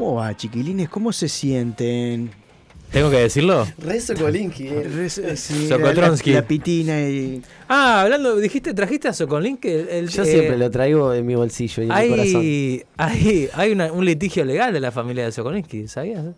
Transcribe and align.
¿Cómo 0.00 0.14
va, 0.14 0.34
chiquilines? 0.34 0.88
¿Cómo 0.88 1.12
se 1.12 1.28
sienten? 1.28 2.30
¿Tengo 2.90 3.10
que 3.10 3.18
decirlo? 3.18 3.66
Rezo 3.76 4.14
Kolinki, 4.14 4.66
eh. 4.66 5.10
Sí, 5.36 5.68
Sokotronsky. 5.68 6.30
La, 6.32 6.40
la 6.40 6.46
pitina 6.48 7.02
y... 7.02 7.42
Ah, 7.68 8.00
hablando, 8.00 8.34
dijiste, 8.36 8.72
trajiste 8.72 9.08
a 9.08 9.12
Socolín 9.12 9.58
que 9.58 9.98
el, 9.98 10.08
Yo 10.08 10.22
eh, 10.22 10.24
siempre 10.26 10.56
lo 10.56 10.70
traigo 10.70 11.12
en 11.12 11.26
mi 11.26 11.34
bolsillo 11.34 11.82
y 11.82 11.90
en 11.90 11.92
mi 11.92 12.08
corazón. 12.08 12.40
hay, 12.40 12.82
hay, 12.96 13.48
hay 13.52 13.72
una- 13.72 13.92
un 13.92 14.06
litigio 14.06 14.42
legal 14.46 14.72
de 14.72 14.80
la 14.80 14.90
familia 14.90 15.26
de 15.26 15.32
Sokolinsky, 15.32 15.86
¿sabías? 15.86 16.24
No, 16.24 16.32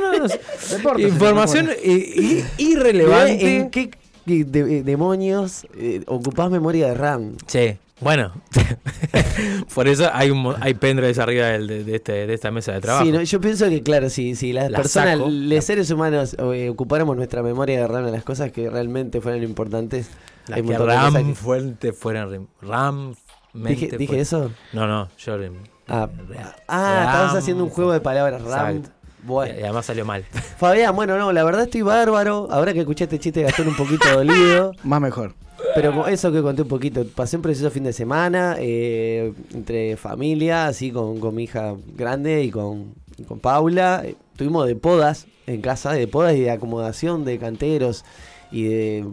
no, 0.00 0.18
no. 0.26 0.34
importa, 0.76 1.02
Información 1.02 1.68
i- 1.84 1.90
i- 1.92 2.44
irrelevante. 2.56 3.56
¿En 3.58 3.68
qué 3.70 3.90
de- 4.24 4.44
de- 4.44 4.82
demonios 4.82 5.66
eh, 5.76 6.00
ocupás 6.06 6.50
memoria 6.50 6.86
de 6.88 6.94
RAM? 6.94 7.36
Sí, 7.46 7.76
bueno. 8.00 8.32
Por 9.74 9.88
eso 9.88 10.08
hay 10.12 10.30
un 10.30 10.38
mo- 10.38 10.54
hay 10.60 10.74
pendrives 10.74 11.18
arriba 11.18 11.46
de, 11.46 11.84
de 11.84 11.96
este, 11.96 12.26
de 12.26 12.34
esta 12.34 12.50
mesa 12.50 12.72
de 12.72 12.80
trabajo. 12.80 13.04
Sí, 13.04 13.12
no, 13.12 13.22
yo 13.22 13.40
pienso 13.40 13.68
que, 13.68 13.82
claro, 13.82 14.10
si, 14.10 14.34
si 14.34 14.52
las 14.52 14.70
La 14.70 14.78
personas, 14.78 15.18
saco. 15.18 15.28
los 15.30 15.64
seres 15.64 15.90
humanos, 15.90 16.36
eh, 16.38 16.68
ocupáramos 16.68 17.16
nuestra 17.16 17.42
memoria 17.42 17.80
de 17.80 17.86
RAM 17.88 18.06
en 18.06 18.12
las 18.12 18.24
cosas 18.24 18.52
que 18.52 18.68
realmente 18.70 19.20
fueran 19.20 19.42
importantes, 19.42 20.08
Las 20.46 20.58
hay 20.58 20.64
que 20.64 20.78
RAM 20.78 21.14
que- 21.28 21.34
fuente 21.34 21.92
fueran 21.92 22.48
RAM 22.62 23.14
mente 23.52 23.86
¿Dije, 23.86 23.96
dije 23.98 24.20
eso? 24.20 24.50
No, 24.72 24.86
no, 24.86 25.08
yo 25.18 25.36
Ah, 25.90 26.08
ah, 26.68 27.02
estabas 27.06 27.34
haciendo 27.36 27.64
un 27.64 27.70
juego 27.70 27.92
de 27.92 28.00
palabras 28.00 28.42
RAM. 28.42 28.76
Exacto. 28.76 28.90
Bueno. 29.24 29.58
Y 29.58 29.62
además 29.62 29.86
salió 29.86 30.04
mal. 30.04 30.24
Fabián, 30.58 30.94
bueno, 30.94 31.16
no, 31.18 31.32
la 31.32 31.42
verdad 31.44 31.62
estoy 31.64 31.80
bárbaro. 31.82 32.46
Ahora 32.50 32.72
que 32.72 32.80
escuché 32.80 33.04
este 33.04 33.18
chiste 33.18 33.42
Gastón 33.42 33.68
un 33.68 33.74
poquito 33.76 34.06
dolido. 34.14 34.72
Más 34.84 35.00
mejor. 35.00 35.34
Pero 35.74 36.06
eso 36.06 36.32
que 36.32 36.42
conté 36.42 36.62
un 36.62 36.68
poquito, 36.68 37.04
pasé 37.14 37.36
un 37.36 37.42
precioso 37.42 37.70
fin 37.70 37.84
de 37.84 37.92
semana 37.92 38.56
eh, 38.58 39.32
entre 39.52 39.96
familia, 39.96 40.66
así 40.66 40.90
con, 40.90 41.18
con 41.20 41.34
mi 41.34 41.44
hija 41.44 41.74
grande 41.96 42.42
y 42.42 42.50
con, 42.50 42.94
y 43.16 43.24
con 43.24 43.40
Paula. 43.40 44.02
Eh, 44.04 44.14
Tuvimos 44.36 44.68
de 44.68 44.76
podas 44.76 45.26
en 45.48 45.60
casa, 45.60 45.92
de 45.92 46.06
podas 46.06 46.36
y 46.36 46.42
de 46.42 46.52
acomodación 46.52 47.24
de 47.24 47.38
canteros 47.38 48.04
y 48.52 48.64
de... 48.64 49.04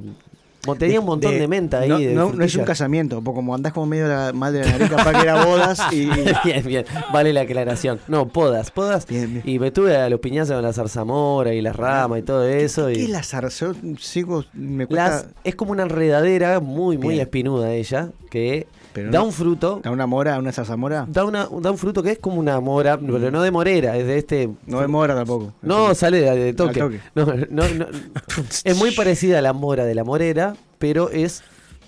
tenía 0.73 0.99
un 0.99 1.05
montón 1.05 1.37
de, 1.37 1.47
menta 1.47 1.81
ahí. 1.81 1.89
No, 1.89 1.99
de 1.99 2.13
no, 2.15 2.33
no 2.33 2.43
es 2.43 2.55
un 2.55 2.63
casamiento, 2.65 3.21
porque 3.21 3.35
como 3.35 3.53
andás 3.53 3.73
como 3.73 3.85
medio 3.85 4.07
la- 4.07 4.33
mal 4.33 4.51
de 4.51 4.61
la 4.61 4.71
nariz, 4.71 4.89
capaz 4.89 5.11
que 5.11 5.21
era 5.21 5.45
bodas 5.45 5.79
y... 5.91 6.07
bien, 6.43 6.63
bien, 6.65 6.85
vale 7.13 7.31
la 7.33 7.41
aclaración. 7.41 7.99
No, 8.07 8.27
podas, 8.29 8.71
podas. 8.71 9.05
Bien, 9.05 9.31
bien. 9.31 9.43
Y 9.45 9.59
me 9.59 9.69
tuve 9.69 9.95
a 9.95 10.09
los 10.09 10.19
piñazos 10.19 10.55
con 10.55 10.63
la 10.63 10.73
zarzamora 10.73 11.53
y 11.53 11.61
las 11.61 11.75
ramas 11.75 12.19
y 12.19 12.21
todo 12.23 12.43
eso. 12.47 12.87
¿Qué 12.87 12.93
y 13.01 13.03
es 13.03 13.09
la 13.09 13.21
zarza? 13.21 13.67
Yo 13.67 13.73
sigo, 13.99 14.43
me 14.53 14.87
cuesta... 14.87 15.09
las, 15.09 15.27
es 15.43 15.53
como 15.55 15.71
una 15.73 15.83
enredadera 15.83 16.59
muy, 16.61 16.97
muy 16.97 17.09
Bien. 17.15 17.21
espinuda 17.21 17.71
ella, 17.73 18.09
que 18.29 18.65
Pero 18.93 19.11
da 19.11 19.19
no- 19.19 19.25
un 19.25 19.31
fruto. 19.33 19.81
¿Da 19.83 19.91
una 19.91 20.07
mora, 20.07 20.39
una 20.39 20.51
zarzamora? 20.51 21.05
Da, 21.09 21.25
una, 21.25 21.47
da 21.61 21.71
un 21.71 21.77
fruto 21.77 22.01
que 22.01 22.11
es 22.11 22.19
como 22.19 22.39
una 22.39 22.59
mora, 22.59 22.97
pero 22.97 23.29
no 23.31 23.41
de 23.41 23.51
morera, 23.51 23.97
es 23.97 24.07
de 24.07 24.17
este. 24.17 24.49
No 24.65 24.81
es 24.81 24.87
mora 24.89 25.13
tampoco. 25.15 25.53
No, 25.61 25.93
sale 25.93 26.21
de, 26.21 26.35
de 26.35 26.53
toque. 26.53 26.79
Toque. 26.79 26.99
No, 27.13 27.25
no, 27.49 27.67
no. 27.69 27.85
es 28.63 28.77
muy 28.77 28.91
parecida 28.91 29.39
a 29.39 29.41
la 29.41 29.53
mora 29.53 29.85
de 29.85 29.95
la 29.95 30.03
morera, 30.03 30.54
pero 30.79 31.09
es 31.09 31.43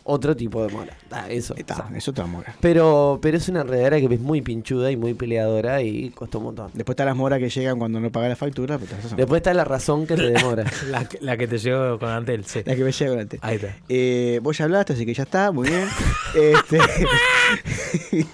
otro 0.09 0.37
tipo 0.37 0.65
de 0.65 0.71
mora. 0.71 0.95
Ah, 1.11 1.25
eso. 1.29 1.53
Está, 1.57 1.73
o 1.73 1.87
sea. 1.89 1.97
es 1.97 2.07
otra 2.07 2.25
mora. 2.25 2.55
Pero, 2.61 3.19
pero 3.21 3.35
es 3.35 3.49
una 3.49 3.59
enredadera 3.59 3.99
que 3.99 4.05
es 4.15 4.21
muy 4.21 4.41
pinchuda 4.41 4.89
y 4.89 4.95
muy 4.95 5.13
peleadora 5.15 5.81
y 5.81 6.11
costó 6.11 6.37
un 6.37 6.45
montón. 6.45 6.71
Después 6.73 6.93
están 6.93 7.07
las 7.07 7.15
moras 7.17 7.39
que 7.39 7.49
llegan 7.49 7.77
cuando 7.77 7.99
no 7.99 8.09
pagas 8.09 8.29
la 8.29 8.35
factura. 8.37 8.77
Después 9.17 9.39
está 9.39 9.53
la 9.53 9.65
razón 9.65 10.07
que 10.07 10.15
te 10.15 10.23
demora. 10.31 10.63
La, 10.89 11.03
que- 11.09 11.17
la 11.19 11.35
que 11.35 11.45
te 11.47 11.57
llegó 11.57 11.99
con 11.99 12.07
Antel, 12.07 12.45
sí. 12.45 12.61
las 12.65 12.77
que 12.77 12.83
me 12.85 12.91
llegan 12.93 13.19
antes. 13.19 13.39
Ahí 13.43 13.55
está. 13.57 13.75
Eh, 13.89 14.39
vos 14.41 14.57
ya 14.57 14.63
hablaste, 14.63 14.93
así 14.93 15.05
que 15.05 15.13
ya 15.13 15.23
está, 15.23 15.51
muy 15.51 15.67
bien. 15.67 15.87
Este, 16.35 16.77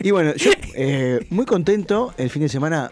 y 0.00 0.10
bueno, 0.10 0.34
yo 0.34 0.50
eh, 0.74 1.24
muy 1.30 1.46
contento 1.46 2.12
el 2.18 2.28
fin 2.30 2.42
de 2.42 2.48
semana. 2.48 2.90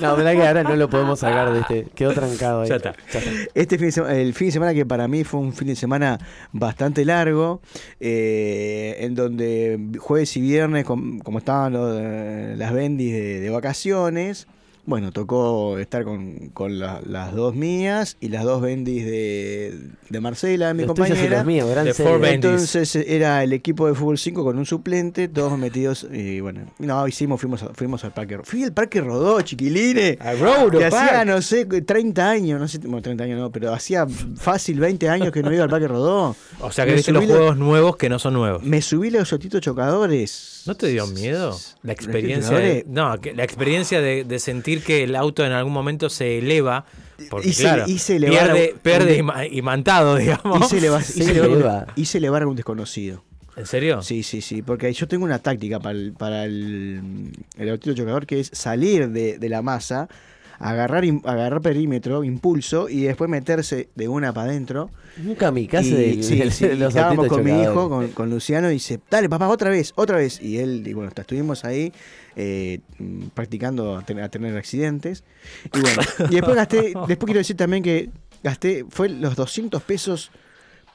No, 0.00 0.16
verdad 0.16 0.32
que 0.32 0.46
ahora 0.46 0.62
no 0.62 0.76
lo 0.76 0.88
podemos 0.90 1.20
sacar 1.20 1.52
de 1.52 1.60
este. 1.60 1.86
Quedó 1.94 2.12
trancado 2.12 2.62
ahí. 2.62 2.68
Ya 2.68 2.76
está. 2.76 2.94
Este 3.54 3.78
fin 3.78 3.86
de 3.88 3.92
semana, 3.92 4.14
el 4.16 4.34
fin 4.34 4.48
de 4.48 4.52
semana 4.52 4.74
que 4.74 4.84
para 4.86 5.08
mí 5.08 5.24
fue 5.24 5.40
un 5.40 5.52
fin 5.52 5.68
de 5.68 5.76
semana 5.76 6.18
bastante 6.52 7.04
largo, 7.04 7.60
eh, 8.00 8.96
en 9.00 9.14
donde 9.14 9.78
jueves 9.98 10.36
y 10.36 10.40
viernes, 10.40 10.84
com- 10.84 11.18
como 11.20 11.38
estaban 11.38 11.72
los, 11.72 12.00
las 12.58 12.72
bendis 12.72 13.12
de, 13.12 13.40
de 13.40 13.50
vacaciones, 13.50 14.46
bueno, 14.84 15.12
tocó 15.12 15.78
estar 15.78 16.02
con, 16.04 16.48
con 16.50 16.78
la- 16.78 17.00
las 17.06 17.34
dos 17.34 17.54
mías 17.54 18.16
y 18.20 18.28
las 18.28 18.44
dos 18.44 18.60
bendis 18.60 19.04
de, 19.04 19.78
de 20.08 20.20
Marcela, 20.20 20.74
mi 20.74 20.82
Los 20.82 20.88
compañera. 20.88 21.36
los 21.38 21.46
míos. 21.46 21.68
Entonces 22.24 22.96
era 22.96 23.42
el 23.44 23.52
equipo 23.52 23.86
de 23.86 23.94
fútbol 23.94 24.18
5 24.18 24.44
con 24.44 24.58
un 24.58 24.66
suplente, 24.66 25.28
todos 25.28 25.56
metidos 25.58 26.06
y 26.12 26.40
bueno, 26.40 26.62
no, 26.78 27.06
hicimos, 27.08 27.40
fuimos, 27.40 27.62
a- 27.62 27.72
fuimos 27.74 28.04
al 28.04 28.12
parque. 28.12 28.38
Fui 28.44 28.64
al 28.64 28.72
parque 28.72 29.00
Rodó, 29.00 29.40
chiquilines. 29.42 30.20
A 30.20 30.32
Rodo 30.34 30.70
Que 30.78 30.84
hacía, 30.86 31.24
no 31.24 31.40
sé, 31.42 31.64
30 31.66 32.28
años, 32.30 32.60
no 32.60 32.68
sé, 32.68 32.78
bueno, 32.78 33.02
30 33.02 33.24
años 33.24 33.38
no, 33.38 33.50
pero 33.52 33.72
hacía 33.72 34.06
fácil 34.36 34.80
20 34.80 35.08
años 35.08 35.30
que 35.32 35.42
no 35.42 35.52
iba 35.52 35.64
al 35.64 35.70
Parque 35.70 35.88
Rodó. 35.88 36.34
O 36.60 36.72
sea 36.72 36.86
que 36.86 36.94
viste 36.94 37.12
los 37.12 37.24
juegos 37.24 37.56
nuevos 37.56 37.96
que 37.96 38.08
no 38.08 38.18
son 38.18 38.34
nuevos. 38.34 38.62
Me 38.62 38.82
subí 38.82 39.10
los 39.10 39.32
otitos 39.32 39.60
chocadores. 39.60 40.62
¿No 40.66 40.76
te 40.76 40.86
dio 40.88 41.06
miedo? 41.08 41.58
La 41.82 41.92
experiencia. 41.92 42.56
De, 42.58 42.84
no, 42.88 43.20
que 43.20 43.34
la 43.34 43.42
experiencia 43.44 44.00
de, 44.00 44.24
de 44.24 44.38
sentir 44.38 44.71
que 44.80 45.04
el 45.04 45.14
auto 45.16 45.44
en 45.44 45.52
algún 45.52 45.72
momento 45.74 46.08
se 46.08 46.38
eleva. 46.38 46.86
Porque, 47.30 47.48
Hice- 47.50 47.62
claro, 47.62 47.84
hice 47.86 48.16
elevar 48.16 48.50
a 48.50 48.54
pierde, 48.54 48.72
un- 48.72 48.78
pierde 48.80 49.12
un- 49.22 49.28
ima- 49.28 49.46
imantado, 49.52 50.16
digamos. 50.16 50.72
Elevar, 50.72 51.02
Se 51.04 51.20
hice 51.20 51.30
elevar 51.32 51.48
un- 51.50 51.56
eleva. 51.56 51.86
hice 51.96 52.18
elevar 52.18 52.42
a 52.42 52.46
un 52.48 52.56
desconocido. 52.56 53.22
¿En 53.54 53.66
serio? 53.66 54.00
Sí, 54.00 54.22
sí, 54.22 54.40
sí, 54.40 54.62
porque 54.62 54.90
yo 54.94 55.06
tengo 55.06 55.26
una 55.26 55.38
táctica 55.38 55.78
para 55.78 55.92
el, 55.98 56.14
para 56.14 56.44
el, 56.46 57.32
el 57.58 57.68
autito 57.68 57.94
chocador 57.94 58.24
que 58.26 58.40
es 58.40 58.50
salir 58.54 59.10
de, 59.10 59.38
de 59.38 59.48
la 59.50 59.60
masa, 59.60 60.08
agarrar, 60.62 61.04
agarrar 61.24 61.60
perímetro, 61.60 62.22
impulso 62.24 62.88
y 62.88 63.02
después 63.02 63.28
meterse 63.28 63.88
de 63.94 64.08
una 64.08 64.32
para 64.32 64.50
adentro. 64.50 64.90
Un 65.22 65.34
kamikaze 65.34 65.94
de, 65.94 66.22
sí, 66.22 66.36
de 66.36 66.50
sí, 66.50 66.66
los 66.76 66.94
estábamos 66.94 67.26
con 67.26 67.44
mi 67.44 67.62
hijo, 67.62 67.88
con, 67.88 68.08
con 68.08 68.30
Luciano, 68.30 68.70
y 68.70 68.74
dice, 68.74 69.00
dale 69.10 69.28
papá, 69.28 69.48
otra 69.48 69.70
vez, 69.70 69.92
otra 69.96 70.16
vez. 70.16 70.40
Y 70.40 70.58
él, 70.58 70.86
y 70.86 70.92
bueno, 70.92 71.08
hasta 71.08 71.22
estuvimos 71.22 71.64
ahí 71.64 71.92
eh, 72.36 72.78
mm, 72.98 73.28
practicando 73.34 73.96
a 73.96 74.02
tener, 74.02 74.24
a 74.24 74.28
tener 74.28 74.56
accidentes. 74.56 75.24
Y 75.74 75.80
bueno, 75.80 76.02
y 76.30 76.34
después 76.36 76.56
gasté, 76.56 76.94
después 77.08 77.26
quiero 77.26 77.38
decir 77.38 77.56
también 77.56 77.82
que 77.82 78.10
gasté, 78.42 78.86
fue 78.88 79.08
los 79.08 79.34
200 79.34 79.82
pesos 79.82 80.30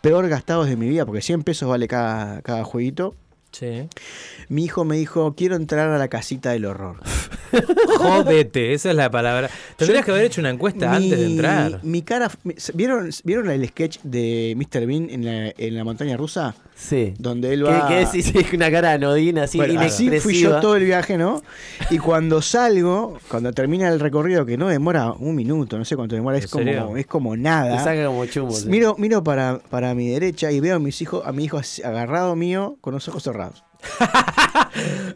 peor 0.01 0.29
gastados 0.29 0.67
de 0.67 0.77
mi 0.77 0.87
vida, 0.87 1.05
porque 1.05 1.21
100 1.21 1.43
pesos 1.43 1.67
vale 1.67 1.87
cada, 1.87 2.41
cada 2.41 2.63
jueguito. 2.63 3.15
Sí. 3.59 3.87
Mi 4.49 4.65
hijo 4.65 4.85
me 4.85 4.97
dijo, 4.97 5.33
quiero 5.35 5.55
entrar 5.55 5.89
a 5.89 5.97
la 5.97 6.07
casita 6.09 6.51
del 6.51 6.65
horror. 6.65 6.97
Jódete, 7.97 8.73
esa 8.73 8.89
es 8.91 8.95
la 8.95 9.09
palabra. 9.09 9.49
Tendrías 9.77 10.05
que 10.05 10.11
haber 10.11 10.25
hecho 10.25 10.41
una 10.41 10.49
encuesta 10.49 10.89
Mi- 10.91 10.95
antes 11.05 11.19
de 11.19 11.25
entrar. 11.25 11.79
Mi 11.83 12.01
cara, 12.01 12.29
¿vieron, 12.73 13.09
¿vieron 13.23 13.49
el 13.49 13.67
sketch 13.67 13.99
de 14.03 14.53
Mr. 14.57 14.85
Bean 14.85 15.09
en 15.09 15.25
la, 15.25 15.53
en 15.57 15.75
la 15.75 15.83
montaña 15.83 16.17
rusa? 16.17 16.55
Sí. 16.79 17.15
donde 17.17 17.53
él 17.53 17.63
¿Qué, 17.63 17.71
va... 17.71 17.87
qué 17.87 17.95
decís? 18.05 18.33
Es 18.35 18.53
una 18.53 18.69
cara 18.69 18.91
anodina, 18.93 19.43
así 19.43 19.57
Bueno, 19.57 19.81
así 19.81 20.09
fui 20.19 20.39
yo 20.39 20.59
todo 20.59 20.75
el 20.75 20.85
viaje, 20.85 21.17
¿no? 21.17 21.41
Y 21.89 21.97
cuando 21.97 22.41
salgo, 22.41 23.17
cuando 23.27 23.51
termina 23.51 23.87
el 23.89 23.99
recorrido, 23.99 24.45
que 24.45 24.57
no 24.57 24.67
demora 24.67 25.11
un 25.13 25.35
minuto, 25.35 25.77
no 25.77 25.85
sé 25.85 25.95
cuánto 25.95 26.15
demora, 26.15 26.37
es 26.37 26.47
como, 26.47 26.95
es 26.95 27.07
como 27.07 27.31
Te 27.31 27.37
nada. 27.39 27.83
saca 27.83 28.05
como 28.05 28.25
chumbo. 28.27 28.51
sí. 28.53 28.67
Miro, 28.69 28.95
miro 28.97 29.23
para, 29.23 29.59
para 29.69 29.93
mi 29.95 30.07
derecha 30.07 30.51
y 30.51 30.59
veo 30.59 30.75
a 30.75 30.79
mis 30.79 31.01
hijos, 31.01 31.23
a 31.25 31.31
mi 31.31 31.45
hijo 31.45 31.57
así, 31.57 31.81
agarrado 31.83 32.35
mío 32.35 32.77
con 32.81 32.93
los 32.93 33.07
ojos 33.07 33.23
cerrados. 33.23 33.63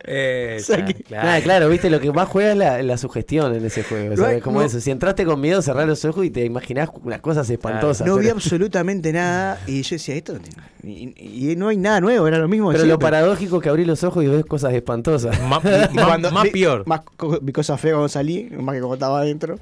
Eh, 0.03 0.57
O 0.59 0.63
sea 0.63 0.79
ya, 0.79 0.85
que- 0.85 0.93
claro. 1.03 1.27
Nada, 1.27 1.41
claro, 1.41 1.69
viste, 1.69 1.89
lo 1.89 1.99
que 1.99 2.11
más 2.11 2.27
juega 2.27 2.51
es 2.51 2.57
la, 2.57 2.81
la 2.83 2.97
sugestión 2.97 3.55
en 3.55 3.65
ese 3.65 3.83
juego. 3.83 4.15
No 4.15 4.39
como 4.41 4.59
no- 4.61 4.65
eso. 4.65 4.79
Si 4.79 4.91
entraste 4.91 5.25
con 5.25 5.39
miedo, 5.39 5.61
cerrás 5.61 5.87
los 5.87 6.03
ojos 6.05 6.25
y 6.25 6.29
te 6.31 6.43
imaginás 6.45 6.89
unas 7.03 7.21
cosas 7.21 7.49
espantosas. 7.49 8.07
No 8.07 8.15
vi 8.17 8.23
pero, 8.23 8.35
absolutamente 8.35 9.13
nada 9.13 9.59
y 9.67 9.81
yo 9.83 9.95
decía, 9.95 10.15
esto 10.15 10.33
no 10.33 10.39
tiene- 10.39 10.61
y, 10.83 11.51
y 11.51 11.55
no 11.55 11.67
hay 11.67 11.77
nada 11.77 12.01
nuevo, 12.01 12.27
era 12.27 12.39
lo 12.39 12.47
mismo. 12.47 12.71
pero 12.71 12.85
lo 12.85 12.97
paradójico 12.97 13.57
es 13.57 13.63
que 13.63 13.69
abrís 13.69 13.85
los 13.85 14.03
ojos 14.03 14.23
y 14.23 14.27
ves 14.27 14.45
cosas 14.45 14.73
espantosas. 14.73 15.39
Ma- 15.43 15.61
cuando 15.93 16.31
más 16.31 16.43
vi- 16.45 16.49
peor. 16.51 16.83
Más 16.87 17.01
co- 17.01 17.39
vi 17.41 17.51
cosas 17.53 17.79
feas 17.79 17.93
cuando 17.93 18.09
salí, 18.09 18.45
más 18.51 18.73
que 18.73 18.79
cuando 18.81 18.93
estaba 18.95 19.19
adentro. 19.19 19.59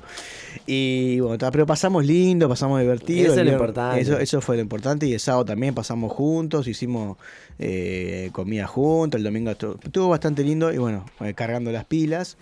Y 0.65 1.19
bueno, 1.19 1.37
pero 1.51 1.65
pasamos 1.65 2.05
lindo, 2.05 2.47
pasamos 2.47 2.79
divertido. 2.79 3.31
Eso 3.33 3.39
es 3.41 3.45
lo 3.45 3.51
importante. 3.51 4.01
Eso, 4.01 4.17
eso 4.19 4.39
fue 4.39 4.55
lo 4.55 4.61
importante. 4.61 5.07
Y 5.07 5.13
el 5.13 5.19
sábado 5.19 5.45
también 5.45 5.73
pasamos 5.73 6.11
juntos, 6.11 6.67
hicimos 6.67 7.17
eh, 7.57 8.29
comida 8.31 8.67
juntos. 8.67 9.17
El 9.17 9.23
domingo 9.25 9.51
estuvo, 9.89 10.09
bastante 10.09 10.43
lindo 10.43 10.71
y 10.73 10.77
bueno, 10.77 11.05
eh, 11.21 11.33
cargando 11.33 11.71
las 11.71 11.85
pilas. 11.85 12.37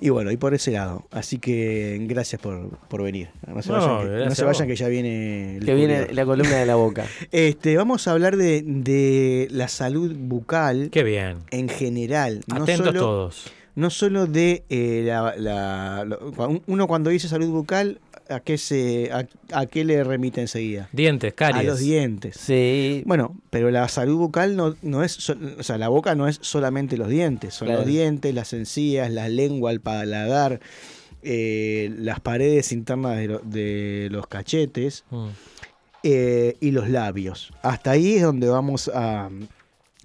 Y 0.00 0.10
bueno, 0.10 0.30
y 0.30 0.36
por 0.36 0.54
ese 0.54 0.70
lado. 0.70 1.06
Así 1.10 1.38
que 1.38 1.98
gracias 2.02 2.40
por, 2.40 2.70
por 2.88 3.02
venir. 3.02 3.30
No 3.48 3.60
se 3.62 3.72
No, 3.72 3.78
vayan, 3.78 4.06
que, 4.20 4.24
no 4.26 4.34
se 4.34 4.44
vayan 4.44 4.68
ya 4.68 4.86
viene 4.88 5.56
el 5.56 5.64
que 5.64 5.74
viene 5.74 6.12
la 6.12 6.24
columna 6.24 6.54
de 6.56 6.66
la 6.66 6.76
boca. 6.76 7.04
Este, 7.32 7.76
vamos 7.76 8.06
a 8.06 8.12
hablar 8.12 8.36
de, 8.36 8.62
de 8.64 9.48
la 9.50 9.66
salud 9.66 10.14
bucal 10.16 10.90
Qué 10.92 11.02
bien. 11.02 11.38
en 11.50 11.68
general. 11.68 12.42
No 12.46 12.62
Atentos 12.62 12.86
solo, 12.86 13.00
todos. 13.00 13.52
no 13.74 13.90
solo 13.90 14.26
de 14.28 14.62
eh, 14.68 15.02
la, 15.04 15.34
la- 15.36 16.06
uno 16.68 16.86
cuando 16.86 17.10
dice 17.10 17.26
salud 17.26 17.48
bucal, 17.48 17.98
¿a 18.30 18.40
qué 18.40 18.58
se 18.58 19.10
a, 19.12 19.26
a 19.52 19.66
qué 19.66 19.84
le 19.84 20.02
remite 20.04 20.40
enseguida? 20.40 20.88
Dientes, 20.92 21.32
caries. 21.34 21.60
A 21.60 21.62
los 21.62 21.78
dientes. 21.80 22.36
Sí. 22.38 23.02
Bueno, 23.06 23.36
pero 23.50 23.70
la 23.70 23.88
salud 23.88 24.16
bucal 24.18 24.56
no, 24.56 24.76
no 24.82 25.02
es, 25.04 25.12
so- 25.12 25.36
o 25.58 25.62
sea, 25.62 25.78
la 25.78 25.88
boca 25.88 26.14
no 26.14 26.28
es 26.28 26.38
solamente 26.42 26.96
los 26.96 27.08
dientes, 27.08 27.54
son 27.54 27.66
Claro. 27.66 27.80
los 27.82 27.88
dientes, 27.88 28.34
las 28.34 28.52
encías, 28.52 29.10
la 29.10 29.28
lengua, 29.28 29.70
el 29.70 29.80
paladar, 29.80 30.60
eh, 31.22 31.92
las 31.98 32.20
paredes 32.20 32.72
internas 32.72 33.16
de, 33.16 33.26
lo- 33.28 33.40
de 33.40 34.08
los 34.10 34.26
cachetes 34.26 35.04
Mm. 35.10 35.26
eh, 36.04 36.56
y 36.60 36.70
los 36.70 36.88
labios. 36.88 37.52
Hasta 37.62 37.90
ahí 37.92 38.14
es 38.16 38.22
donde 38.22 38.48
vamos 38.48 38.88
a, 38.94 39.28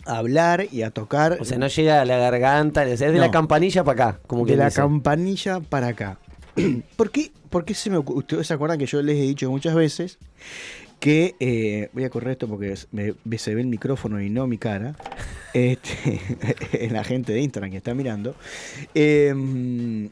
a 0.06 0.18
hablar 0.18 0.66
y 0.72 0.82
a 0.82 0.90
tocar 0.92 1.38
O 1.40 1.46
sea, 1.46 1.58
no 1.58 1.68
llega 1.68 2.02
a 2.02 2.06
la 2.06 2.18
garganta, 2.18 2.86
es 2.88 3.00
de 3.00 3.12
No. 3.12 3.20
la 3.20 3.32
campanilla 3.32 3.84
para 3.84 4.10
acá. 4.10 4.20
Como 4.28 4.46
de 4.46 4.56
la 4.58 4.72
campanilla 4.72 5.60
para 5.60 5.88
acá. 5.88 6.18
¿Por 6.96 7.12
qué, 7.12 7.32
por 7.50 7.66
qué 7.66 7.74
se 7.74 7.90
me 7.90 7.98
Ustedes 7.98 8.48
se 8.48 8.54
acuerdan 8.54 8.78
que 8.80 8.86
yo 8.86 9.02
les 9.02 9.18
he 9.18 9.22
dicho 9.22 9.50
muchas 9.50 9.76
veces 9.76 10.18
que. 11.00 11.36
eh, 11.40 11.90
voy 11.94 12.04
a 12.04 12.10
correr 12.10 12.32
esto 12.34 12.48
porque 12.48 12.74
me- 12.92 13.14
me- 13.24 13.38
se 13.38 13.54
ve 13.56 13.62
el 13.62 13.68
micrófono 13.68 14.22
y 14.22 14.30
no 14.30 14.48
mi 14.48 14.58
cara. 14.58 14.96
Este, 15.54 16.20
la 16.90 17.04
gente 17.04 17.32
de 17.32 17.40
Instagram 17.42 17.70
que 17.70 17.78
está 17.78 17.94
mirando. 17.94 18.36
Eh, 18.96 20.10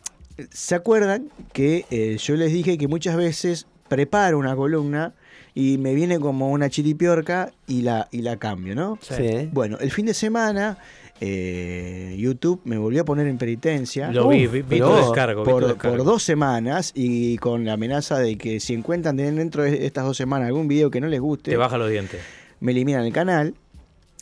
¿Se 0.52 0.76
acuerdan 0.76 1.30
que 1.52 1.86
eh, 1.90 2.18
yo 2.22 2.36
les 2.36 2.54
dije 2.54 2.78
que 2.78 2.88
muchas 2.88 3.16
veces 3.18 3.66
preparo 3.88 4.38
una 4.38 4.56
columna 4.56 5.14
y 5.56 5.80
me 5.80 5.96
viene 5.96 6.20
como 6.20 6.52
una 6.52 6.70
chiripiorca 6.70 7.52
y 7.68 7.82
la, 7.82 8.08
y 8.12 8.22
la 8.22 8.38
cambio, 8.38 8.76
¿no? 8.76 9.00
Sí. 9.02 9.50
Bueno, 9.52 9.78
el 9.80 9.90
fin 9.92 10.06
de 10.06 10.14
semana 10.14 10.78
eh, 11.24 12.16
YouTube 12.18 12.60
me 12.66 12.78
volvió 12.78 13.04
a 13.04 13.06
poner 13.06 13.28
en 13.28 13.38
penitencia. 13.38 14.12
Lo 14.12 14.28
vi, 14.28 14.48
Uf, 14.48 14.54
vi, 14.68 14.80
tu 14.80 14.94
descargo. 14.94 15.42
vi 15.44 15.46
tu 15.46 15.52
Por, 15.52 15.68
descargo. 15.68 15.98
por 15.98 16.06
dos 16.06 16.24
semanas 16.24 16.92
y 16.96 17.38
con 17.38 17.64
la 17.64 17.74
amenaza 17.74 18.18
de 18.20 18.38
que 18.38 18.60
si 18.60 18.74
encuentran 18.74 19.16
dentro 19.18 19.62
de 19.64 19.86
estas 19.86 20.04
dos 20.04 20.18
semanas 20.18 20.48
algún 20.48 20.68
video 20.68 20.90
que 20.90 21.00
no 21.00 21.08
les 21.08 21.20
guste, 21.22 21.52
Te 21.52 21.58
baja 21.58 21.78
los 21.78 21.90
dientes. 21.92 22.20
me 22.60 22.72
eliminan 22.72 23.06
el 23.06 23.14
canal. 23.14 23.54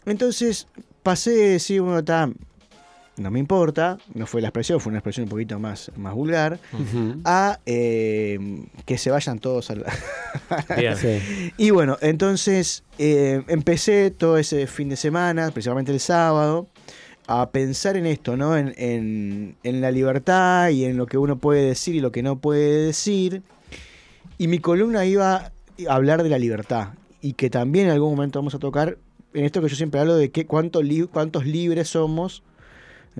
Entonces 0.05 0.67
pasé 1.01 1.31
de 1.31 1.49
decir, 1.51 1.81
bueno, 1.81 1.99
está, 1.99 2.29
no 3.17 3.31
me 3.31 3.39
importa, 3.39 3.97
no 4.13 4.25
fue 4.27 4.41
la 4.41 4.47
expresión, 4.49 4.79
fue 4.79 4.89
una 4.91 4.99
expresión 4.99 5.23
un 5.23 5.29
poquito 5.29 5.57
más, 5.59 5.91
más 5.97 6.13
vulgar, 6.13 6.59
a 7.25 7.59
eh, 7.65 8.39
que 8.85 8.97
se 8.97 9.09
vayan 9.11 9.39
todos 9.39 9.69
al... 9.71 9.85
Bien. 10.77 10.95
Sí. 10.97 11.51
Y 11.57 11.69
bueno, 11.71 11.97
entonces 12.01 12.83
eh, 12.97 13.41
empecé 13.47 14.11
todo 14.11 14.37
ese 14.37 14.67
fin 14.67 14.89
de 14.89 14.95
semana, 14.95 15.51
principalmente 15.51 15.91
el 15.91 15.99
sábado, 15.99 16.67
a 17.31 17.51
pensar 17.51 17.95
en 17.95 18.07
esto, 18.07 18.35
¿no? 18.35 18.57
En, 18.57 18.73
en- 18.77 19.55
en 19.63 19.81
la 19.81 19.91
libertad 19.91 20.69
y 20.69 20.85
en 20.85 20.97
lo 20.97 21.05
que 21.05 21.19
uno 21.19 21.37
puede 21.37 21.61
decir 21.63 21.93
y 21.95 21.99
lo 21.99 22.11
que 22.11 22.23
no 22.23 22.39
puede 22.39 22.85
decir. 22.87 23.43
Y 24.39 24.47
mi 24.47 24.57
columna 24.57 25.05
iba 25.05 25.35
a 25.35 25.51
hablar 25.93 26.23
de 26.23 26.29
la 26.29 26.39
libertad. 26.39 26.89
Y 27.21 27.33
que 27.33 27.49
también 27.51 27.85
en 27.87 27.91
algún 27.93 28.11
momento 28.11 28.39
vamos 28.39 28.55
a 28.55 28.59
tocar 28.59 28.97
en 29.35 29.45
esto 29.45 29.61
que 29.61 29.69
yo 29.69 29.75
siempre 29.75 29.99
hablo 29.99 30.15
de 30.15 30.31
que 30.31 30.47
cuánto 30.47 30.81
cuántos 31.11 31.45
libres 31.45 31.89
somos 31.89 32.41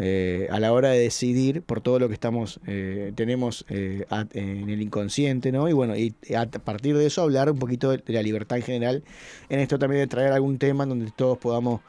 eh, 0.02 0.48
a 0.50 0.60
la 0.60 0.72
hora 0.72 0.90
de 0.90 1.00
decidir 1.00 1.62
por 1.62 1.82
todo 1.82 2.00
lo 2.00 2.08
que 2.08 2.14
estamos 2.14 2.60
eh, 2.66 3.12
tenemos 3.16 3.66
eh, 3.70 4.06
en 4.34 4.70
el 4.70 4.82
inconsciente, 4.82 5.52
¿no? 5.52 5.68
Y 5.68 5.74
bueno, 5.74 5.96
y 5.96 6.16
a 6.36 6.46
partir 6.48 6.98
de 6.98 7.06
eso 7.06 7.22
hablar 7.22 7.52
un 7.52 7.60
poquito 7.60 7.92
de, 7.92 8.02
la 8.08 8.24
libertad 8.24 8.58
en 8.58 8.64
general, 8.64 9.04
en 9.50 9.60
esto 9.60 9.78
también 9.78 10.02
de 10.02 10.08
traer 10.08 10.32
algún 10.32 10.58
tema 10.58 10.86
donde 10.86 11.12
todos 11.12 11.38
podamos 11.38 11.82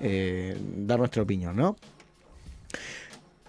dar 0.00 0.98
nuestra 0.98 1.22
opinión, 1.22 1.54
¿no? 1.54 1.76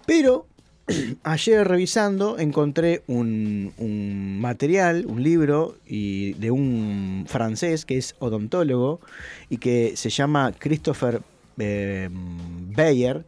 Pero 0.06 0.46
ayer 1.24 1.66
revisando 1.66 2.38
encontré 2.38 3.02
un, 3.08 3.72
un 3.78 4.40
material, 4.40 5.06
un 5.06 5.22
libro 5.22 5.76
y 5.86 6.34
de 6.34 6.52
un 6.52 7.24
francés 7.26 7.84
que 7.84 7.98
es 7.98 8.14
odontólogo 8.20 9.00
y 9.50 9.58
que 9.58 9.96
se 9.96 10.10
llama 10.10 10.52
Christopher 10.56 11.22
eh, 11.58 12.08
Bayer. 12.12 13.24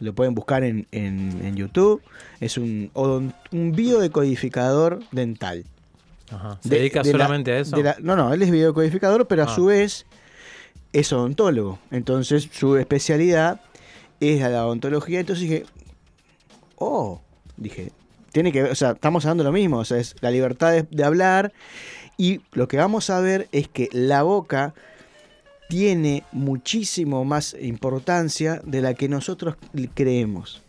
Lo 0.00 0.14
pueden 0.14 0.34
buscar 0.34 0.62
en, 0.64 0.86
en- 0.92 1.40
en 1.44 1.56
YouTube. 1.56 2.02
Es 2.40 2.56
un, 2.58 2.90
un 2.94 3.72
biodecodificador 3.72 5.00
dental. 5.12 5.64
Ajá. 6.30 6.58
¿Se 6.62 6.68
De- 6.68 6.76
dedica 6.78 7.02
de 7.02 7.12
la- 7.12 7.18
solamente 7.24 7.52
a 7.52 7.58
eso? 7.58 7.76
la- 7.82 7.96
no, 8.00 8.14
no, 8.16 8.32
él 8.32 8.42
es 8.42 8.50
biodecodificador, 8.50 9.26
pero 9.26 9.42
a 9.42 9.46
Ah. 9.46 9.54
su 9.54 9.66
vez 9.66 10.06
es 10.92 11.12
odontólogo. 11.12 11.78
Entonces 11.90 12.48
su 12.52 12.76
especialidad 12.76 13.60
es 14.20 14.40
la 14.40 14.66
odontología. 14.66 15.20
Entonces 15.20 15.42
dije, 15.48 15.64
oh, 16.76 17.20
dije, 17.56 17.92
tiene 18.32 18.52
que 18.52 18.62
ver, 18.62 18.72
o 18.72 18.74
sea, 18.74 18.92
estamos 18.92 19.24
hablando 19.24 19.42
de 19.44 19.48
lo 19.48 19.52
mismo, 19.52 19.78
o 19.78 19.84
sea, 19.84 19.98
es 19.98 20.14
la 20.20 20.30
libertad 20.30 20.72
de, 20.72 20.82
de 20.90 21.04
hablar. 21.04 21.52
Y 22.16 22.40
lo 22.52 22.68
que 22.68 22.76
vamos 22.76 23.10
a 23.10 23.20
ver 23.20 23.48
es 23.52 23.68
que 23.68 23.88
la 23.92 24.22
boca 24.22 24.74
tiene 25.68 26.24
muchísimo 26.32 27.24
más 27.24 27.54
importancia 27.60 28.60
de 28.64 28.80
la 28.80 28.94
que 28.94 29.08
nosotros 29.08 29.56
creemos. 29.94 30.62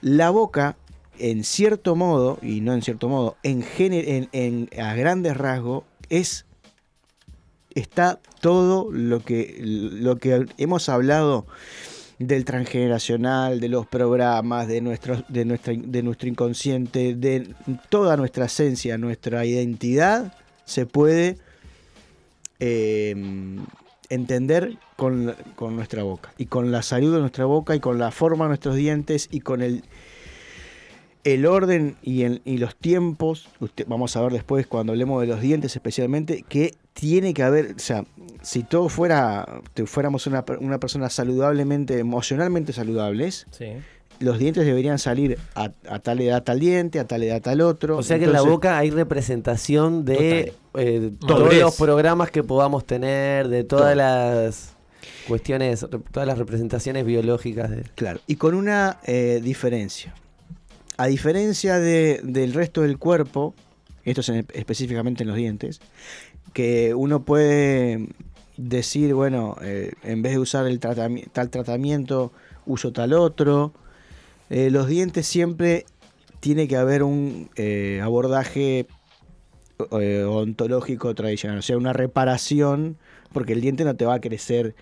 La 0.00 0.30
boca, 0.30 0.76
en 1.18 1.44
cierto 1.44 1.96
modo, 1.96 2.38
y 2.42 2.60
no 2.60 2.74
en 2.74 2.82
cierto 2.82 3.08
modo, 3.08 3.36
en, 3.42 3.64
en, 3.78 4.28
en- 4.32 4.80
a 4.80 4.94
grandes 4.94 5.36
rasgos, 5.36 5.84
es 6.08 6.44
está 7.74 8.20
todo 8.40 8.90
lo 8.92 9.20
que, 9.20 9.56
lo 9.62 10.16
que 10.16 10.44
hemos 10.58 10.90
hablado 10.90 11.46
del 12.18 12.44
transgeneracional, 12.44 13.60
de 13.60 13.68
los 13.70 13.86
programas, 13.86 14.68
de, 14.68 14.82
nuestro, 14.82 15.24
de, 15.28 15.46
nuestra, 15.46 15.72
de 15.74 16.02
nuestro 16.02 16.28
inconsciente, 16.28 17.14
de 17.14 17.54
toda 17.88 18.18
nuestra 18.18 18.44
esencia, 18.44 18.98
nuestra 18.98 19.46
identidad, 19.46 20.34
se 20.66 20.84
puede 20.84 21.38
eh, 22.60 23.16
entender 24.14 24.76
con, 24.96 25.34
con 25.56 25.74
nuestra 25.76 26.02
boca. 26.02 26.32
Y 26.38 26.46
con 26.46 26.70
la 26.72 26.82
salud 26.82 27.14
de 27.14 27.20
nuestra 27.20 27.44
boca 27.44 27.74
y 27.74 27.80
con 27.80 27.98
la 27.98 28.10
forma 28.10 28.44
de 28.44 28.48
nuestros 28.50 28.76
dientes 28.76 29.28
y 29.30 29.40
con 29.40 29.62
el, 29.62 29.82
el 31.24 31.46
orden 31.46 31.96
y, 32.02 32.22
el- 32.22 32.42
y 32.44 32.58
los 32.58 32.74
tiempos. 32.76 33.48
Usted, 33.60 33.86
vamos 33.88 34.16
a 34.16 34.22
ver 34.22 34.32
después 34.32 34.66
cuando 34.66 34.92
hablemos 34.92 35.20
de 35.20 35.28
los 35.28 35.40
dientes 35.40 35.74
especialmente, 35.76 36.44
que 36.48 36.74
tiene 36.94 37.32
que 37.32 37.42
haber, 37.42 37.74
o 37.76 37.78
sea, 37.78 38.04
si 38.42 38.64
todo 38.64 38.88
fuera, 38.88 39.62
fuéramos 39.86 40.26
una, 40.26 40.44
una 40.60 40.78
persona 40.78 41.08
saludablemente, 41.08 41.98
emocionalmente 41.98 42.72
saludables, 42.72 43.46
Sí. 43.50 43.66
Los 44.22 44.38
dientes 44.38 44.64
deberían 44.64 44.98
salir 44.98 45.38
a, 45.54 45.70
a 45.88 45.98
tal 45.98 46.20
edad 46.20 46.42
tal 46.42 46.58
diente, 46.60 46.98
a 47.00 47.06
tal 47.06 47.22
edad 47.22 47.42
tal 47.42 47.60
otro. 47.60 47.98
O 47.98 48.02
sea 48.02 48.18
que 48.18 48.24
en 48.24 48.32
la 48.32 48.42
boca 48.42 48.78
hay 48.78 48.90
representación 48.90 50.04
de 50.04 50.54
eh, 50.74 51.10
todos 51.20 51.40
Madurez. 51.40 51.60
los 51.60 51.76
programas 51.76 52.30
que 52.30 52.42
podamos 52.42 52.86
tener, 52.86 53.48
de 53.48 53.64
todas 53.64 53.86
Todo. 53.86 53.94
las 53.96 54.74
cuestiones, 55.28 55.86
todas 56.12 56.26
las 56.26 56.38
representaciones 56.38 57.04
biológicas. 57.04 57.70
De... 57.70 57.82
Claro, 57.94 58.20
y 58.26 58.36
con 58.36 58.54
una 58.54 58.98
eh, 59.04 59.40
diferencia. 59.42 60.14
A 60.96 61.06
diferencia 61.06 61.78
de- 61.78 62.20
del 62.22 62.52
resto 62.52 62.82
del 62.82 62.98
cuerpo, 62.98 63.54
esto 64.04 64.20
es 64.20 64.28
en- 64.28 64.46
específicamente 64.52 65.22
en 65.24 65.28
los 65.28 65.36
dientes, 65.36 65.80
que 66.52 66.94
uno 66.94 67.24
puede 67.24 68.08
decir, 68.56 69.14
bueno, 69.14 69.56
eh, 69.62 69.92
en 70.04 70.22
vez 70.22 70.32
de 70.32 70.38
usar 70.38 70.66
el 70.66 70.78
tratami- 70.80 71.26
tal 71.32 71.48
tratamiento, 71.50 72.32
uso 72.66 72.92
tal 72.92 73.12
otro. 73.14 73.72
Eh, 74.52 74.70
los 74.70 74.86
dientes 74.86 75.26
siempre 75.26 75.86
tiene 76.40 76.68
que 76.68 76.76
haber 76.76 77.04
un 77.04 77.48
eh, 77.56 78.02
abordaje 78.04 78.86
eh, 79.98 80.24
ontológico 80.24 81.14
tradicional, 81.14 81.60
o 81.60 81.62
sea, 81.62 81.78
una 81.78 81.94
reparación, 81.94 82.98
porque 83.32 83.54
el 83.54 83.62
diente 83.62 83.82
no 83.84 83.96
te 83.96 84.04
va 84.04 84.12
a 84.12 84.20
crecer 84.20 84.74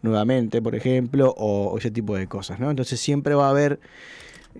nuevamente, 0.00 0.62
por 0.62 0.74
ejemplo, 0.74 1.34
o, 1.36 1.76
ese 1.76 1.90
tipo 1.90 2.16
de 2.16 2.26
cosas, 2.26 2.58
¿no? 2.58 2.70
Entonces 2.70 3.00
siempre 3.00 3.34
va 3.34 3.48
a 3.48 3.50
haber 3.50 3.80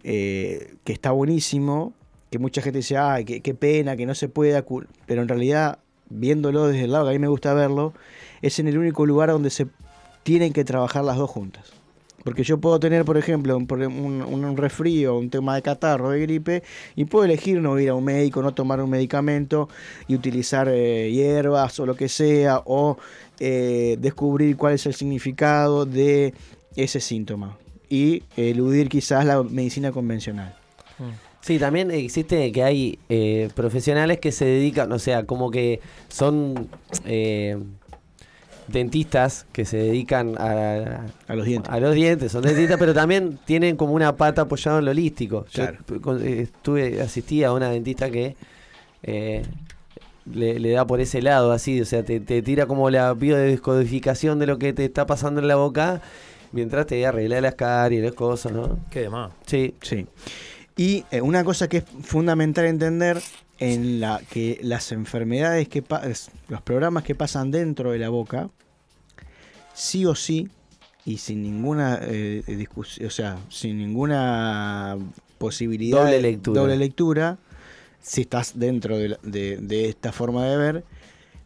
que 0.03 0.77
está 0.85 1.13
buenísimo, 1.13 1.95
que 2.31 2.39
mucha 2.39 2.61
gente 2.61 2.81
dice, 2.81 2.99
ay, 2.99 3.25
qué, 3.25 3.41
qué 3.41 3.55
pena, 3.55 3.97
que 3.97 4.05
no 4.05 4.15
se 4.15 4.29
pueda, 4.29 4.61
cu-". 4.61 4.85
pero 5.07 5.23
en 5.23 5.29
realidad, 5.29 5.79
viéndolo 6.11 6.67
desde 6.67 6.85
el 6.85 6.93
lado 6.93 7.07
que 7.07 7.11
a 7.11 7.13
mí 7.15 7.19
me 7.19 7.29
gusta 7.29 7.55
verlo, 7.55 7.95
es 8.43 8.59
en 8.59 8.69
el 8.69 8.77
único 8.77 9.07
lugar 9.07 9.31
donde 9.31 9.49
se 9.49 9.67
tienen 10.25 10.53
que 10.53 10.63
trabajar 10.63 11.05
las 11.05 11.17
dos 11.17 11.31
juntas. 11.31 11.78
Porque 12.29 12.43
yo 12.45 12.59
puedo 12.59 12.79
tener, 12.79 13.05
por 13.05 13.17
ejemplo, 13.17 13.57
un, 13.57 13.67
un, 13.83 14.23
un- 14.23 14.57
resfrío, 14.57 15.17
un 15.17 15.31
tema 15.31 15.55
de 15.55 15.63
catarro, 15.63 16.11
de 16.11 16.21
gripe, 16.21 16.63
y 16.95 17.05
puedo 17.07 17.25
elegir 17.25 17.61
no 17.61 17.79
ir 17.81 17.89
a 17.89 17.95
un 17.95 18.05
médico, 18.05 18.43
no 18.43 18.53
tomar 18.53 18.81
un 18.83 18.91
medicamento 18.91 19.69
y 20.09 20.15
utilizar 20.15 20.69
eh, 20.69 21.11
hierbas 21.11 21.81
o 21.81 21.87
lo 21.87 21.95
que 21.95 22.09
sea, 22.09 22.61
o 22.67 22.99
eh, 23.41 23.97
descubrir 24.01 24.57
cuál 24.57 24.75
es 24.75 24.85
el 24.87 24.95
significado 24.95 25.87
de 25.87 26.35
ese 26.77 27.01
síntoma 27.01 27.57
y 27.89 28.23
eludir 28.37 28.89
quizás 28.91 29.25
la 29.25 29.43
medicina 29.43 29.91
convencional. 29.93 30.55
Sí, 31.41 31.59
también 31.59 31.91
existe 31.91 32.53
que 32.53 32.63
hay 32.63 32.99
eh, 33.09 33.49
profesionales 33.55 34.19
que 34.19 34.33
se 34.33 34.45
dedican, 34.45 34.93
o 34.93 34.99
sea, 34.99 35.25
como 35.25 35.51
que 35.51 35.81
son 36.09 36.69
dentistas 38.69 39.47
que 39.53 39.65
se 39.65 39.77
dedican 39.79 40.35
a, 40.39 41.07
A 41.27 41.35
los 41.35 41.47
dientes. 41.47 41.73
a 41.73 41.81
los 41.81 41.95
dientes, 41.95 42.33
son 42.33 42.43
dentistas, 42.43 42.79
pero 42.79 42.95
también 42.95 43.39
tienen 43.47 43.77
como 43.77 43.95
una 43.95 44.15
pata 44.17 44.43
apoyada 44.43 44.79
en 44.79 44.85
lo 44.85 44.91
holístico. 44.91 45.45
Yo 45.47 45.63
Claro. 45.65 45.79
p- 45.87 46.01
con- 46.01 46.23
eh, 46.27 46.43
estuve, 46.43 47.01
asistí 47.01 47.43
a 47.45 47.53
una 47.53 47.71
dentista 47.71 48.11
que 48.11 48.37
eh, 49.03 49.43
le, 50.33 50.59
le 50.59 50.71
da 50.73 50.87
por 50.87 51.01
ese 51.01 51.23
lado, 51.23 51.53
así, 51.53 51.81
o 51.81 51.85
sea, 51.87 52.03
te, 52.03 52.21
te 52.21 52.43
tira 52.43 52.67
como 52.67 52.91
la 52.91 53.15
biodescodificación 53.15 54.39
de 54.39 54.47
lo 54.47 54.59
que 54.59 54.73
te 54.73 54.85
está 54.85 55.07
pasando 55.07 55.41
en 55.41 55.49
la 55.49 55.57
boca, 55.57 56.01
mientras 56.53 56.87
te 56.87 57.05
arregla 57.07 57.41
las 57.41 57.55
caries, 57.55 58.03
las 58.03 58.13
cosas, 58.13 58.53
¿no? 58.53 58.79
Qué 58.91 59.01
demás. 59.01 59.33
Sí. 59.47 59.75
Sí. 59.83 60.07
Y 60.77 61.05
eh, 61.11 61.21
una 61.21 61.43
cosa 61.45 61.69
que 61.69 61.79
es 61.79 61.85
fundamental 62.03 62.67
entender 62.67 63.19
en 63.59 64.01
la 64.01 64.21
que 64.31 64.59
las 64.63 64.93
enfermedades 64.93 65.69
que 65.69 65.83
los 66.49 66.63
programas 66.63 67.03
que 67.05 67.15
pasan 67.15 67.51
dentro 67.51 67.93
de 67.93 67.99
la 67.99 68.09
boca, 68.09 68.51
sí 69.75 70.05
o 70.07 70.15
sí, 70.15 70.49
y 71.05 71.19
sin 71.19 71.43
ninguna 71.43 71.99
eh, 72.03 72.43
discusión, 72.47 73.07
o 73.07 73.11
sea, 73.11 73.39
sin 73.49 73.79
ninguna 73.79 74.97
posibilidad 75.39 75.99
Doble 76.03 76.17
de 76.17 76.23
lectura. 76.23 76.61
doble 76.61 76.77
lectura, 76.77 77.39
si 78.03 78.21
estás 78.23 78.59
dentro 78.59 78.99
de, 78.99 79.09
la- 79.11 79.19
de- 79.23 79.57
de 79.59 79.89
esta 79.89 80.13
forma 80.13 80.45
de 80.47 80.57
ver, 80.57 80.85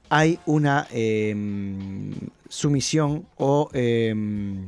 hay 0.09 0.39
una 0.47 0.87
em, 0.91 2.13
sumisión 2.49 3.25
o 3.37 3.71
em, 3.73 4.67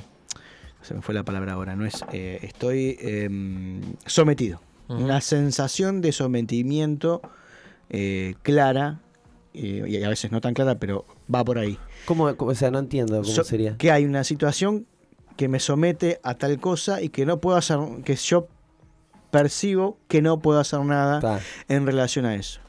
se 0.83 0.95
me 0.95 1.03
fue 1.03 1.15
la 1.15 1.23
palabra 1.25 1.55
ahora, 1.55 1.75
no 1.77 1.85
es 1.87 2.05
eh, 2.13 2.39
estoy 2.43 2.97
em, 3.01 3.81
Una 4.89 5.21
sensación 5.21 6.01
de 6.01 6.13
sometimiento 6.13 7.23
eh, 7.91 8.35
clara, 8.43 9.01
eh, 9.55 9.85
y 9.87 10.03
a 10.03 10.09
veces 10.09 10.31
no 10.33 10.41
tan 10.41 10.53
clara, 10.55 10.79
pero 10.79 11.07
va 11.33 11.45
por 11.45 11.59
ahí. 11.59 11.79
¿Cómo, 12.07 12.35
cómo- 12.37 12.51
o 12.51 12.55
sea, 12.55 12.71
no 12.71 12.79
entiendo 12.81 13.15
cómo 13.23 13.25
So- 13.33 13.45
sería. 13.45 13.77
Que 13.77 13.91
hay 13.91 14.05
una 14.05 14.25
situación 14.25 14.87
que 15.37 15.49
me 15.49 15.59
somete 15.61 16.21
a 16.23 16.35
tal 16.35 16.59
cosa 16.61 17.01
y 17.03 17.09
que 17.09 17.25
no 17.27 17.41
puedo 17.41 17.57
hacer, 17.57 17.79
que 18.05 18.15
yo 18.17 18.49
percibo 19.31 19.99
que 20.09 20.23
no 20.23 20.39
puedo 20.41 20.61
hacer 20.61 20.81
nada 20.81 21.21
Ta. 21.21 21.41
en 21.69 21.87
relación 21.87 22.25
a 22.25 22.35
eso. 22.35 22.61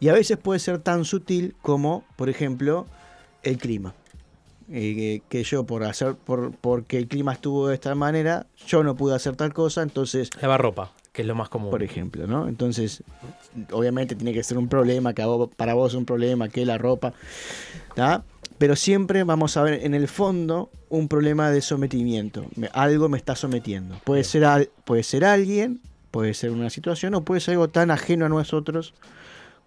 Y 0.00 0.08
a 0.08 0.12
veces 0.12 0.36
puede 0.36 0.60
ser 0.60 0.78
tan 0.78 1.04
sutil 1.04 1.54
como, 1.62 2.04
por 2.16 2.28
ejemplo, 2.28 2.86
el 3.42 3.58
clima. 3.58 3.94
Eh, 4.70 4.94
que, 4.94 5.22
que 5.28 5.44
yo 5.44 5.64
por 5.64 5.84
hacer, 5.84 6.14
por, 6.14 6.52
porque 6.52 6.96
el 6.96 7.06
clima 7.06 7.34
estuvo 7.34 7.68
de 7.68 7.74
esta 7.74 7.94
manera, 7.94 8.46
yo 8.66 8.82
no 8.82 8.96
pude 8.96 9.14
hacer 9.14 9.36
tal 9.36 9.52
cosa, 9.52 9.82
entonces, 9.82 10.30
Lavar 10.40 10.60
ropa, 10.62 10.90
que 11.14 11.22
es 11.22 11.28
lo 11.28 11.36
más 11.36 11.48
común. 11.48 11.70
por 11.70 11.82
ejemplo, 11.84 12.26
¿no? 12.26 12.48
Entonces, 12.48 13.04
obviamente 13.70 14.16
tiene 14.16 14.32
que 14.34 14.42
ser 14.42 14.58
un 14.58 14.68
problema, 14.68 15.14
que 15.14 15.24
para 15.56 15.74
vos 15.74 15.92
es 15.92 15.96
un 15.96 16.04
problema, 16.04 16.48
que 16.48 16.66
la 16.66 16.76
ropa, 16.76 17.14
¿tá? 17.94 18.24
Pero 18.58 18.74
siempre 18.74 19.22
vamos 19.22 19.56
a 19.56 19.62
ver 19.62 19.84
en 19.84 19.94
el 19.94 20.08
fondo 20.08 20.70
un 20.88 21.06
problema 21.08 21.50
de 21.52 21.60
sometimiento. 21.62 22.46
Me- 22.56 22.68
algo 22.72 23.08
me 23.08 23.16
está 23.16 23.36
sometiendo. 23.36 23.96
Puede 24.04 24.22
Bien. 24.22 24.30
ser, 24.30 24.44
al- 24.44 24.70
puede 24.84 25.04
ser 25.04 25.24
alguien, 25.24 25.80
puede 26.10 26.34
ser 26.34 26.50
una 26.50 26.68
situación 26.68 27.14
o 27.14 27.22
puede 27.24 27.40
ser 27.40 27.52
algo 27.52 27.68
tan 27.68 27.92
ajeno 27.92 28.26
a 28.26 28.28
nosotros 28.28 28.92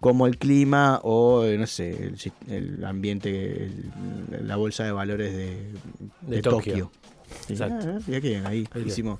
como 0.00 0.26
el 0.26 0.36
clima 0.36 1.00
o, 1.02 1.44
eh, 1.44 1.56
no 1.56 1.66
sé, 1.66 1.90
el, 1.90 2.16
el 2.54 2.84
ambiente, 2.84 3.64
el- 3.64 3.90
la 4.46 4.56
bolsa 4.56 4.84
de 4.84 4.92
valores 4.92 5.32
de, 5.34 5.46
De 6.20 6.36
de 6.36 6.42
Tokio. 6.42 6.72
Tokio. 6.72 6.90
Exacto. 7.48 7.88
ah, 7.88 8.00
que 8.06 8.20
bien, 8.20 8.46
ahí 8.46 8.68
Ahí 8.74 8.82
hicimos. 8.86 9.18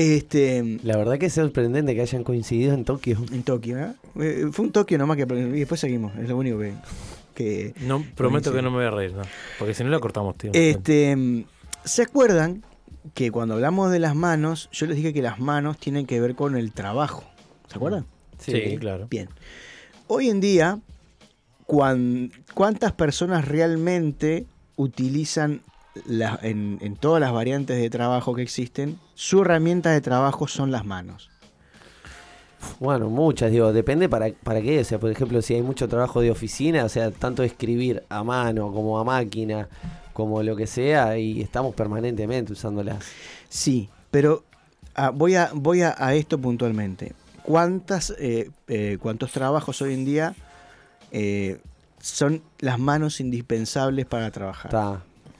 Este, 0.00 0.78
La 0.82 0.96
verdad 0.96 1.18
que 1.18 1.26
es 1.26 1.34
sorprendente 1.34 1.94
que 1.94 2.00
hayan 2.00 2.24
coincidido 2.24 2.72
en 2.72 2.86
Tokio. 2.86 3.18
en 3.32 3.42
Tokio, 3.42 3.78
¿eh? 3.78 3.92
Eh, 4.18 4.46
Fue 4.50 4.64
un 4.64 4.72
Tokio 4.72 4.96
nomás 4.96 5.18
que 5.18 5.24
y 5.24 5.58
después 5.60 5.78
seguimos, 5.78 6.16
es 6.16 6.26
lo 6.26 6.38
único 6.38 6.58
que... 6.58 6.72
que 7.34 7.74
No, 7.80 8.02
prometo 8.14 8.50
que 8.50 8.62
no 8.62 8.70
me 8.70 8.78
voy 8.78 8.86
a 8.86 8.90
reír, 8.90 9.12
no. 9.12 9.22
Porque 9.58 9.74
si 9.74 9.84
no 9.84 9.90
la 9.90 10.00
cortamos, 10.00 10.38
tío. 10.38 10.52
Este, 10.54 11.44
¿Se 11.84 12.02
acuerdan 12.02 12.64
que 13.12 13.30
cuando 13.30 13.54
hablamos 13.54 13.90
de 13.90 13.98
las 13.98 14.14
manos, 14.14 14.70
yo 14.72 14.86
les 14.86 14.96
dije 14.96 15.12
que 15.12 15.20
las 15.20 15.38
manos 15.38 15.76
tienen 15.76 16.06
que 16.06 16.18
ver 16.18 16.34
con 16.34 16.56
el 16.56 16.72
trabajo? 16.72 17.24
¿Se 17.68 17.76
acuerdan? 17.76 18.06
sí, 18.38 18.78
claro. 18.78 19.06
Bien. 19.10 19.28
Hoy 20.06 20.30
en 20.30 20.40
día, 20.40 20.80
¿cuántas 21.66 22.92
personas 22.92 23.46
realmente 23.46 24.46
utilizan 24.76 25.60
la- 26.06 26.38
en, 26.42 26.78
en 26.80 26.96
todas 26.96 27.20
las 27.20 27.32
variantes 27.32 27.80
de 27.80 27.90
trabajo 27.90 28.34
que 28.34 28.42
existen, 28.42 28.98
su 29.14 29.42
herramienta 29.42 29.90
de 29.90 30.00
trabajo 30.00 30.46
son 30.48 30.70
las 30.70 30.84
manos? 30.84 31.30
Bueno, 32.78 33.08
muchas, 33.08 33.50
digo, 33.50 33.72
depende 33.72 34.08
para, 34.08 34.32
para 34.42 34.60
qué. 34.60 34.80
O 34.80 34.84
sea, 34.84 34.98
por 34.98 35.10
ejemplo, 35.10 35.40
si 35.42 35.54
hay 35.54 35.62
mucho 35.62 35.88
trabajo 35.88 36.20
de 36.20 36.30
oficina, 36.30 36.84
o 36.84 36.88
sea, 36.88 37.10
tanto 37.10 37.42
escribir 37.42 38.02
a 38.10 38.22
mano 38.22 38.70
como 38.72 38.98
a 38.98 39.04
máquina, 39.04 39.68
como 40.12 40.42
lo 40.42 40.56
que 40.56 40.66
sea, 40.66 41.16
y 41.16 41.40
estamos 41.40 41.74
permanentemente 41.74 42.52
usándolas. 42.52 43.02
Sí, 43.48 43.88
pero 44.10 44.44
ah, 44.94 45.08
voy, 45.10 45.36
a, 45.36 45.50
voy 45.54 45.82
a, 45.82 45.94
a 45.98 46.14
esto 46.14 46.38
puntualmente. 46.38 47.14
¿Cuántas, 47.42 48.14
eh, 48.18 48.50
eh, 48.68 48.98
¿Cuántos 49.00 49.32
trabajos 49.32 49.80
hoy 49.80 49.94
en 49.94 50.04
día 50.04 50.34
eh, 51.12 51.58
son 51.98 52.42
las 52.58 52.78
manos 52.78 53.20
indispensables 53.20 54.04
para 54.04 54.30
trabajar? 54.30 54.70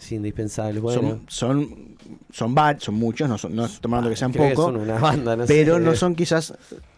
Es 0.00 0.12
indispensable. 0.12 0.80
Bueno, 0.80 1.20
Son, 1.28 1.96
son, 2.30 2.54
son, 2.78 2.94
muchos, 2.94 3.28
no, 3.28 3.38
son, 3.38 3.54
no 3.54 3.66
estoy 3.66 3.80
tomando 3.80 4.08
que 4.08 4.16
sean 4.16 4.32
creo 4.32 4.48
que 4.48 4.54
pocos, 4.54 4.72
son 4.72 4.80
una 4.82 4.98
banda, 4.98 5.36
no 5.36 5.46
sé. 5.46 5.54
pero 5.54 5.78
no 5.78 5.94
son 5.94 6.14
quizás... 6.14 6.54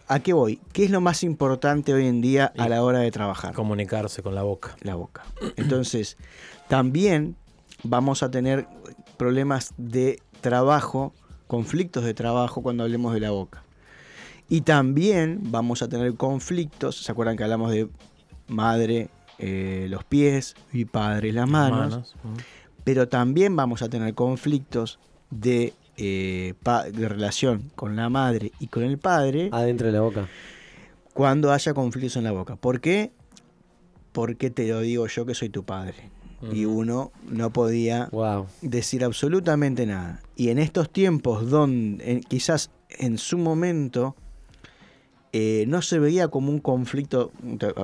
¿A 0.07 0.19
qué 0.19 0.33
voy? 0.33 0.59
¿Qué 0.73 0.83
es 0.83 0.91
lo 0.91 0.99
más 0.99 1.23
importante 1.23 1.93
hoy 1.93 2.07
en 2.07 2.21
día 2.21 2.51
a 2.57 2.67
la 2.67 2.83
hora 2.83 2.99
de 2.99 3.09
trabajar? 3.09 3.53
Comunicarse 3.53 4.21
con 4.21 4.35
la 4.35 4.43
boca. 4.43 4.75
la 4.81 4.95
boca. 4.95 5.23
Entonces, 5.55 6.17
también 6.67 7.37
vamos 7.83 8.21
a 8.21 8.29
tener 8.29 8.67
problemas 9.17 9.73
de 9.77 10.21
trabajo, 10.41 11.13
conflictos 11.47 12.03
de 12.03 12.13
trabajo 12.13 12.61
cuando 12.61 12.83
hablemos 12.83 13.13
de 13.13 13.21
la 13.21 13.31
boca. 13.31 13.63
Y 14.49 14.61
también 14.61 15.39
vamos 15.43 15.81
a 15.81 15.87
tener 15.87 16.15
conflictos, 16.15 16.97
¿se 16.97 17.11
acuerdan 17.11 17.37
que 17.37 17.43
hablamos 17.43 17.71
de 17.71 17.87
madre 18.47 19.09
eh, 19.39 19.87
los 19.89 20.03
pies 20.03 20.55
y 20.73 20.85
padre 20.85 21.31
las 21.31 21.49
manos? 21.49 22.13
mm. 22.23 22.62
Pero 22.83 23.07
también 23.07 23.55
vamos 23.55 23.81
a 23.81 23.89
tener 23.89 24.13
conflictos 24.13 24.99
de, 25.29 25.73
eh, 25.97 26.53
de 26.93 27.09
relación 27.09 27.71
con 27.75 27.95
la 27.95 28.09
madre 28.09 28.51
y 28.59 28.67
con 28.67 28.83
el 28.83 28.97
padre 28.97 29.49
Adentro 29.51 29.87
de 29.87 29.93
la 29.93 30.01
boca. 30.01 30.27
cuando 31.13 31.51
haya 31.51 31.73
conflictos 31.73 32.15
en 32.17 32.23
la 32.25 32.31
boca. 32.31 32.55
¿Por 32.55 32.81
qué? 32.81 33.11
Porque 34.11 34.49
te 34.49 34.67
lo 34.67 34.81
digo 34.81 35.07
yo 35.07 35.25
que 35.25 35.33
soy 35.35 35.49
tu 35.49 35.63
padre. 35.63 35.95
Y 36.51 36.65
uno 36.65 37.13
no 37.29 37.51
podía 37.51 38.09
Wow. 38.11 38.47
decir 38.61 39.05
absolutamente 39.05 39.85
nada. 39.85 40.19
Y 40.35 40.49
en 40.49 40.59
estos 40.59 40.89
tiempos 40.91 41.49
donde 41.49 42.19
quizás 42.27 42.69
en 42.89 43.17
su 43.17 43.37
momento 43.37 44.17
eh, 45.31 45.63
no 45.69 45.81
se 45.81 45.99
veía 45.99 46.27
como 46.27 46.49
un 46.51 46.59
conflicto, 46.59 47.31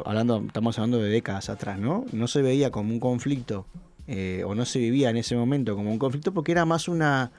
hablando, 0.05 0.43
estamos 0.45 0.77
hablando 0.77 0.97
de 0.99 1.09
décadas 1.09 1.49
atrás, 1.49 1.79
¿no? 1.79 2.03
No 2.11 2.27
se 2.27 2.41
veía 2.41 2.69
como 2.69 2.91
un 2.93 2.99
conflicto, 2.99 3.65
eh, 4.11 4.43
o 4.43 4.55
no 4.55 4.65
se 4.65 4.79
vivía 4.79 5.09
en 5.11 5.17
ese 5.17 5.35
momento 5.35 5.75
como 5.75 5.91
un 5.91 5.99
conflicto, 5.99 6.33
porque 6.33 6.51
era 6.51 6.65
más 6.65 6.87
una, 6.87 7.31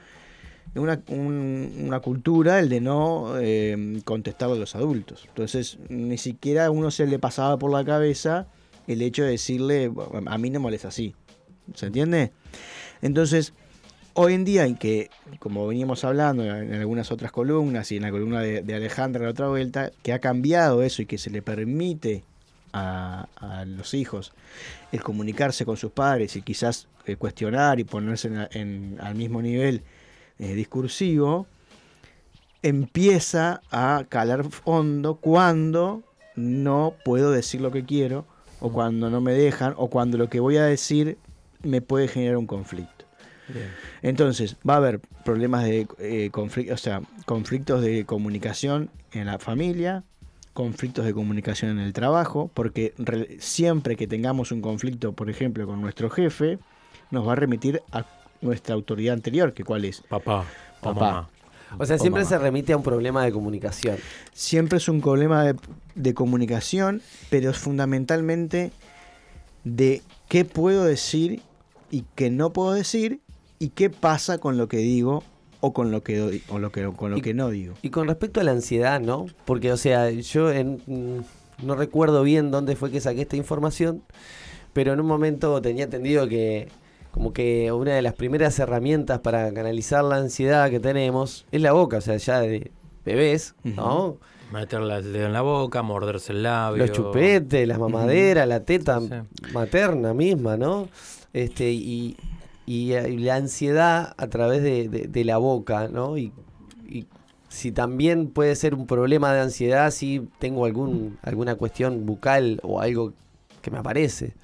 una, 0.76 1.02
un- 1.08 1.72
una 1.86 1.98
cultura 2.00 2.60
el 2.60 2.68
de 2.68 2.80
no 2.80 3.34
eh, 3.40 4.00
contestar 4.04 4.50
a 4.50 4.54
los 4.54 4.76
adultos. 4.76 5.24
Entonces, 5.28 5.78
ni 5.88 6.16
siquiera 6.16 6.66
a 6.66 6.70
uno 6.70 6.90
se 6.90 7.06
le 7.06 7.18
pasaba 7.18 7.58
por 7.58 7.72
la 7.72 7.84
cabeza 7.84 8.46
el 8.86 9.02
hecho 9.02 9.24
de 9.24 9.30
decirle, 9.30 9.90
a 10.26 10.38
mí 10.38 10.50
no 10.50 10.60
molesta 10.60 10.88
así. 10.88 11.14
¿Se 11.74 11.86
entiende? 11.86 12.30
Entonces, 13.02 13.52
hoy 14.14 14.34
en 14.34 14.44
día 14.44 14.64
en 14.66 14.76
que, 14.76 15.10
como 15.38 15.66
veníamos 15.66 16.04
hablando 16.04 16.44
en 16.44 16.72
algunas 16.74 17.10
otras 17.12 17.30
columnas 17.32 17.90
y 17.92 17.96
en 17.96 18.02
la 18.02 18.10
columna 18.10 18.40
de, 18.40 18.62
de 18.62 18.74
Alejandra 18.74 19.24
la 19.24 19.30
otra 19.30 19.48
vuelta, 19.48 19.90
que 20.02 20.12
ha 20.12 20.18
cambiado 20.18 20.82
eso 20.82 21.02
y 21.02 21.06
que 21.06 21.18
se 21.18 21.30
le 21.30 21.42
permite 21.42 22.24
a, 22.72 23.26
a 23.36 23.64
los 23.64 23.94
hijos 23.94 24.32
el 24.92 25.02
comunicarse 25.02 25.64
con 25.64 25.76
sus 25.76 25.92
padres 25.92 26.36
y 26.36 26.42
quizás 26.42 26.88
eh, 27.06 27.16
cuestionar 27.16 27.80
y 27.80 27.84
ponerse 27.84 28.28
en, 28.28 28.48
en- 28.52 28.98
al 29.00 29.14
mismo 29.14 29.40
nivel 29.42 29.82
eh, 30.38 30.54
discursivo, 30.54 31.46
empieza 32.62 33.60
a 33.70 34.04
calar 34.08 34.44
fondo 34.50 35.16
cuando 35.16 36.02
no 36.36 36.94
puedo 37.04 37.30
decir 37.30 37.60
lo 37.60 37.70
que 37.70 37.84
quiero 37.84 38.26
o 38.60 38.70
cuando 38.72 39.08
no 39.10 39.20
me 39.20 39.32
dejan 39.32 39.74
o 39.76 39.88
cuando 39.88 40.18
lo 40.18 40.28
que 40.28 40.40
voy 40.40 40.56
a 40.58 40.64
decir 40.64 41.16
me 41.62 41.80
puede 41.80 42.08
generar 42.08 42.36
un 42.36 42.46
conflicto. 42.46 43.04
Bien. 43.48 43.68
Entonces, 44.02 44.56
va 44.68 44.74
a 44.74 44.76
haber 44.76 45.00
problemas 45.24 45.64
de 45.64 45.88
eh, 45.98 46.30
conflicto, 46.30 46.74
o 46.74 46.76
sea, 46.76 47.02
conflictos 47.26 47.82
de 47.82 48.04
comunicación 48.04 48.90
en 49.12 49.26
la 49.26 49.38
familia, 49.38 50.04
conflictos 50.52 51.04
de 51.04 51.14
comunicación 51.14 51.70
en 51.72 51.78
el 51.80 51.92
trabajo, 51.92 52.50
porque 52.54 52.92
re- 52.98 53.36
siempre 53.40 53.96
que 53.96 54.06
tengamos 54.06 54.52
un 54.52 54.60
conflicto, 54.60 55.12
por 55.12 55.30
ejemplo, 55.30 55.66
con 55.66 55.80
nuestro 55.80 56.10
jefe, 56.10 56.58
nos 57.10 57.26
va 57.26 57.32
a 57.32 57.36
remitir 57.36 57.82
a 57.92 58.04
nuestra 58.40 58.74
autoridad 58.74 59.14
anterior, 59.14 59.52
que 59.52 59.64
cuál 59.64 59.84
es. 59.84 60.00
Papá, 60.02 60.44
o 60.80 60.84
Papá. 60.84 61.00
mamá. 61.00 61.28
O 61.78 61.86
sea, 61.86 61.96
O 61.96 61.98
siempre 62.00 62.22
mamá. 62.22 62.28
se 62.28 62.38
remite 62.38 62.72
a 62.72 62.76
un 62.76 62.82
problema 62.82 63.24
de 63.24 63.30
comunicación. 63.32 63.96
Siempre 64.32 64.78
es 64.78 64.88
un 64.88 65.00
problema 65.00 65.44
de, 65.44 65.54
de 65.94 66.14
comunicación, 66.14 67.00
pero 67.30 67.50
es 67.50 67.58
fundamentalmente 67.58 68.72
de 69.62 70.02
qué 70.28 70.44
puedo 70.44 70.84
decir 70.84 71.42
y 71.90 72.04
qué 72.16 72.30
no 72.30 72.52
puedo 72.52 72.72
decir 72.72 73.20
y 73.58 73.68
qué 73.68 73.88
pasa 73.90 74.38
con 74.38 74.56
lo 74.56 74.66
que 74.68 74.78
digo 74.78 75.22
o 75.60 75.72
con 75.72 75.90
lo 75.90 76.02
que, 76.02 76.18
doy- 76.18 76.42
o 76.48 76.58
lo 76.58 76.70
que, 76.72 76.84
con 76.96 77.10
lo 77.12 77.18
Y- 77.18 77.22
que 77.22 77.34
no 77.34 77.48
digo. 77.50 77.74
Y 77.82 77.90
con 77.90 78.08
respecto 78.08 78.40
a 78.40 78.44
la 78.44 78.52
ansiedad, 78.52 79.00
¿no? 79.00 79.26
Porque, 79.44 79.72
o 79.72 79.76
sea, 79.76 80.10
yo 80.10 80.50
en- 80.50 80.82
mm, 80.86 81.66
no 81.66 81.74
recuerdo 81.76 82.22
bien 82.22 82.50
dónde 82.50 82.76
fue 82.76 82.90
que 82.90 83.00
saqué 83.00 83.22
esta 83.22 83.36
información, 83.36 84.02
pero 84.72 84.92
en 84.92 85.00
un 85.00 85.06
momento 85.06 85.60
tenía 85.60 85.84
entendido 85.84 86.28
que 86.28 86.68
como 87.10 87.32
que 87.32 87.72
una 87.72 87.92
de 87.92 88.02
las 88.02 88.14
primeras 88.14 88.56
herramientas 88.60 89.18
para 89.18 89.52
canalizar 89.52 90.04
la 90.04 90.16
ansiedad 90.16 90.70
que 90.70 90.78
tenemos 90.78 91.44
es 91.50 91.60
la 91.60 91.72
boca, 91.72 91.98
o 91.98 92.00
sea, 92.00 92.16
ya 92.18 92.40
de 92.40 92.70
bebés, 93.04 93.54
¿no? 93.64 94.16
Meterle 94.52 94.96
el 94.96 95.12
dedo 95.12 95.26
en 95.26 95.32
la 95.32 95.42
boca, 95.42 95.82
morderse 95.82 96.32
el 96.32 96.44
labio. 96.44 96.86
Los 96.86 96.92
chupetes, 96.96 97.66
las 97.66 97.78
mamaderas, 97.80 98.46
la 98.48 98.60
teta 98.64 99.00
Sí. 99.00 99.08
materna 99.52 100.14
misma, 100.14 100.56
¿no? 100.56 100.88
Este, 101.32 101.70
y, 101.72 102.16
y, 102.70 102.92
eh, 102.92 103.10
y 103.10 103.16
la 103.18 103.34
ansiedad 103.34 104.14
a 104.16 104.26
través 104.28 104.62
de, 104.62 104.88
de- 104.88 105.08
de 105.08 105.24
la 105.24 105.38
boca, 105.38 105.88
¿no? 105.88 106.16
Y, 106.16 106.32
y 106.88 107.06
si 107.48 107.72
también 107.72 108.28
puede 108.28 108.54
ser 108.54 108.74
un 108.76 108.86
problema 108.86 109.32
de 109.32 109.40
ansiedad, 109.40 109.90
si 109.90 110.28
tengo 110.38 110.64
algún, 110.66 111.18
alguna 111.22 111.56
cuestión 111.56 112.06
bucal 112.06 112.60
o 112.62 112.80
algo 112.80 113.12
que 113.60 113.70
me 113.72 113.78
aparece. 113.78 114.34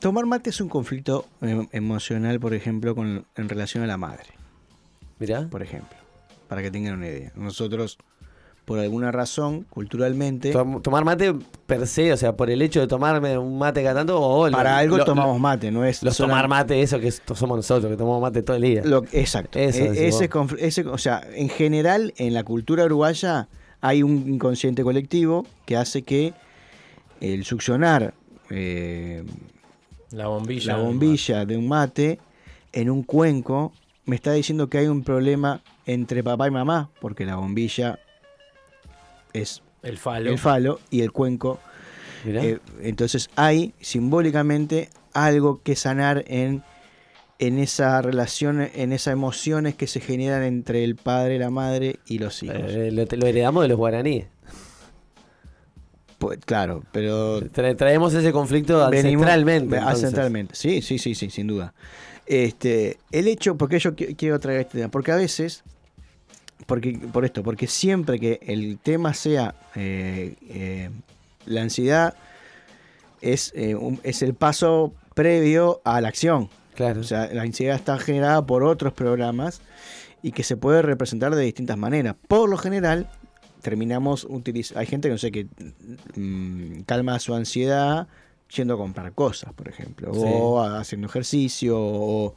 Tomar 0.00 0.26
mate 0.26 0.50
es 0.50 0.60
un 0.60 0.68
conflicto 0.68 1.26
em, 1.40 1.68
emocional, 1.72 2.38
por 2.40 2.54
ejemplo, 2.54 2.94
con, 2.94 3.26
en 3.34 3.48
relación 3.48 3.82
a 3.82 3.86
la 3.86 3.96
madre, 3.96 4.26
Mirá. 5.18 5.48
por 5.48 5.62
ejemplo, 5.62 5.96
para 6.48 6.62
que 6.62 6.70
tengan 6.70 6.94
una 6.94 7.08
idea. 7.08 7.32
Nosotros, 7.34 7.98
por 8.66 8.78
alguna 8.80 9.10
razón, 9.12 9.64
culturalmente, 9.70 10.50
Tom- 10.50 10.82
tomar 10.82 11.04
mate 11.04 11.32
per 11.66 11.86
se, 11.86 12.12
o 12.12 12.16
sea, 12.16 12.36
por 12.36 12.50
el 12.50 12.60
hecho 12.60 12.80
de 12.80 12.86
tomarme 12.88 13.38
un 13.38 13.58
mate 13.58 13.82
cada 13.82 14.00
tanto, 14.00 14.20
o 14.20 14.46
lo- 14.48 14.52
para 14.56 14.76
algo 14.76 14.98
lo- 14.98 15.04
tomamos 15.04 15.38
mate, 15.40 15.70
no 15.70 15.84
es 15.84 16.02
Los 16.02 16.16
tomar 16.18 16.48
mate, 16.48 16.82
eso 16.82 16.98
que 17.00 17.10
somos 17.12 17.56
nosotros, 17.56 17.88
que 17.90 17.96
tomamos 17.96 18.20
mate 18.20 18.42
todo 18.42 18.56
el 18.56 18.62
día. 18.62 18.82
Lo- 18.84 19.04
exacto. 19.12 19.58
Eso 19.58 19.84
E- 19.84 20.08
ese, 20.08 20.28
ese- 20.58 20.86
o 20.88 20.98
sea, 20.98 21.22
en 21.34 21.48
general, 21.48 22.12
en 22.18 22.34
la 22.34 22.42
cultura 22.42 22.84
uruguaya 22.84 23.48
hay 23.80 24.02
un 24.02 24.28
inconsciente 24.28 24.82
colectivo 24.82 25.46
que 25.64 25.76
hace 25.76 26.02
que 26.02 26.34
el 27.20 27.44
succionar 27.44 28.14
eh, 28.50 29.22
La 30.10 30.26
bombilla. 30.26 30.76
la 30.76 30.82
bombilla 30.82 31.44
de 31.46 31.56
un 31.56 31.68
mate 31.68 32.18
en 32.72 32.90
un 32.90 33.02
cuenco 33.04 33.72
me 34.06 34.16
está 34.16 34.32
diciendo 34.32 34.68
que 34.68 34.78
hay 34.78 34.86
un 34.88 35.02
problema 35.04 35.62
entre 35.86 36.22
papá 36.24 36.48
y 36.48 36.50
mamá, 36.50 36.90
porque 37.00 37.24
la 37.24 37.36
bombilla 37.36 37.98
es 39.40 39.62
El 39.82 39.98
falo. 39.98 40.30
el 40.30 40.38
falo 40.38 40.80
y 40.90 41.02
el 41.02 41.12
cuenco. 41.12 41.58
Eh, 42.24 42.58
entonces 42.82 43.30
hay 43.36 43.72
simbólicamente 43.80 44.88
algo 45.12 45.60
que 45.62 45.76
sanar 45.76 46.24
en, 46.26 46.62
en 47.38 47.58
esa 47.58 48.02
relación, 48.02 48.60
en 48.74 48.92
esas 48.92 49.12
emociones 49.12 49.74
que 49.76 49.86
se 49.86 50.00
generan 50.00 50.42
entre 50.42 50.82
el 50.82 50.96
padre, 50.96 51.38
la 51.38 51.50
madre 51.50 52.00
y 52.06 52.18
los 52.18 52.42
hijos. 52.42 52.56
Eh, 52.58 52.90
lo, 52.92 53.04
lo 53.04 53.26
heredamos 53.26 53.62
de 53.62 53.68
los 53.68 53.76
guaraníes. 53.78 54.26
Pues, 56.18 56.38
claro, 56.44 56.82
pero 56.92 57.40
Tra- 57.42 57.76
traemos 57.76 58.14
ese 58.14 58.32
conflicto 58.32 58.78
venimos- 58.90 59.22
ancestralmente. 59.26 59.78
Ancestralmente. 59.78 60.54
Sí, 60.54 60.80
sí, 60.80 60.98
sí, 60.98 61.14
sí, 61.14 61.28
sin 61.30 61.46
duda. 61.46 61.74
Este, 62.24 62.98
el 63.12 63.28
hecho, 63.28 63.56
porque 63.56 63.78
yo 63.78 63.94
qui- 63.94 64.16
quiero 64.16 64.40
traer 64.40 64.62
este 64.62 64.78
tema, 64.78 64.90
porque 64.90 65.12
a 65.12 65.16
veces, 65.16 65.62
porque, 66.66 66.98
por 67.12 67.24
esto, 67.24 67.42
porque 67.42 67.66
siempre 67.66 68.18
que 68.18 68.40
el 68.42 68.78
tema 68.78 69.14
sea 69.14 69.54
eh, 69.74 70.34
eh, 70.48 70.90
la 71.46 71.62
ansiedad, 71.62 72.14
es, 73.20 73.52
eh, 73.54 73.74
un- 73.74 74.00
es 74.02 74.22
el 74.22 74.34
paso 74.34 74.92
previo 75.14 75.80
a 75.84 76.00
la 76.00 76.08
acción. 76.08 76.48
Claro. 76.74 77.00
O 77.00 77.04
sea, 77.04 77.28
la 77.32 77.42
ansiedad 77.42 77.76
está 77.76 77.98
generada 77.98 78.44
por 78.44 78.62
otros 78.62 78.92
programas 78.92 79.60
y 80.22 80.32
que 80.32 80.42
se 80.42 80.56
puede 80.56 80.82
representar 80.82 81.34
de 81.34 81.42
distintas 81.42 81.78
maneras. 81.78 82.16
Por 82.28 82.50
lo 82.50 82.58
general, 82.58 83.08
terminamos 83.62 84.26
utilizando. 84.28 84.80
Hay 84.80 84.86
gente 84.86 85.08
que 85.08 85.12
no 85.12 85.18
sé 85.18 85.30
que 85.32 85.46
mm, 86.16 86.82
calma 86.82 87.18
su 87.18 87.34
ansiedad 87.34 88.06
yendo 88.54 88.74
a 88.74 88.76
comprar 88.76 89.12
cosas, 89.12 89.52
por 89.54 89.68
ejemplo, 89.68 90.12
Sí. 90.14 90.20
o 90.24 90.60
haciendo 90.62 91.06
ejercicio. 91.08 91.76
o- 91.78 92.34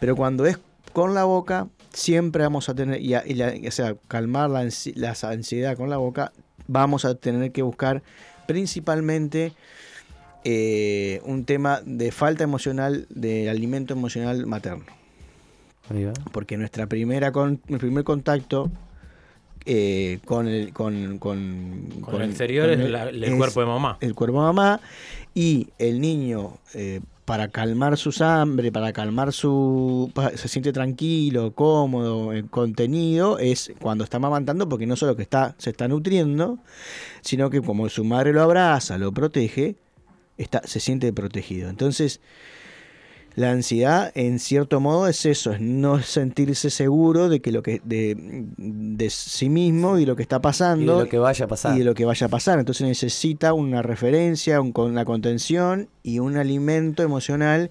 Pero 0.00 0.14
cuando 0.16 0.44
es 0.46 0.58
con 0.92 1.14
la 1.14 1.24
boca, 1.24 1.68
siempre 1.94 2.42
vamos 2.42 2.68
a 2.68 2.74
tener, 2.74 3.00
y, 3.00 3.14
a- 3.14 3.24
y 3.26 3.34
la- 3.34 3.54
o 3.66 3.70
sea, 3.70 3.96
calmar 4.08 4.50
la, 4.50 4.62
ansi- 4.64 4.94
la 4.94 5.16
ansiedad 5.30 5.76
con 5.76 5.88
la 5.88 5.96
boca, 5.96 6.32
vamos 6.68 7.04
a 7.06 7.14
tener 7.14 7.50
que 7.52 7.62
buscar 7.62 8.02
principalmente 8.46 9.52
eh, 10.44 11.20
un 11.24 11.44
tema 11.46 11.80
de 11.86 12.12
falta 12.12 12.44
emocional, 12.44 13.06
de 13.08 13.48
alimento 13.48 13.94
emocional 13.94 14.44
materno. 14.46 14.84
Ahí 15.88 16.04
va. 16.04 16.12
Porque 16.32 16.56
nuestra 16.58 16.86
primera 16.86 17.32
con, 17.32 17.60
el 17.68 17.78
primer 17.78 18.04
contacto 18.04 18.70
eh, 19.66 20.18
con, 20.26 20.46
el, 20.48 20.72
con, 20.74 21.18
con, 21.18 21.88
Con 22.02 22.20
el 22.20 22.28
exterior 22.30 22.68
con 22.70 22.80
es 22.82 22.90
la- 22.90 23.08
el 23.08 23.36
cuerpo 23.38 23.60
de 23.60 23.66
mamá. 23.66 23.96
El 24.00 24.14
cuerpo 24.14 24.38
de 24.40 24.44
mamá 24.46 24.80
y 25.34 25.68
el 25.78 26.00
niño, 26.00 26.58
eh, 26.74 27.00
para 27.24 27.48
calmar 27.48 27.96
su 27.96 28.12
hambre, 28.22 28.70
para 28.70 28.92
calmar 28.92 29.32
su... 29.32 30.12
se 30.34 30.48
siente 30.48 30.72
tranquilo, 30.72 31.54
cómodo, 31.54 32.32
eh, 32.32 32.44
contenido, 32.48 33.38
es 33.38 33.72
cuando 33.80 34.04
está 34.04 34.18
amamantando 34.18 34.68
porque 34.68 34.86
no 34.86 34.96
solo 34.96 35.16
que 35.16 35.22
está, 35.22 35.54
se 35.58 35.70
está 35.70 35.88
nutriendo, 35.88 36.58
sino 37.22 37.50
que 37.50 37.62
como 37.62 37.88
su 37.88 38.04
madre 38.04 38.32
lo 38.32 38.42
abraza, 38.42 38.98
lo 38.98 39.12
protege, 39.12 39.76
está, 40.36 40.62
se 40.66 40.80
siente 40.80 41.12
protegido. 41.12 41.70
Entonces, 41.70 42.20
la 43.36 43.50
ansiedad, 43.50 44.12
en 44.14 44.38
cierto 44.38 44.78
modo, 44.80 45.08
es 45.08 45.26
eso, 45.26 45.52
es 45.52 45.60
no 45.60 46.00
sentirse 46.02 46.70
seguro 46.70 47.28
de 47.28 47.40
que 47.40 47.50
lo 47.52 47.62
que 47.62 47.80
de, 47.84 48.16
de 48.56 49.10
sí 49.10 49.48
mismo 49.48 49.98
y 49.98 50.06
lo 50.06 50.14
que 50.16 50.22
está 50.22 50.36
Y 50.36 50.38
de 50.38 50.42
pasando 50.42 50.98
lo 51.00 51.08
que 51.08 51.18
vaya 51.18 51.44
a 51.46 51.48
pasar. 51.48 51.74
y 51.74 51.80
de 51.80 51.84
lo 51.84 51.94
que 51.94 52.04
vaya 52.04 52.26
a 52.26 52.30
pasar. 52.30 52.58
Entonces 52.60 52.86
necesita 52.86 53.52
una 53.52 53.82
referencia, 53.82 54.60
un- 54.60 54.72
con 54.72 54.90
una 54.90 55.04
contención 55.04 55.88
y 56.02 56.20
un 56.20 56.36
alimento 56.36 57.02
emocional 57.02 57.70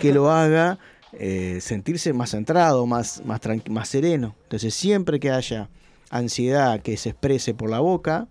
que 0.00 0.12
lo 0.14 0.30
haga 0.30 0.78
eh, 1.12 1.58
sentirse 1.60 2.14
más 2.14 2.30
centrado, 2.30 2.86
más, 2.86 3.22
más, 3.26 3.40
más 3.68 3.88
sereno. 3.90 4.34
Entonces 4.44 4.72
siempre 4.74 5.20
que 5.20 5.30
haya 5.30 5.68
ansiedad 6.08 6.80
que 6.80 6.96
se 6.96 7.10
exprese 7.10 7.52
por 7.54 7.68
la 7.70 7.80
boca, 7.80 8.28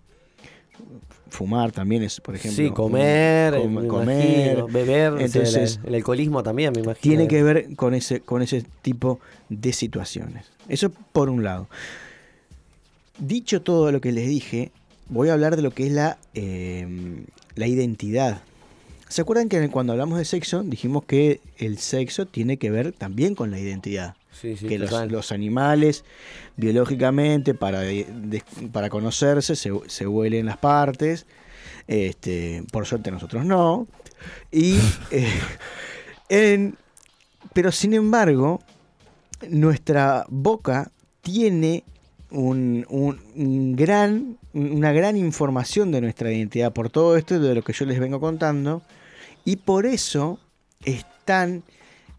fumar 1.32 1.72
también 1.72 2.02
es, 2.02 2.20
por 2.20 2.36
ejemplo. 2.36 2.62
sí, 2.64 2.70
comer, 2.70 3.56
com- 3.56 3.74
me 3.74 3.88
comer. 3.88 4.58
imagino, 4.58 4.68
beber, 4.68 5.12
Entonces, 5.20 5.80
el, 5.82 5.88
el 5.88 5.94
alcoholismo 5.96 6.42
también, 6.42 6.72
me 6.74 6.80
imagino. 6.82 7.00
tiene 7.02 7.26
que 7.26 7.42
ver 7.42 7.74
con 7.74 7.94
ese, 7.94 8.20
con 8.20 8.42
ese 8.42 8.64
tipo 8.82 9.18
de 9.48 9.72
situaciones. 9.72 10.46
Eso 10.68 10.90
por 11.12 11.28
un 11.30 11.42
lado. 11.42 11.68
Dicho 13.18 13.62
todo 13.62 13.92
lo 13.92 14.00
que 14.00 14.12
les 14.12 14.28
dije, 14.28 14.70
voy 15.08 15.28
a 15.28 15.32
hablar 15.34 15.56
de 15.56 15.62
lo 15.62 15.70
que 15.70 15.86
es 15.86 15.92
la, 15.92 16.18
eh, 16.34 16.86
la 17.54 17.66
identidad. 17.66 18.42
¿Se 19.08 19.20
acuerdan 19.20 19.48
que 19.48 19.68
cuando 19.68 19.92
hablamos 19.92 20.18
de 20.18 20.24
sexo 20.24 20.62
dijimos 20.62 21.04
que 21.04 21.40
el 21.58 21.78
sexo 21.78 22.26
tiene 22.26 22.56
que 22.56 22.70
ver 22.70 22.92
también 22.92 23.34
con 23.34 23.50
la 23.50 23.58
identidad? 23.58 24.14
Sí, 24.32 24.56
sí, 24.56 24.66
que 24.66 24.78
los, 24.78 25.30
animales 25.32 26.04
biológicamente 26.56 27.54
para, 27.54 27.80
de- 27.80 28.06
de- 28.10 28.42
para 28.72 28.88
conocerse 28.88 29.54
se, 29.56 29.70
se 29.86 30.06
huelen 30.06 30.46
las 30.46 30.56
partes, 30.56 31.26
este, 31.86 32.64
por 32.72 32.86
suerte 32.86 33.10
nosotros 33.10 33.44
no, 33.44 33.86
Y, 34.50 34.78
eh, 35.10 35.28
en- 36.28 36.76
pero 37.52 37.70
sin 37.72 37.92
embargo, 37.94 38.60
nuestra 39.48 40.24
boca 40.28 40.90
tiene 41.20 41.84
un, 42.30 42.86
un- 42.88 43.20
un 43.36 43.76
gran, 43.76 44.38
una 44.54 44.92
gran 44.92 45.16
información 45.16 45.90
de 45.92 46.00
nuestra 46.00 46.32
identidad 46.32 46.72
por 46.72 46.88
todo 46.90 47.16
esto 47.16 47.38
de 47.38 47.54
lo 47.54 47.62
que 47.62 47.72
yo 47.72 47.84
les 47.84 47.98
vengo 48.00 48.20
contando. 48.20 48.82
Y 49.44 49.56
por 49.56 49.86
eso 49.86 50.38
es 50.84 51.04
tan 51.24 51.62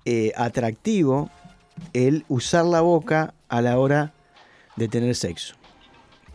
eh, 0.06 0.32
atractivo 0.36 1.30
el 1.94 2.26
usar 2.28 2.66
la 2.66 2.82
boca 2.82 3.34
a 3.50 3.62
la 3.62 3.78
hora 3.80 4.14
de 4.76 4.88
tener 4.88 5.16
sexo. 5.16 5.56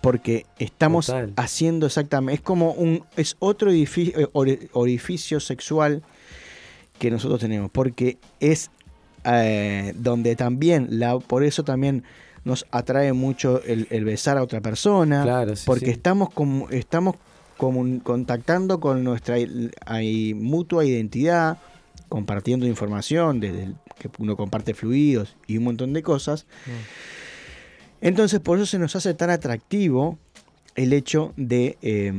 Porque 0.01 0.47
estamos 0.59 1.07
Total. 1.07 1.33
haciendo 1.37 1.87
exactamente. 1.87 2.35
Es 2.35 2.41
como 2.41 2.71
un. 2.73 3.05
Es 3.17 3.37
otro 3.41 3.73
eh, 4.17 4.29
ori- 4.33 4.69
orificio 4.73 5.41
sexual 5.41 6.03
que 7.01 7.11
nosotros 7.11 7.41
tenemos. 7.41 7.71
Porque 7.73 8.17
es 8.39 8.71
eh, 9.25 9.93
donde 9.97 10.37
también. 10.37 10.87
La, 11.01 11.19
por 11.19 11.43
eso 11.43 11.65
también 11.65 12.05
nos 12.45 12.65
atrae 12.71 13.13
mucho 13.13 13.61
el, 13.65 13.89
el 13.91 14.05
besar 14.05 14.39
a 14.39 14.43
otra 14.45 14.61
persona. 14.61 15.25
Claro, 15.25 15.57
sí, 15.57 15.65
porque 15.67 15.87
sí. 15.87 15.91
estamos 15.93 16.31
como. 16.31 16.71
Estamos 16.71 17.17
comun- 17.59 18.01
contactando 18.01 18.79
con 18.79 19.03
nuestra 19.03 19.35
ahí, 19.85 20.33
mutua 20.33 20.85
identidad, 20.85 21.59
compartiendo 22.09 22.67
información, 22.67 23.41
desde 23.41 23.75
que 23.99 24.11
uno 24.19 24.37
comparte 24.37 24.75
fluidos 24.75 25.37
y 25.47 25.59
un 25.59 25.65
montón 25.65 25.93
de 25.93 26.03
cosas. 26.03 26.47
Entonces, 28.01 28.41
por 28.41 28.59
eso 28.59 28.67
se 28.67 28.79
nos 28.79 28.95
hace 28.97 29.15
tan 29.15 29.31
atractivo 29.31 30.19
el 30.75 30.93
hecho 30.93 31.33
de 31.37 31.77
eh, 31.83 32.13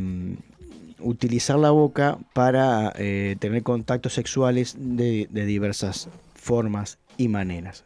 utilizar 1.00 1.58
la 1.58 1.72
boca 1.72 2.18
para 2.34 2.92
eh, 2.98 3.36
tener 3.40 3.64
contactos 3.64 4.14
sexuales 4.14 4.76
de, 4.78 5.28
de 5.32 5.46
diversas 5.46 6.10
formas 6.36 6.98
y 7.18 7.28
maneras. 7.28 7.86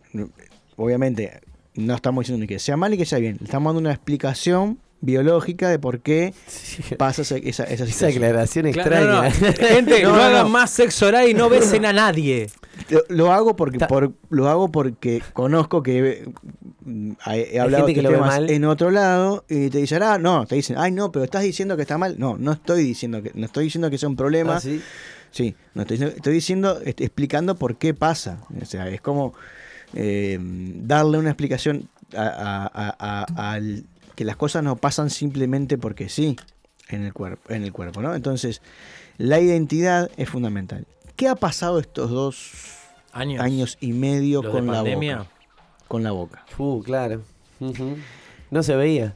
Obviamente, 0.76 1.42
no 1.76 1.96
estamos 1.96 2.24
diciendo 2.24 2.42
ni 2.42 2.48
que 2.48 2.60
sea 2.60 2.78
mal 2.78 2.92
ni 2.92 2.98
que 2.98 3.06
sea 3.06 3.20
bien. 3.20 3.38
Estamos 3.44 3.72
dando 3.72 3.82
una 3.82 3.94
explicación 3.94 4.80
biológica 5.04 5.70
de 5.70 5.80
por 5.80 6.00
qué 6.02 6.34
Sí. 6.48 6.96
pasa 6.96 7.22
esa, 7.24 7.38
esa, 7.38 7.64
esa 7.66 7.84
Esa 7.84 8.08
aclaración 8.08 8.72
Claro, 8.72 8.90
extraña. 8.92 9.30
no, 9.30 9.48
no. 9.48 9.54
Gente, 9.76 10.04
No, 10.04 10.10
no, 10.12 10.16
no, 10.18 10.24
hagan 10.24 10.52
más 10.52 10.70
sexo 10.72 11.08
oral 11.08 11.28
y 11.30 11.34
no 11.34 11.50
besen 11.50 11.86
a 11.86 11.94
nadie. 11.94 12.50
Lo, 12.90 13.02
lo 13.10 13.32
hago 13.32 13.56
porque 13.56 13.78
Ta- 13.78 13.88
por, 13.88 14.14
lo 14.30 14.50
hago 14.50 14.72
porque 14.72 15.22
conozco 15.34 15.84
que 15.84 16.26
mm, 16.86 17.12
he, 17.28 17.56
he 17.56 17.60
hablado 17.60 17.86
que 17.86 17.94
temas 18.02 18.20
mal. 18.20 18.50
en 18.50 18.66
otro 18.66 18.90
lado 18.92 19.46
y 19.50 19.70
te 19.70 19.78
dicen, 19.80 20.02
ah, 20.04 20.18
no, 20.18 20.46
te 20.46 20.56
dicen, 20.56 20.78
ay, 20.80 20.92
no, 20.92 21.12
pero 21.12 21.24
estás 21.26 21.44
diciendo 21.44 21.76
que 21.76 21.84
está 21.84 21.98
mal. 21.98 22.16
No, 22.18 22.38
no 22.38 22.54
estoy 22.54 22.84
diciendo 22.84 23.22
que, 23.22 23.32
no 23.36 23.46
estoy 23.46 23.66
diciendo 23.66 23.90
que 23.90 23.98
sea 23.98 24.10
un 24.10 24.16
problema. 24.16 24.56
Ah, 24.58 24.60
sí. 24.60 24.82
Sí, 25.32 25.56
no 25.74 25.82
estoy, 25.82 25.98
diciendo- 25.98 26.16
estoy 26.16 26.34
diciendo, 26.34 26.80
explicando 26.86 27.56
por 27.56 27.76
qué 27.78 27.94
pasa. 27.94 28.40
O 28.62 28.66
sea, 28.66 28.88
es 28.90 29.02
como 29.02 29.34
eh, 29.94 30.38
darle 30.40 31.18
una 31.18 31.30
explicación 31.30 31.90
a, 32.16 32.22
a- 32.24 32.72
a- 32.74 33.26
a- 33.34 33.52
al 33.54 33.86
que 34.16 34.26
las 34.26 34.36
cosas 34.36 34.64
no 34.64 34.76
pasan 34.76 35.10
simplemente 35.10 35.78
porque 35.78 36.10
sí 36.10 36.36
en 36.90 37.04
el 37.04 37.14
cuerpo, 37.14 37.52
en 37.54 37.64
el 37.64 37.72
cuerpo, 37.72 38.02
¿no? 38.02 38.14
Entonces, 38.16 38.62
la 39.18 39.40
identidad 39.40 40.12
es 40.18 40.30
fundamental. 40.30 40.86
¿Qué 41.16 41.28
ha 41.28 41.36
pasado 41.36 41.80
estos 41.80 42.10
dos 42.10 42.52
Años. 43.12 43.42
años 43.42 43.78
y 43.80 43.94
medio 43.94 44.42
Los 44.42 44.52
de 44.54 44.60
con 44.60 44.68
la 44.68 44.74
pandemia. 44.74 45.18
boca? 45.20 45.30
Con 45.88 46.04
la 46.04 46.12
boca. 46.12 46.46
Uh, 46.58 46.82
claro. 46.82 47.22
No 48.52 48.64
se 48.64 48.76
veía. 48.76 49.16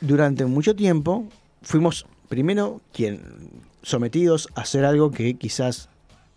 Durante 0.00 0.44
mucho 0.46 0.74
tiempo 0.76 1.26
fuimos 1.62 2.06
primero 2.28 2.80
quien 2.92 3.22
sometidos 3.82 4.48
a 4.54 4.62
hacer 4.62 4.84
algo 4.84 5.10
que 5.10 5.34
quizás 5.34 5.88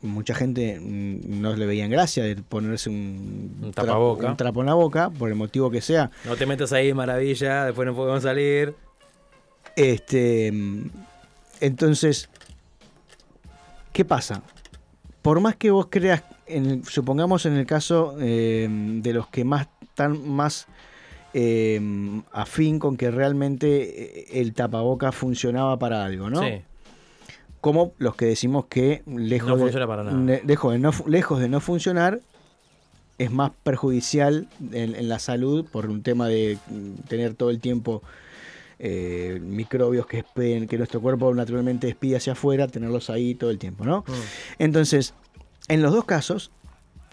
mucha 0.02 0.34
gente 0.34 0.80
mm, 0.80 1.42
no 1.42 1.56
le 1.56 1.66
veía 1.66 1.86
en 1.86 1.92
gracia 1.92 2.24
de 2.24 2.36
ponerse 2.38 2.90
un, 2.90 3.58
Un 3.62 3.72
tra- 3.72 3.86
tapaboca. 3.86 4.28
un 4.32 4.38
trapo 4.38 4.60
en 4.62 4.66
la 4.68 4.74
boca, 4.74 5.10
por 5.10 5.30
el 5.30 5.36
motivo 5.36 5.70
que 5.70 5.82
sea. 5.82 6.10
No 6.26 6.36
te 6.36 6.46
metas 6.46 6.72
ahí, 6.74 6.94
maravilla, 6.94 7.66
después 7.66 7.86
no 7.86 7.96
podemos 7.96 8.24
salir. 8.24 8.74
Este, 9.76 10.52
mm, 10.52 10.90
entonces, 11.62 12.30
¿qué 13.94 14.06
pasa? 14.06 14.42
Por 15.22 15.40
más 15.42 15.56
que 15.56 15.72
vos 15.72 15.88
creas, 15.90 16.24
en 16.48 16.84
supongamos 16.86 17.46
en 17.46 17.54
el 17.54 17.66
caso 17.66 18.16
eh, 18.20 18.68
de 18.70 19.14
los 19.14 19.28
que 19.28 19.44
más 19.44 19.68
están 19.84 20.28
más 20.30 20.68
eh, 21.34 21.80
afín 22.32 22.80
con 22.80 22.98
que 22.98 23.12
realmente 23.12 24.22
eh, 24.22 24.42
el 24.42 24.54
tapaboca 24.54 25.12
funcionaba 25.12 25.78
para 25.78 26.04
algo, 26.06 26.30
¿no? 26.30 26.42
Sí. 26.42 26.62
Como 27.62 27.94
los 27.98 28.16
que 28.16 28.26
decimos 28.26 28.66
que 28.68 29.04
lejos, 29.06 29.50
No 29.50 29.56
de, 29.58 29.62
funciona 29.64 29.88
para 29.88 30.04
nada. 30.04 30.18
ne- 30.18 30.42
lejos, 30.46 30.72
de 30.74 30.80
no, 30.80 30.92
fu- 30.92 31.08
lejos 31.10 31.40
de 31.40 31.50
no 31.50 31.60
funcionar, 31.60 32.22
es 33.18 33.32
más 33.32 33.52
perjudicial 33.64 34.48
en, 34.72 34.96
en 34.96 35.10
la 35.10 35.20
salud 35.20 35.66
por 35.70 35.88
un 35.88 36.02
tema 36.02 36.28
de 36.30 36.58
mm, 36.70 37.08
tener 37.10 37.34
todo 37.34 37.50
el 37.50 37.60
tiempo 37.60 38.02
eh, 38.80 39.40
microbios 39.44 40.06
que 40.06 40.24
nuestro 40.78 41.02
cuerpo 41.02 41.34
naturalmente 41.34 41.88
despide 41.88 42.16
hacia 42.16 42.32
afuera, 42.34 42.68
tenerlos 42.70 43.10
ahí 43.10 43.36
todo 43.36 43.50
el 43.50 43.58
tiempo, 43.60 43.84
¿no? 43.84 44.06
Mm. 44.08 44.12
Entonces, 44.60 45.14
en 45.68 45.82
los 45.82 45.92
dos 45.94 46.06
casos, 46.06 46.52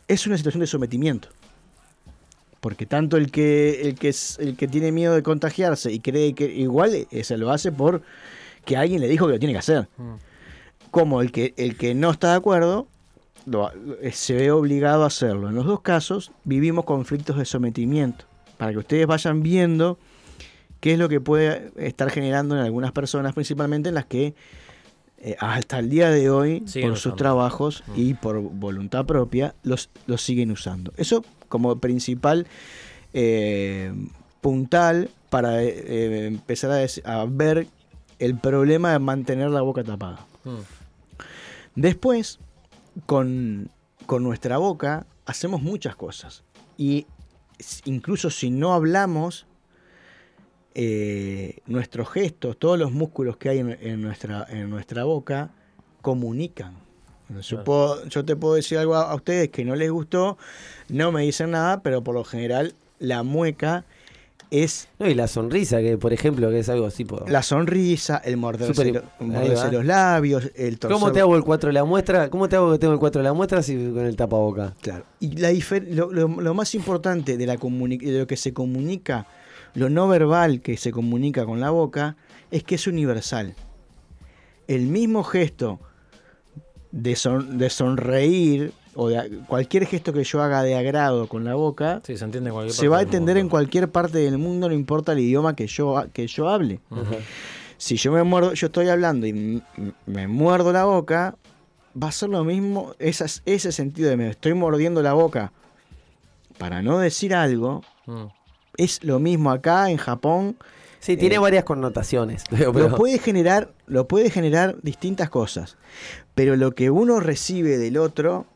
es 0.07 0.29
una 0.29 0.37
situación 0.37 0.61
de 0.61 0.69
sometimiento. 0.69 1.29
Porque 2.61 2.87
tanto 2.87 3.17
el 3.17 3.33
que, 3.33 3.83
el 3.83 3.95
que, 3.97 4.09
es, 4.11 4.39
el 4.39 4.57
que 4.57 4.69
tiene 4.69 4.93
miedo 4.93 5.15
de 5.15 5.23
contagiarse 5.25 5.93
y 5.93 5.99
cree 5.99 6.35
que 6.35 6.45
igual 6.47 7.07
eh, 7.11 7.25
se 7.25 7.37
lo 7.37 7.51
hace 7.51 7.73
por 7.73 8.03
que 8.65 8.77
alguien 8.77 9.01
le 9.01 9.09
dijo 9.09 9.27
que 9.27 9.33
lo 9.35 9.39
tiene 9.41 9.53
que 9.53 9.59
hacer. 9.59 9.89
Mm. 9.97 10.15
Como 10.90 11.20
el 11.22 11.33
que, 11.33 11.55
el 11.57 11.77
que 11.77 11.94
no 11.94 12.11
está 12.11 12.31
de 12.31 12.37
acuerdo 12.37 12.87
lo- 13.46 13.70
eh, 14.03 14.12
se 14.12 14.35
ve 14.35 14.51
obligado 14.51 15.05
a 15.05 15.09
hacerlo. 15.09 15.49
En 15.49 15.55
los 15.55 15.66
dos 15.66 15.81
casos 15.81 16.33
vivimos 16.44 16.85
conflictos 16.85 17.37
de 17.38 17.44
sometimiento. 17.44 18.25
Para 18.59 18.72
que 18.72 18.79
ustedes 18.79 19.07
vayan 19.07 19.42
viendo 19.42 19.99
qué 20.81 20.92
es 20.94 20.99
lo 20.99 21.09
que 21.09 21.20
puede 21.20 21.70
estar 21.77 22.11
generando 22.11 22.57
en 22.57 22.62
algunas 22.62 22.92
personas, 22.92 23.35
principalmente 23.35 23.88
en 23.90 23.94
las 23.94 24.07
que 24.07 24.35
eh, 25.18 25.35
hasta 25.40 25.79
el 25.79 25.88
día 25.88 26.11
de 26.11 26.29
hoy, 26.31 26.62
Siguen 26.66 26.90
por 26.90 26.96
sus 26.99 27.07
usando. 27.07 27.16
trabajos 27.16 27.83
Mm. 27.88 27.92
y 27.96 28.14
por 28.14 28.40
voluntad 28.40 29.07
propia, 29.07 29.55
los, 29.62 29.88
los 30.07 30.20
siguen 30.22 30.51
usando. 30.51 30.92
Eso 30.96 31.25
como 31.49 31.79
principal 31.79 32.46
eh, 33.14 33.92
puntal 34.40 35.11
para 35.31 35.62
eh, 35.62 35.68
eh, 35.68 36.27
empezar 36.27 36.70
a 37.05 37.25
ver 37.27 37.66
el 38.18 38.38
problema 38.38 38.92
de 38.92 38.99
mantener 38.99 39.51
la 39.51 39.62
boca 39.62 39.83
tapada. 39.85 40.25
Mm. 40.44 40.51
Después, 41.77 42.41
con, 43.07 43.71
con 44.07 44.23
nuestra 44.25 44.59
boca, 44.59 45.07
hacemos 45.27 45.62
muchas 45.62 45.95
cosas. 45.97 46.43
Y 46.77 47.07
incluso 47.85 48.31
si 48.31 48.51
no 48.51 48.75
hablamos, 48.75 49.47
eh, 50.75 51.59
nuestros 51.67 52.11
gestos, 52.11 52.59
todos 52.59 52.79
los 52.79 52.93
músculos 52.93 53.37
que 53.37 53.49
hay 53.49 53.59
en, 53.61 53.71
en 53.81 54.01
nuestra, 54.03 54.47
en 54.49 54.69
nuestra 54.71 55.05
boca, 55.05 55.51
comunican. 56.03 56.75
Yo, 57.41 57.65
puedo- 57.65 58.05
yo 58.07 58.25
te 58.25 58.37
puedo 58.37 58.55
decir 58.55 58.79
algo 58.79 58.95
a, 58.95 59.11
a 59.11 59.15
ustedes 59.15 59.49
que 59.51 59.65
no 59.65 59.75
les 59.75 59.91
gustó, 59.91 60.39
no 60.89 61.11
me 61.12 61.23
dicen 61.23 61.51
nada, 61.53 61.83
pero 61.83 62.05
por 62.05 62.15
lo 62.15 62.25
general 62.25 62.75
la 62.99 63.23
mueca 63.23 63.85
es 64.51 64.89
No, 64.99 65.09
y 65.09 65.15
la 65.15 65.27
sonrisa, 65.27 65.81
que 65.81 65.99
por 65.99 66.13
ejemplo, 66.13 66.51
que 66.51 66.61
es 66.61 66.69
algo 66.69 66.87
así. 66.87 67.05
po- 67.05 67.25
la 67.29 67.43
sonrisa, 67.43 68.19
el 68.25 68.37
morderse, 68.37 68.93
lo- 68.93 69.03
los 69.73 69.85
labios, 69.85 70.51
el 70.55 70.79
torcer 70.79 70.99
¿Cómo 70.99 71.13
te 71.13 71.21
hago 71.21 71.37
el 71.37 71.43
4 71.45 71.69
de 71.69 71.73
la 71.75 71.85
muestra? 71.85 72.31
¿Cómo 72.31 72.49
te 72.49 72.57
hago 72.57 72.73
que 72.73 72.79
tengo 72.79 72.93
el 72.93 72.99
4 73.01 73.21
de 73.21 73.25
la 73.25 73.33
muestra 73.33 73.63
si 73.63 73.75
con 73.93 74.05
el 74.07 74.17
tapaboca? 74.17 74.75
Claro. 74.81 75.05
Y 75.21 75.37
la 75.37 75.51
lo, 75.91 76.13
lo- 76.13 76.29
lo 76.41 76.55
más 76.55 76.75
importante 76.75 77.37
de, 77.37 77.47
la 77.47 77.57
de 77.57 78.19
lo 78.21 78.27
que 78.27 78.37
se 78.37 78.53
comunica, 78.53 79.27
lo 79.75 79.91
no 79.91 80.07
verbal 80.09 80.61
que 80.61 80.77
se 80.77 80.91
comunica 80.93 81.45
con 81.45 81.61
la 81.61 81.71
boca, 81.71 82.17
es 82.51 82.63
que 82.63 82.77
es 82.77 82.87
universal. 82.87 83.55
El 84.69 84.87
mismo 84.87 85.23
gesto 85.25 85.81
de, 86.93 87.17
son- 87.17 87.59
de 87.59 87.69
sonreír 87.71 88.73
o 88.97 89.09
de 89.09 89.41
cualquier 89.47 89.87
gesto 89.87 90.13
que 90.13 90.25
yo 90.25 90.43
haga 90.43 90.63
de 90.63 90.75
agrado 90.75 91.29
con 91.29 91.45
la 91.45 91.55
boca, 91.55 92.01
Sí, 92.05 92.17
se 92.17 92.25
entiende 92.25 92.49
en 92.49 92.55
cualquier 92.55 92.75
se 92.75 92.89
va 92.89 92.99
a 92.99 93.03
entender 93.03 93.37
en 93.37 93.49
cualquier 93.49 93.91
parte 93.91 94.19
del 94.19 94.39
mundo, 94.39 94.69
no 94.69 94.75
importa 94.75 95.13
el 95.13 95.19
idioma 95.21 95.55
que 95.55 95.67
yo, 95.67 96.03
que 96.13 96.27
yo 96.27 96.49
hable. 96.49 96.81
Si 97.79 97.97
yo 97.97 98.11
me 98.11 98.23
muerdo, 98.23 98.55
yo 98.55 98.67
estoy 98.69 98.89
hablando 98.89 99.27
y 99.27 99.63
me 100.07 100.29
muerdo 100.29 100.73
la 100.73 100.85
boca, 100.87 101.37
va 102.03 102.09
a 102.09 102.13
ser 102.13 102.31
lo 102.31 102.43
mismo, 102.45 102.95
esas- 102.99 103.43
ese 103.45 103.71
sentido 103.71 104.09
de 104.09 104.17
me 104.17 104.31
estoy 104.31 104.55
mordiendo 104.55 105.03
la 105.03 105.13
boca 105.13 105.53
para 106.59 106.81
no 106.83 106.99
decir 106.99 107.35
algo, 107.35 107.83
Mm. 108.07 108.25
es 108.79 109.03
lo 109.05 109.19
mismo 109.19 109.51
acá 109.51 109.91
en 109.91 109.99
Japón. 109.99 110.57
Sí, 111.01 111.17
tiene 111.17 111.35
Eh, 111.37 111.39
varias 111.39 111.65
connotaciones. 111.65 112.45
pero- 112.51 112.73
Lo 112.73 112.97
puede 112.97 113.19
generar, 113.19 113.73
lo 113.87 114.09
puede 114.09 114.31
generar 114.31 114.77
distintas 114.83 115.29
cosas, 115.29 115.77
pero 116.35 116.57
lo 116.57 116.73
que 116.75 116.91
uno 116.91 117.21
recibe 117.21 117.77
del 117.79 117.99
otro 117.99 118.47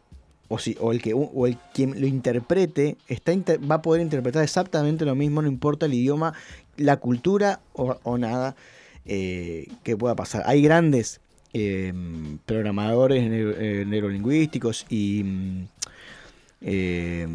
o, 0.50 0.58
si, 0.58 0.76
o 0.80 0.92
el 0.92 1.00
que 1.00 1.14
o 1.14 1.46
el 1.46 1.56
quien 1.72 1.98
lo 2.00 2.06
interprete 2.06 2.96
está 3.08 3.32
inter- 3.32 3.60
va 3.70 3.76
a 3.76 3.82
poder 3.82 4.02
interpretar 4.02 4.42
exactamente 4.42 5.04
lo 5.06 5.14
mismo, 5.14 5.40
no 5.40 5.48
importa 5.48 5.86
el 5.86 5.94
idioma, 5.94 6.34
la 6.76 6.96
cultura 6.98 7.60
o, 7.72 7.96
o 8.02 8.18
nada 8.18 8.56
eh, 9.06 9.68
que 9.84 9.96
pueda 9.96 10.14
pasar. 10.16 10.42
Hay 10.46 10.60
grandes 10.60 11.20
eh, 11.54 11.92
programadores 12.46 13.28
neuro- 13.30 13.56
neurolingüísticos 13.86 14.86
y 14.90 15.22
mm, 15.24 15.68
eh, 16.62 17.28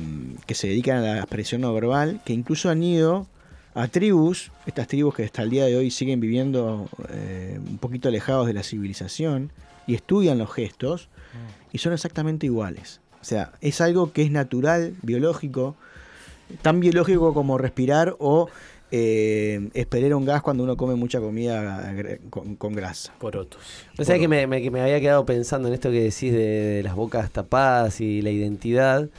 que 0.45 0.53
se 0.55 0.67
dedican 0.67 0.97
a 0.97 1.01
la 1.01 1.17
expresión 1.19 1.61
no 1.61 1.73
verbal, 1.73 2.21
que 2.25 2.33
incluso 2.33 2.69
han 2.69 2.83
ido 2.83 3.27
a 3.73 3.87
tribus, 3.87 4.51
estas 4.65 4.87
tribus 4.87 5.15
que 5.15 5.23
hasta 5.23 5.41
el 5.41 5.49
día 5.49 5.65
de 5.65 5.75
hoy 5.75 5.91
siguen 5.91 6.19
viviendo 6.19 6.87
eh, 7.09 7.59
un 7.65 7.77
poquito 7.77 8.07
alejados 8.09 8.47
de 8.47 8.53
la 8.53 8.63
civilización 8.63 9.51
y 9.87 9.95
estudian 9.95 10.37
los 10.37 10.51
gestos 10.53 11.09
y 11.73 11.79
son 11.79 11.91
exactamente 11.93 12.45
iguales. 12.45 13.01
O 13.25 13.27
sea, 13.27 13.53
es 13.59 13.81
algo 13.81 14.11
que 14.13 14.21
es 14.21 14.29
natural, 14.29 14.93
biológico, 15.01 15.75
tan 16.61 16.79
biológico 16.79 17.33
como 17.33 17.57
respirar 17.57 18.15
o 18.19 18.49
eh, 18.91 19.67
esperar 19.73 20.13
un 20.13 20.25
gas 20.25 20.43
cuando 20.43 20.63
uno 20.63 20.77
come 20.77 20.93
mucha 20.93 21.19
comida 21.19 21.91
gra- 21.91 22.19
con, 22.29 22.55
con 22.55 22.73
grasa. 22.73 23.11
Porotos. 23.17 23.59
O 23.97 24.03
sea 24.03 24.19
que 24.19 24.27
me, 24.27 24.45
me- 24.45 24.61
que 24.61 24.69
me 24.69 24.79
había 24.79 24.99
quedado 25.01 25.25
pensando 25.25 25.69
en 25.69 25.73
esto 25.73 25.89
que 25.89 26.03
decís 26.03 26.31
de, 26.33 26.37
de 26.37 26.83
las 26.83 26.93
bocas 26.93 27.31
tapadas 27.31 27.99
y 27.99 28.21
la 28.21 28.29
identidad 28.29 29.09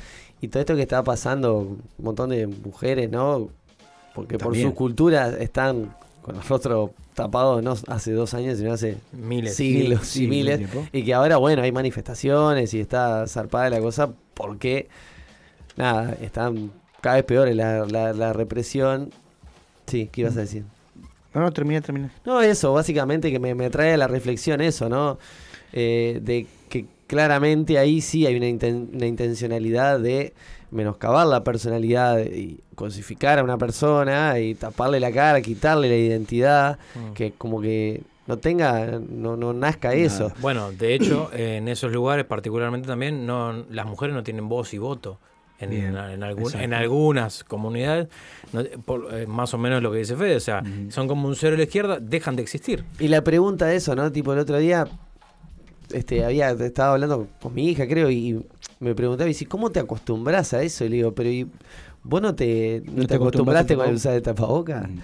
y 0.40 0.46
todo 0.46 0.60
esto 0.60 0.76
que 0.76 0.82
está 0.82 1.02
pasando, 1.02 1.58
un 1.58 1.82
montón 1.98 2.30
de 2.30 2.46
mujeres, 2.46 3.10
¿no? 3.10 3.48
Porque 4.14 4.38
por 4.38 4.54
su 4.68 4.74
cultura 4.76 5.30
están 5.40 5.96
con 6.26 6.36
el 6.36 6.42
rostro 6.42 6.92
tapado 7.14 7.62
no 7.62 7.74
hace 7.86 8.12
dos 8.12 8.34
años, 8.34 8.58
sino 8.58 8.72
hace 8.72 8.98
Miles. 9.12 9.54
siglos 9.54 10.06
Sí, 10.08 10.24
y 10.24 10.28
miles. 10.28 10.60
Y 10.92 11.04
que 11.04 11.14
ahora, 11.14 11.38
bueno, 11.38 11.62
hay 11.62 11.72
manifestaciones 11.72 12.74
y 12.74 12.80
está 12.80 13.26
zarpada 13.26 13.70
la 13.70 13.80
cosa 13.80 14.10
porque, 14.34 14.88
nada, 15.76 16.16
están 16.20 16.72
cada 17.00 17.16
vez 17.16 17.24
peores 17.24 17.56
la, 17.56 17.86
la, 17.86 18.12
la 18.12 18.32
represión. 18.32 19.10
Sí, 19.86 20.08
¿qué 20.12 20.22
ibas 20.22 20.36
a 20.36 20.40
decir? 20.40 20.64
No, 21.32 21.40
no, 21.42 21.52
termina, 21.52 21.80
termina. 21.80 22.10
No, 22.24 22.40
eso, 22.42 22.72
básicamente 22.72 23.30
que 23.30 23.38
me, 23.38 23.54
me 23.54 23.70
trae 23.70 23.94
a 23.94 23.96
la 23.96 24.08
reflexión 24.08 24.60
eso, 24.60 24.88
¿no? 24.88 25.18
Eh, 25.72 26.18
de 26.22 26.46
que 26.68 26.86
claramente 27.06 27.78
ahí 27.78 28.00
sí 28.00 28.26
hay 28.26 28.36
una, 28.36 28.46
inten- 28.46 28.88
una 28.94 29.06
intencionalidad 29.06 30.00
de 30.00 30.32
menoscabar 30.70 31.26
la 31.26 31.42
personalidad 31.44 32.18
y 32.20 32.60
cosificar 32.74 33.38
a 33.38 33.44
una 33.44 33.56
persona 33.58 34.38
y 34.38 34.54
taparle 34.54 35.00
la 35.00 35.12
cara, 35.12 35.40
quitarle 35.40 35.88
la 35.88 35.96
identidad, 35.96 36.78
Mm. 36.94 37.12
que 37.14 37.32
como 37.32 37.60
que 37.60 38.02
no 38.26 38.38
tenga, 38.38 38.98
no, 39.08 39.36
no 39.36 39.52
nazca 39.52 39.94
eso. 39.94 40.32
Bueno, 40.40 40.72
de 40.72 40.94
hecho, 40.94 41.30
en 41.32 41.68
esos 41.68 41.92
lugares 41.92 42.24
particularmente 42.24 42.88
también 42.88 43.24
no 43.26 43.64
las 43.70 43.86
mujeres 43.86 44.14
no 44.14 44.22
tienen 44.24 44.48
voz 44.48 44.74
y 44.74 44.78
voto. 44.78 45.18
En, 45.58 45.70
Bien, 45.70 45.96
en, 45.96 46.22
algún- 46.22 46.54
en 46.54 46.74
algunas 46.74 47.42
comunidades, 47.42 48.08
no- 48.52 48.62
por, 48.84 49.08
eh, 49.14 49.26
más 49.26 49.54
o 49.54 49.58
menos 49.58 49.82
lo 49.82 49.90
que 49.90 49.98
dice 49.98 50.14
Fede, 50.14 50.36
o 50.36 50.40
sea, 50.40 50.62
son 50.90 51.08
como 51.08 51.26
un 51.28 51.34
cero 51.34 51.54
a 51.54 51.56
la 51.56 51.62
izquierda, 51.64 51.98
dejan 51.98 52.36
de 52.36 52.42
existir. 52.42 52.84
Y 52.98 53.08
la 53.08 53.22
pregunta 53.24 53.64
de 53.64 53.76
eso, 53.76 53.94
¿no? 53.96 54.12
Tipo, 54.12 54.34
el 54.34 54.40
otro 54.40 54.58
día 54.58 54.86
este, 55.94 56.24
había, 56.26 56.50
estaba 56.50 56.92
hablando 56.92 57.28
con 57.40 57.54
mi 57.54 57.70
hija, 57.70 57.86
creo, 57.88 58.10
y 58.10 58.44
me 58.80 58.94
preguntaba, 58.94 59.28
y 59.30 59.34
si, 59.34 59.46
¿cómo 59.46 59.70
te 59.70 59.80
acostumbras 59.80 60.52
a 60.54 60.62
eso? 60.62 60.84
Y 60.84 60.88
le 60.90 60.96
digo, 60.96 61.12
pero 61.14 61.30
¿y 61.30 61.46
vos 62.02 62.20
no 62.22 62.34
te, 62.34 62.82
no 62.84 62.92
¿No 62.92 63.00
te 63.02 63.06
te 63.08 63.14
acostumbraste 63.16 63.74
con 63.76 63.88
el 63.88 63.94
usar 63.96 64.14
el 64.14 64.22
tapaboca? 64.22 64.82
Mm. 64.88 65.00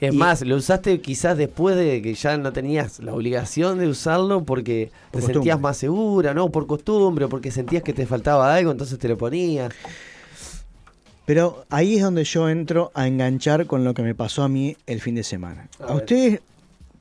Es 0.00 0.14
Y- 0.14 0.16
más, 0.16 0.42
lo 0.42 0.56
usaste 0.56 1.00
quizás 1.00 1.36
después 1.38 1.74
de 1.76 2.02
que 2.02 2.14
ya 2.14 2.36
no 2.36 2.52
tenías 2.52 3.00
la 3.00 3.12
obligación 3.14 3.78
de 3.78 3.88
usarlo 3.88 4.44
porque 4.44 4.90
Por 4.90 4.92
te 4.92 5.12
costumbre. 5.12 5.34
sentías 5.34 5.60
más 5.60 5.76
segura, 5.76 6.34
¿no? 6.34 6.50
Por 6.50 6.66
costumbre, 6.66 7.28
porque 7.28 7.50
sentías 7.50 7.82
que 7.82 7.92
te 7.92 8.06
faltaba 8.06 8.54
algo, 8.54 8.70
entonces 8.70 8.98
te 8.98 9.08
lo 9.08 9.16
ponías. 9.18 9.72
Pero 11.24 11.64
ahí 11.70 11.96
es 11.96 12.02
donde 12.02 12.22
yo 12.24 12.48
entro 12.48 12.92
a 12.94 13.08
enganchar 13.08 13.66
con 13.66 13.82
lo 13.82 13.94
que 13.94 14.02
me 14.02 14.14
pasó 14.14 14.44
a 14.44 14.48
mí 14.48 14.76
el 14.86 15.00
fin 15.00 15.16
de 15.16 15.24
semana. 15.24 15.68
A 15.80 15.94
ustedes, 15.94 16.40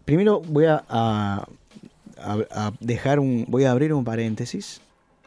primero 0.04 0.40
voy 0.42 0.66
a- 0.66 0.84
a 0.90 1.48
dejar 2.80 3.20
un, 3.20 3.46
voy 3.48 3.66
a 3.66 3.72
abrir 3.72 3.94
un 3.94 4.04
paréntesis, 4.04 4.82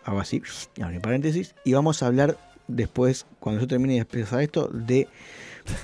hago 0.09 0.21
así, 0.21 0.43
abrir 0.83 1.01
paréntesis, 1.01 1.55
y 1.65 1.75
vamos 1.75 2.03
a 2.03 2.07
hablar 2.07 2.39
después, 2.67 3.27
cuando 3.41 3.61
yo 3.61 3.69
termine 3.69 3.95
de 3.95 4.01
expresar 4.01 4.41
esto, 4.41 4.69
de 4.69 5.07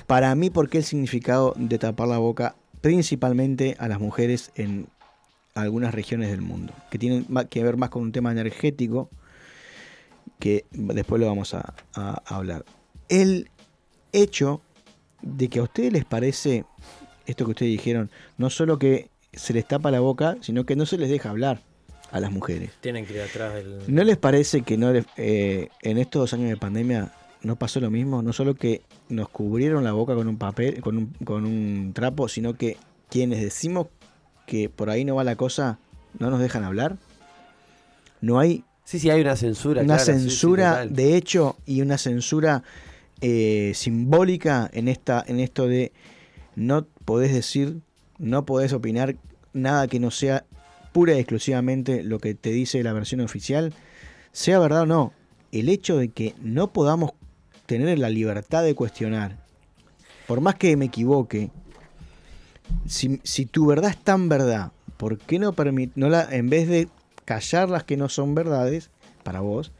para 0.07 0.33
mí 0.33 0.49
por 0.49 0.67
qué 0.69 0.79
el 0.79 0.83
significado 0.83 1.53
de 1.57 1.77
tapar 1.77 2.07
la 2.07 2.17
boca 2.17 2.55
principalmente 2.81 3.75
a 3.79 3.87
las 3.87 3.99
mujeres 3.99 4.51
en 4.55 4.87
algunas 5.53 5.93
regiones 5.93 6.31
del 6.31 6.41
mundo, 6.41 6.73
que 6.89 6.97
tienen 6.97 7.25
que 7.49 7.63
ver 7.63 7.77
más 7.77 7.89
con 7.89 8.01
un 8.01 8.11
tema 8.11 8.31
energético, 8.31 9.09
que 10.39 10.65
después 10.71 11.19
lo 11.21 11.27
vamos 11.27 11.53
a- 11.53 11.75
a 11.93 12.21
hablar. 12.25 12.65
El 13.09 13.49
hecho 14.11 14.61
de 15.21 15.49
que 15.49 15.59
a 15.59 15.63
ustedes 15.63 15.93
les 15.93 16.05
parece 16.05 16.65
esto 17.25 17.45
que 17.45 17.51
ustedes 17.51 17.71
dijeron, 17.71 18.09
no 18.37 18.49
solo 18.49 18.77
que 18.79 19.09
se 19.33 19.53
les 19.53 19.67
tapa 19.67 19.91
la 19.91 19.99
boca, 19.99 20.37
sino 20.41 20.65
que 20.65 20.75
no 20.75 20.85
se 20.85 20.97
les 20.97 21.09
deja 21.09 21.29
hablar 21.29 21.61
a 22.15 22.19
las 22.21 22.31
mujeres. 22.31 22.71
Tienen 22.81 23.05
que 23.05 23.13
ir 23.15 23.21
atrás 23.21 23.53
del... 23.55 23.79
¿No 23.87 24.03
les 24.03 24.15
parece 24.17 24.61
que 24.61 24.77
no 24.77 24.93
les- 24.93 25.05
eh, 25.17 25.67
en 25.81 25.97
estos 25.97 26.21
dos 26.21 26.33
años 26.33 26.49
de 26.49 26.55
pandemia 26.57 27.11
no 27.41 27.57
pasó 27.57 27.79
lo 27.81 27.91
mismo? 27.91 28.21
No 28.21 28.31
solo 28.31 28.55
que 28.55 28.81
nos 29.09 29.27
cubrieron 29.29 29.83
la 29.83 29.91
boca 29.91 30.15
con 30.15 30.27
un 30.29 30.37
papel, 30.37 30.79
con 30.81 30.97
un, 30.97 31.07
con 31.25 31.45
un 31.45 31.91
trapo, 31.93 32.29
sino 32.29 32.53
que 32.53 32.77
quienes 33.09 33.41
decimos 33.41 33.87
que 34.47 34.69
por 34.69 34.89
ahí 34.89 35.03
no 35.03 35.15
va 35.15 35.23
la 35.25 35.35
cosa, 35.35 35.77
no 36.17 36.29
nos 36.29 36.39
dejan 36.39 36.63
hablar. 36.63 36.95
No 38.21 38.39
hay 38.39 38.63
Sí, 38.85 38.99
sí, 38.99 39.09
hay 39.09 39.19
una 39.21 39.35
censura. 39.35 39.81
una 39.81 39.95
claro, 39.97 40.05
sí, 40.13 40.13
sí, 40.13 40.19
censura 40.29 40.85
de 40.85 41.15
hecho 41.17 41.57
y 41.65 41.81
una 41.81 41.97
censura 41.97 42.63
eh, 43.19 43.71
simbólica 43.73 44.69
en 44.73 44.87
esta 44.87 45.23
en 45.27 45.39
esto 45.39 45.67
de 45.67 45.91
no 46.55 46.85
podés 47.03 47.33
decir 47.33 47.79
no 48.19 48.45
podés 48.45 48.73
opinar 48.73 49.15
nada 49.53 49.87
que 49.87 49.99
no 49.99 50.11
sea 50.11 50.45
pura 50.95 51.13
y 51.13 51.19
exclusivamente 51.19 52.03
lo 52.03 52.19
que 52.19 52.35
te 52.35 52.51
dice 52.51 52.81
la 52.81 52.93
versión 52.93 53.19
oficial 53.19 53.73
sea 54.31 54.59
verdad 54.59 54.83
o 54.83 54.85
no 54.85 55.13
el 55.51 55.67
hecho 55.67 55.97
de 55.97 56.07
que 56.09 56.33
no 56.41 56.71
podamos 56.71 57.11
tener 57.65 57.99
la 57.99 58.09
libertad 58.09 58.63
de 58.63 58.75
cuestionar 58.75 59.43
por 60.25 60.39
más 60.39 60.55
que 60.55 60.77
me 60.77 60.85
equivoque 60.85 61.51
si, 62.87 63.19
tu 63.45 63.65
verdad 63.65 63.91
es 63.91 63.97
tan 63.97 64.29
verdad 64.29 64.71
¿por 64.95 65.17
qué 65.17 65.37
no 65.37 65.51
permit 65.51 65.91
no 65.95 66.09
en 66.31 66.49
vez 66.49 66.69
de 66.69 66.87
callar 67.25 67.69
las 67.69 67.83
que 67.83 67.97
no 67.97 68.07
son 68.07 68.33
verdades 68.33 68.89
para 69.25 69.41
vos, 69.41 69.73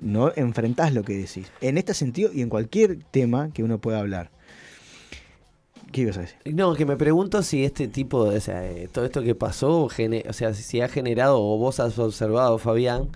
no 0.00 0.32
enfrentás 0.34 0.92
lo 0.94 1.04
que 1.04 1.16
decís. 1.16 1.52
En 1.60 1.78
este 1.78 1.94
sentido 1.94 2.30
y 2.32 2.40
en 2.40 2.48
cualquier 2.48 2.98
tema 3.10 3.50
que 3.52 3.62
uno 3.62 3.78
pueda 3.78 4.00
hablar. 4.00 4.30
¿Qué 5.92 6.00
ibas 6.02 6.16
a 6.16 6.22
decir? 6.22 6.36
No, 6.54 6.74
que 6.74 6.86
me 6.86 6.96
pregunto 6.96 7.42
si 7.42 7.64
este 7.64 7.86
tipo, 7.86 8.18
o 8.18 8.40
sea, 8.40 8.66
eh, 8.68 8.88
todo 8.90 9.04
esto 9.04 9.22
que 9.22 9.34
pasó, 9.34 9.88
gene- 9.88 10.24
o 10.28 10.32
sea, 10.32 10.54
si 10.54 10.80
ha 10.80 10.88
generado, 10.88 11.38
o 11.40 11.58
vos 11.58 11.78
has 11.80 11.98
observado, 11.98 12.58
Fabián, 12.58 13.08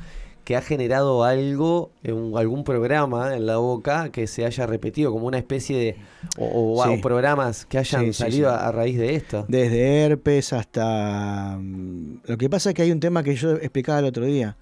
que 0.44 0.54
ha 0.56 0.62
generado 0.62 1.24
algo, 1.24 1.90
en 2.04 2.14
un- 2.14 2.38
algún 2.38 2.62
programa 2.62 3.34
en 3.34 3.46
la 3.46 3.56
boca 3.56 4.10
que 4.10 4.28
se 4.28 4.44
haya 4.44 4.64
repetido, 4.66 5.10
como 5.10 5.26
una 5.26 5.38
especie 5.38 5.76
de, 5.76 5.96
o, 6.38 6.74
o- 6.78 6.84
Sí. 6.84 6.90
o 6.90 7.00
programas 7.00 7.66
que 7.66 7.78
hayan 7.78 8.04
Sí, 8.06 8.12
salido 8.12 8.50
sí. 8.50 8.56
A, 8.56 8.68
a 8.68 8.72
raíz 8.72 8.96
de 8.98 9.16
esto. 9.16 9.44
Desde 9.48 10.04
herpes 10.04 10.52
hasta... 10.52 11.56
mm, 11.60 12.18
Lo 12.26 12.36
que 12.38 12.48
pasa 12.48 12.70
es 12.70 12.74
que 12.76 12.82
hay 12.82 12.92
un 12.92 13.00
tema 13.00 13.22
que 13.24 13.34
yo 13.34 13.52
explicaba 13.54 13.98
el 13.98 14.04
otro 14.04 14.24
día. 14.24 14.56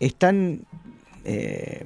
Es 0.00 0.16
tan 0.16 0.62
eh, 1.24 1.84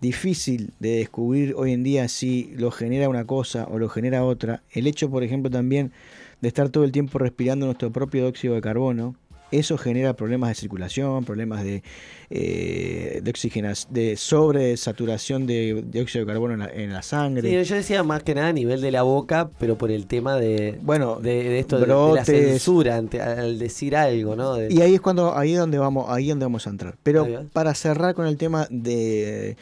difícil 0.00 0.72
de 0.80 0.96
descubrir 0.96 1.54
hoy 1.56 1.72
en 1.72 1.82
día 1.82 2.08
si 2.08 2.52
lo 2.56 2.70
genera 2.70 3.08
una 3.08 3.24
cosa 3.24 3.66
o 3.70 3.78
lo 3.78 3.88
genera 3.88 4.24
otra. 4.24 4.62
El 4.72 4.86
hecho, 4.86 5.10
por 5.10 5.22
ejemplo, 5.24 5.50
también 5.50 5.92
de 6.40 6.48
estar 6.48 6.68
todo 6.68 6.84
el 6.84 6.92
tiempo 6.92 7.18
respirando 7.18 7.66
nuestro 7.66 7.90
propio 7.90 8.22
dióxido 8.22 8.54
de 8.54 8.60
carbono. 8.60 9.14
Eso 9.52 9.78
genera 9.78 10.14
problemas 10.14 10.48
de 10.50 10.54
circulación, 10.56 11.24
problemas 11.24 11.62
de, 11.62 11.84
eh, 12.30 13.20
de 13.22 13.30
oxigenación, 13.30 13.94
de 13.94 14.16
sobresaturación 14.16 15.46
de 15.46 15.84
dióxido 15.86 16.24
de 16.24 16.32
carbono 16.32 16.54
en 16.54 16.60
la, 16.60 16.66
en 16.68 16.92
la 16.92 17.02
sangre. 17.02 17.48
Sí, 17.62 17.68
yo 17.68 17.76
decía 17.76 18.02
más 18.02 18.24
que 18.24 18.34
nada 18.34 18.48
a 18.48 18.52
nivel 18.52 18.80
de 18.80 18.90
la 18.90 19.02
boca, 19.02 19.48
pero 19.60 19.78
por 19.78 19.92
el 19.92 20.06
tema 20.08 20.34
de, 20.36 20.78
Bueno, 20.82 21.20
de, 21.20 21.44
de 21.44 21.58
esto 21.60 21.78
de- 21.78 21.86
de, 21.86 22.14
la 22.14 22.24
censura 22.24 22.96
ante- 22.96 23.20
al 23.22 23.58
decir 23.60 23.94
algo, 23.94 24.34
¿no? 24.34 24.60
Y 24.68 24.80
ahí 24.82 24.94
es 24.94 25.00
cuando 25.00 25.36
ahí 25.36 25.52
es 25.52 25.58
donde 25.58 25.78
vamos, 25.78 26.06
ahí 26.08 26.24
es 26.24 26.30
donde 26.30 26.44
vamos 26.46 26.66
a 26.66 26.70
entrar. 26.70 26.96
Pero 27.04 27.26
para 27.52 27.72
cerrar 27.74 28.14
con 28.16 28.26
el 28.26 28.36
tema 28.36 28.66
de 28.68 29.56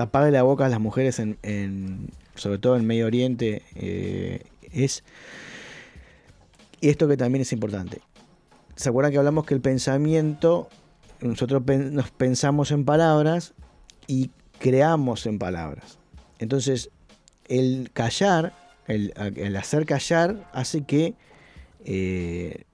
taparle 0.00 0.30
la 0.30 0.42
boca 0.42 0.64
a 0.66 0.68
las 0.68 0.80
mujeres 0.80 1.18
en, 1.18 1.36
en- 1.42 2.08
sobre 2.34 2.58
todo 2.58 2.76
en 2.76 2.86
Medio 2.86 3.06
Oriente, 3.06 3.62
eh, 3.74 4.44
es 4.72 5.04
esto 6.80 7.06
que 7.06 7.16
también 7.18 7.42
es 7.42 7.52
importante. 7.52 8.00
¿Se 8.76 8.88
acuerdan 8.88 9.12
que 9.12 9.18
hablamos 9.18 9.44
que 9.44 9.52
el 9.52 9.60
pensamiento, 9.60 10.68
nosotros 11.20 11.62
nos 11.66 12.10
pensamos 12.12 12.70
en 12.70 12.86
palabras 12.86 13.52
y 14.06 14.30
creamos 14.58 15.26
en 15.26 15.38
palabras? 15.38 15.98
Entonces, 16.38 16.88
el 17.48 17.90
callar, 17.92 18.54
el, 18.86 19.12
hacer 19.56 19.84
callar, 19.84 20.48
hace 20.54 20.84
que 20.84 21.12
eh, 21.84 22.64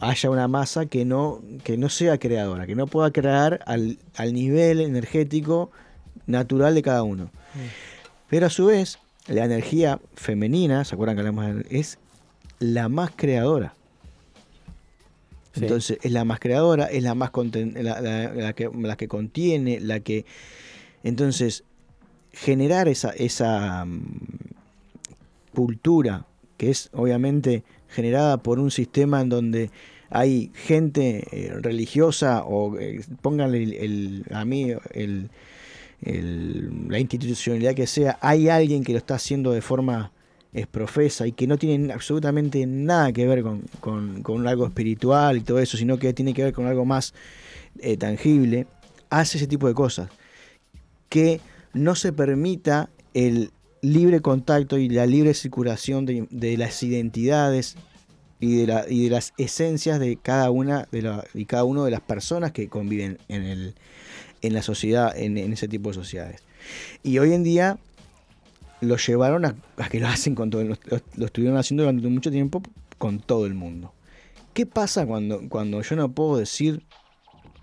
haya 0.00 0.28
una 0.28 0.48
masa 0.48 0.84
que 0.84 1.06
no, 1.06 1.40
que 1.62 1.78
no 1.78 1.88
sea 1.88 2.18
creadora, 2.18 2.66
que 2.66 2.74
no 2.74 2.86
pueda 2.86 3.10
crear 3.10 3.60
al 3.64 4.34
nivel 4.34 4.82
energético 4.82 5.70
natural 6.26 6.74
de 6.74 6.82
cada 6.82 7.02
uno. 7.02 7.30
Pero 8.28 8.46
a 8.46 8.50
su 8.50 8.66
vez, 8.66 8.98
la 9.28 9.44
energía 9.44 10.00
femenina, 10.14 10.84
¿se 10.84 10.94
acuerdan 10.94 11.16
que 11.16 11.20
hablamos? 11.20 11.46
de- 11.56 11.66
Es 11.70 11.98
la 12.58 12.88
más 12.88 13.10
creadora. 13.14 13.74
Sí. 15.54 15.60
Entonces 15.62 15.98
es 16.02 16.10
la 16.10 16.24
más 16.24 16.40
creadora, 16.40 16.86
es 16.86 17.02
la 17.02 17.14
más 17.14 17.30
conten- 17.30 17.74
la, 17.80 18.00
la- 18.00 18.32
la 18.34 18.52
que, 18.54 18.68
la 18.76 18.96
que 18.96 19.06
contiene, 19.08 19.78
la 19.80 20.00
que... 20.00 20.24
Entonces, 21.04 21.62
generar 22.32 22.88
esa, 22.88 23.10
esa 23.10 23.84
mm, 23.84 24.02
cultura 25.54 26.26
que 26.56 26.70
es 26.70 26.90
obviamente 26.92 27.62
generada 27.88 28.38
por 28.38 28.58
un 28.58 28.70
sistema 28.70 29.20
en 29.20 29.28
donde 29.28 29.70
hay 30.10 30.50
gente 30.54 31.24
eh, 31.30 31.52
religiosa 31.60 32.44
o 32.44 32.78
eh, 32.78 33.00
pónganle 33.22 33.62
el, 33.62 33.72
el- 33.74 34.24
a 34.32 34.44
mí 34.44 34.72
el, 34.92 35.30
el- 36.04 36.88
la 36.88 36.98
institucionalidad 36.98 37.74
que 37.74 37.86
sea, 37.86 38.18
hay 38.20 38.48
alguien 38.48 38.84
que 38.84 38.92
lo 38.92 38.98
está 38.98 39.14
haciendo 39.16 39.52
de 39.52 39.60
forma 39.62 40.12
es 40.52 40.66
profesa 40.68 41.26
y 41.26 41.32
que 41.32 41.46
no 41.48 41.58
tiene 41.58 41.92
absolutamente 41.92 42.64
nada 42.66 43.12
que 43.12 43.26
ver 43.26 43.42
con, 43.42 43.62
con- 43.80 44.22
con 44.22 44.46
algo 44.46 44.64
espiritual 44.66 45.36
y 45.36 45.40
todo 45.40 45.58
eso, 45.58 45.76
sino 45.76 45.98
que 45.98 46.12
tiene 46.12 46.32
que 46.32 46.44
ver 46.44 46.52
con 46.52 46.66
algo 46.66 46.84
más 46.84 47.12
eh, 47.80 47.96
tangible, 47.96 48.66
hace 49.10 49.38
ese 49.38 49.48
tipo 49.48 49.66
de 49.66 49.74
cosas. 49.74 50.08
Que 51.08 51.40
no 51.72 51.94
se 51.96 52.12
permita 52.12 52.88
el 53.14 53.50
libre 53.82 54.20
contacto 54.20 54.78
y 54.78 54.88
la 54.88 55.06
libre 55.06 55.34
circulación 55.34 56.06
de, 56.06 56.26
de 56.30 56.56
las 56.56 56.82
identidades 56.82 57.76
y 58.40 58.56
de, 58.58 58.66
la- 58.66 58.84
y 58.88 59.04
de 59.04 59.10
las 59.10 59.32
esencias 59.38 59.98
de 59.98 60.16
cada 60.16 60.50
una 60.50 60.86
de 60.92 61.02
la, 61.02 61.24
y 61.34 61.46
cada 61.46 61.64
uno 61.64 61.84
de 61.84 61.90
las 61.90 62.00
personas 62.00 62.52
que 62.52 62.68
conviven 62.68 63.18
en, 63.28 63.42
el, 63.42 63.74
en 64.46 64.54
la 64.54 64.62
sociedad, 64.62 65.16
en, 65.16 65.36
ese 65.52 65.68
tipo 65.68 65.88
de 65.90 65.94
sociedades. 65.94 66.42
Y 67.02 67.18
hoy 67.18 67.32
en 67.32 67.42
día 67.44 67.78
lo 68.80 68.96
llevaron 68.96 69.44
a, 69.44 69.54
que 69.90 70.00
lo 70.00 70.08
hacen 70.08 70.34
con 70.34 70.50
todo, 70.50 70.62
lo- 70.64 70.76
lo 71.16 71.26
estuvieron 71.26 71.56
haciendo 71.58 71.84
durante 71.84 72.08
mucho 72.08 72.30
tiempo 72.30 72.62
con 72.98 73.20
todo 73.20 73.46
el 73.46 73.54
mundo. 73.54 73.92
¿Qué 74.52 74.66
pasa 74.66 75.06
cuando, 75.06 75.48
cuando 75.48 75.80
yo 75.82 75.96
no 75.96 76.12
puedo 76.12 76.36
decir 76.36 76.82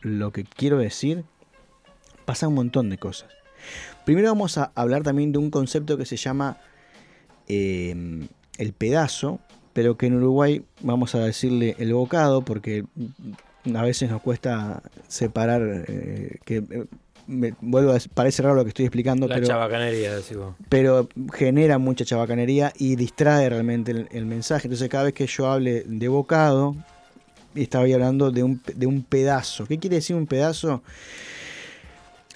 lo 0.02 0.32
que 0.32 0.44
quiero 0.44 0.78
decir? 0.78 1.24
Pasa 2.26 2.48
un 2.48 2.56
montón 2.56 2.89
de 2.89 2.98
cosas. 2.98 3.30
Primero 4.06 4.30
vamos 4.30 4.58
a 4.58 4.72
hablar 4.76 5.04
también 5.04 5.32
de 5.32 5.38
un 5.38 5.52
concepto 5.52 5.98
que 5.98 6.06
se 6.06 6.17
llama 6.17 6.58
eh, 7.48 7.96
el 8.58 8.74
pedazo, 8.74 9.39
pero 9.74 9.98
que 9.98 10.08
en 10.08 10.15
Uruguay 10.15 10.63
vamos 10.82 11.15
a 11.15 11.20
decirle 11.20 11.76
el 11.80 11.94
bocado, 11.94 12.41
porque 12.41 12.84
a 13.76 13.82
veces 13.84 14.10
nos 14.10 14.21
cuesta 14.21 14.82
separar, 15.08 15.62
eh, 15.88 16.38
que 16.45 16.58
eh, 16.58 16.86
me 17.28 17.54
vuelvo 17.62 17.91
a, 17.91 17.97
parece 18.13 18.41
raro 18.41 18.56
lo 18.56 18.63
que 18.63 18.69
estoy 18.69 18.86
explicando, 18.86 19.28
La 19.28 19.36
pero 19.36 19.47
chabacanería, 19.47 20.15
decís 20.15 20.36
vos. 20.36 20.56
pero 20.69 21.08
genera 21.34 21.78
mucha 21.78 22.04
chabacanería 22.04 22.74
y 22.78 22.95
distrae 22.95 23.50
realmente 23.50 23.91
el, 23.91 24.08
el 24.12 24.26
mensaje. 24.26 24.67
Entonces 24.67 24.89
cada 24.89 25.06
vez 25.06 25.13
que 25.13 25.28
yo 25.28 25.50
hable 25.52 25.84
de 25.86 26.08
bocado, 26.08 26.76
estaba 27.56 27.84
hablando 27.86 28.32
de 28.32 28.43
un, 28.43 28.62
de 28.76 28.86
un 28.88 29.04
pedazo. 29.04 29.65
¿Qué 29.65 29.78
quiere 29.78 29.97
decir 29.97 30.15
un 30.15 30.26
pedazo? 30.26 30.82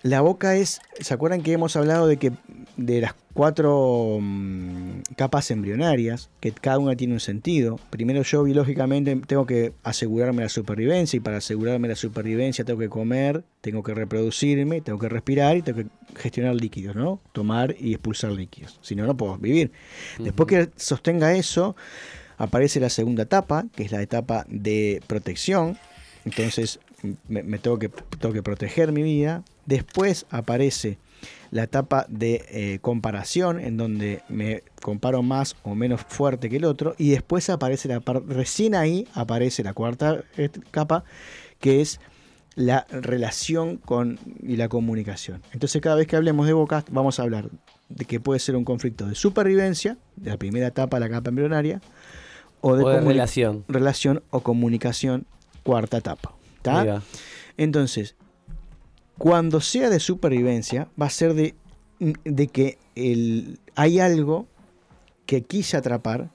La 0.06 0.22
boca 0.22 0.56
es, 0.56 0.82
¿se 1.00 1.16
acuerdan 1.16 1.42
que 1.42 1.52
hemos 1.52 1.76
hablado 1.76 2.06
de 2.06 2.18
que 2.18 2.32
de 2.78 3.02
las 3.02 3.16
cuatro 3.34 4.20
mm, 4.22 5.00
capas 5.16 5.50
embrionarias, 5.50 6.30
que 6.40 6.52
cada 6.52 6.78
una 6.78 6.96
tiene 6.96 7.16
un 7.16 7.20
sentido? 7.20 7.80
Primero 7.90 8.22
yo 8.22 8.44
biológicamente 8.44 9.20
tengo 9.26 9.48
que 9.48 9.74
asegurarme 9.82 10.44
la 10.44 10.50
supervivencia 10.50 11.18
y 11.18 11.22
para 11.22 11.38
asegurarme 11.38 11.88
la 11.88 11.96
supervivencia 11.96 12.64
tengo 12.64 12.78
que 12.78 12.88
comer, 12.88 13.44
tengo 13.62 13.82
que 13.82 13.96
reproducirme, 13.96 14.80
tengo 14.82 15.00
que 15.00 15.10
respirar 15.10 15.58
y 15.58 15.64
tengo 15.64 15.80
que 15.80 15.88
gestionar 16.16 16.54
líquidos, 16.54 16.96
¿no? 16.96 17.20
Tomar 17.32 17.76
y 17.80 17.94
expulsar 17.94 18.30
líquidos. 18.30 18.78
Si 18.84 18.96
no, 18.96 19.08
no 19.08 19.18
puedo 19.18 19.40
vivir. 19.40 19.72
Después 20.20 20.48
que 20.48 20.70
sostenga 20.76 21.34
eso, 21.34 21.76
aparece 22.38 22.80
la 22.80 22.92
segunda 22.92 23.24
etapa, 23.24 23.66
que 23.76 23.82
es 23.82 23.92
la 23.92 24.04
etapa 24.04 24.46
de 24.50 25.02
protección. 25.08 25.80
Entonces 26.26 26.80
me, 27.28 27.42
me 27.42 27.58
tengo, 27.58 27.80
que, 27.80 27.90
tengo 27.90 28.36
que 28.36 28.44
proteger 28.44 28.92
mi 28.92 29.02
vida. 29.02 29.44
Después 29.66 30.26
aparece 30.30 30.98
la 31.52 31.64
etapa 31.64 32.06
de 32.10 32.46
eh, 32.50 32.80
comparación, 32.82 33.60
en 33.60 33.78
donde 33.78 34.22
me 34.30 34.64
comparo 34.82 35.24
más 35.24 35.56
o 35.64 35.74
menos 35.74 36.02
fuerte 36.02 36.50
que 36.50 36.58
el 36.58 36.66
otro. 36.66 36.96
Y 36.98 37.12
después 37.12 37.50
aparece 37.50 37.88
la 37.88 38.00
parte, 38.00 38.34
recién 38.34 38.76
ahí 38.76 39.08
aparece 39.14 39.64
la 39.64 39.74
cuarta 39.74 40.24
eh, 40.38 40.50
capa, 40.72 41.04
que 41.60 41.82
es 41.82 42.00
la 42.56 42.86
relación 42.90 43.78
con 43.78 44.20
y 44.42 44.56
la 44.56 44.70
comunicación. 44.70 45.42
Entonces 45.52 45.82
cada 45.82 45.96
vez 45.96 46.08
que 46.08 46.16
hablemos 46.16 46.48
de 46.48 46.54
bocas 46.54 46.86
vamos 46.90 47.20
a 47.20 47.24
hablar 47.24 47.50
de 47.90 48.06
que 48.06 48.20
puede 48.20 48.40
ser 48.40 48.56
un 48.56 48.64
conflicto 48.66 49.06
de 49.08 49.16
supervivencia, 49.16 49.98
de 50.16 50.32
la 50.32 50.38
primera 50.38 50.68
etapa, 50.68 51.00
la 51.00 51.10
capa 51.10 51.30
embrionaria, 51.30 51.82
o 52.62 52.76
de, 52.76 52.84
O 52.84 52.90
de 52.90 53.02
relación. 53.02 53.64
relación 53.68 54.24
o 54.30 54.40
comunicación, 54.42 55.26
cuarta 55.64 55.98
etapa. 55.98 56.34
Entonces, 57.58 58.16
cuando 59.18 59.62
sea 59.62 59.90
de 59.90 60.00
supervivencia, 60.00 60.88
va 61.02 61.06
a 61.08 61.10
ser 61.10 61.34
de, 61.34 61.56
de 62.00 62.48
que 62.48 62.78
el, 62.96 63.60
hay 63.76 64.00
algo 64.00 64.48
que 65.26 65.42
quise 65.44 65.78
atrapar, 65.78 66.30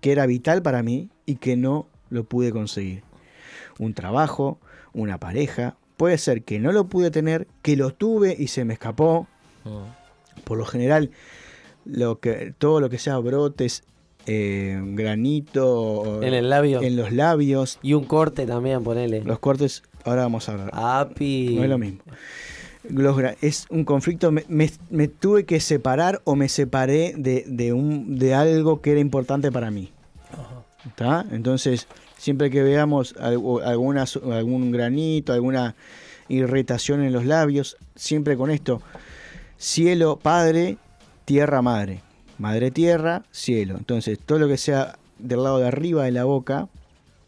que 0.00 0.12
era 0.12 0.26
vital 0.26 0.62
para 0.62 0.82
mí 0.82 1.10
y 1.26 1.36
que 1.36 1.56
no 1.56 1.86
lo 2.10 2.24
pude 2.24 2.52
conseguir. 2.52 3.02
Un 3.78 3.94
trabajo, 3.94 4.58
una 4.92 5.18
pareja, 5.18 5.76
puede 5.96 6.18
ser 6.18 6.42
que 6.42 6.58
no 6.58 6.72
lo 6.72 6.86
pude 6.88 7.10
tener, 7.10 7.46
que 7.62 7.76
lo 7.76 7.92
tuve 7.92 8.34
y 8.38 8.48
se 8.48 8.64
me 8.64 8.74
escapó. 8.74 9.26
Por 10.44 10.58
lo 10.58 10.64
general, 10.64 11.10
lo 11.84 12.20
que, 12.20 12.54
todo 12.58 12.80
lo 12.80 12.88
que 12.88 12.98
sea 12.98 13.18
brotes, 13.18 13.82
eh, 14.26 14.80
granito, 14.82 16.22
En 16.22 16.34
el 16.34 16.50
labio. 16.50 16.82
en 16.82 16.96
los 16.96 17.12
labios, 17.12 17.78
Y 17.82 17.94
un 17.94 18.04
corte 18.04 18.46
también, 18.46 18.82
ponele. 18.82 19.22
los 19.22 19.38
cortes, 19.38 19.82
ahora 20.06 20.22
vamos 20.22 20.48
a 20.48 20.52
hablar. 20.52 20.70
Api. 20.72 21.54
No 21.56 21.62
es 21.64 21.68
lo 21.70 21.78
mismo. 21.78 22.00
Es 23.40 23.66
un 23.70 23.84
conflicto, 23.84 24.30
me, 24.30 24.44
me- 24.48 24.70
me 24.90 25.08
tuve 25.08 25.44
que 25.44 25.58
separar 25.60 26.20
o 26.24 26.36
me 26.36 26.48
separé 26.48 27.14
de, 27.16 27.44
de 27.46 27.72
un, 27.72 28.18
de 28.18 28.34
algo 28.34 28.80
que 28.80 28.92
era 28.92 29.00
importante 29.00 29.50
para 29.50 29.70
mí. 29.70 29.90
¿Está? 30.86 31.26
Entonces, 31.32 31.88
siempre 32.16 32.48
que 32.48 32.62
veamos 32.62 33.14
alguna 33.18 34.04
algún 34.32 34.70
granito, 34.70 35.32
alguna 35.32 35.74
irritación 36.28 37.02
en 37.02 37.12
los 37.12 37.24
labios, 37.24 37.76
siempre 37.96 38.36
con 38.36 38.50
esto, 38.52 38.80
cielo, 39.58 40.16
padre, 40.22 40.76
tierra, 41.24 41.62
madre. 41.62 42.02
Madre, 42.38 42.70
tierra, 42.70 43.22
cielo. 43.32 43.74
Entonces, 43.78 44.18
todo 44.24 44.38
lo 44.38 44.46
que 44.48 44.58
sea 44.58 44.96
del 45.18 45.42
lado 45.42 45.58
de 45.58 45.66
arriba 45.66 46.04
de 46.04 46.12
la 46.12 46.24
boca 46.24 46.68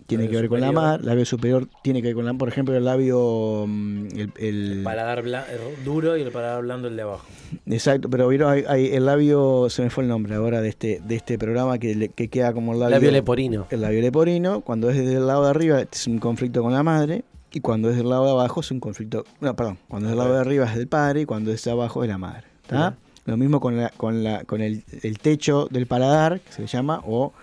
tiene 0.09 0.25
Labio 0.25 0.38
que 0.38 0.40
ver 0.42 0.49
con 0.49 0.61
la 0.62 0.73
madre, 0.73 1.05
labio 1.05 1.25
superior 1.27 1.68
tiene 1.83 2.01
que 2.01 2.09
ver 2.09 2.14
con 2.16 2.25
la, 2.25 2.33
por 2.35 2.49
ejemplo, 2.49 2.75
el 2.75 2.85
labio, 2.85 3.66
mm, 3.68 4.07
el, 4.16 4.33
el- 4.38 4.73
El 4.79 4.83
paladar 4.83 5.18
eh, 5.27 5.59
duro 5.85 6.16
y 6.16 6.23
el 6.23 6.31
paladar 6.33 6.62
blando 6.62 6.88
el 6.88 6.97
de 6.97 7.03
abajo. 7.03 7.27
exacto, 7.66 8.09
pero 8.09 8.27
vieron, 8.29 8.51
hay, 8.53 8.64
hay 8.66 8.87
el 8.94 9.05
labio, 9.07 9.68
se 9.68 9.83
me 9.83 9.90
fue 9.90 10.05
el 10.05 10.09
nombre 10.09 10.35
ahora 10.35 10.61
de 10.62 10.68
este, 10.71 11.01
de 11.07 11.14
este 11.14 11.38
programa 11.38 11.79
que, 11.79 11.94
le- 11.94 12.09
que 12.09 12.29
queda 12.29 12.53
como 12.55 12.73
el 12.73 12.81
labio, 12.81 12.97
Labio 12.97 13.11
leporino. 13.11 13.66
el 13.71 13.81
labio 13.83 14.01
leporino, 14.01 14.62
cuando 14.62 14.88
es 14.90 14.97
del 14.97 15.27
lado 15.27 15.44
de 15.44 15.51
arriba 15.51 15.83
es 15.83 16.07
un 16.07 16.18
conflicto 16.18 16.62
con 16.62 16.73
la 16.73 16.83
madre 16.83 17.23
y 17.53 17.61
cuando 17.61 17.90
es 17.90 17.97
del 17.97 18.09
lado 18.09 18.25
de 18.25 18.31
abajo 18.33 18.61
es 18.61 18.71
un 18.71 18.81
conflicto, 18.81 19.25
no, 19.40 19.55
perdón, 19.55 19.79
cuando 19.88 20.09
es 20.09 20.12
del 20.12 20.18
lado 20.18 20.33
de 20.35 20.40
arriba 20.40 20.64
es 20.66 20.75
del 20.75 20.88
padre 20.88 21.21
y 21.21 21.25
cuando 21.27 21.53
es 21.53 21.62
de 21.62 21.71
abajo 21.71 22.03
es 22.03 22.09
la 22.09 22.16
madre, 22.18 22.44
¿tá? 22.66 22.97
Lo 23.27 23.37
mismo 23.37 23.61
con, 23.61 23.77
la, 23.77 23.90
con, 23.90 24.25
la, 24.25 24.44
con 24.44 24.62
el, 24.62 24.85
el 25.03 25.18
techo 25.18 25.68
del 25.71 25.87
paladar, 25.87 26.40
que 26.40 26.51
se 26.51 26.62
le 26.62 26.66
llama, 26.66 27.03
o 27.07 27.35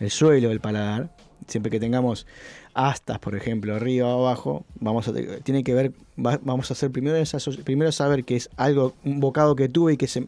el 0.00 0.10
suelo 0.10 0.48
del 0.48 0.60
paladar. 0.60 1.10
Siempre 1.46 1.70
que 1.70 1.78
tengamos 1.80 2.26
astas, 2.72 3.18
por 3.18 3.36
ejemplo, 3.36 3.74
arriba 3.74 4.08
o 4.14 4.26
abajo, 4.26 4.64
vamos 4.80 5.06
a, 5.08 5.12
tiene 5.42 5.62
que 5.62 5.74
ver, 5.74 5.92
va- 6.18 6.40
vamos 6.42 6.70
a 6.70 6.74
hacer 6.74 6.90
primero, 6.90 7.16
esa, 7.16 7.38
primero 7.64 7.92
saber 7.92 8.24
que 8.24 8.36
es 8.36 8.48
algo, 8.56 8.94
un 9.04 9.20
bocado 9.20 9.54
que 9.54 9.68
tuve 9.68 9.92
y 9.94 9.96
que 9.96 10.06
se... 10.08 10.24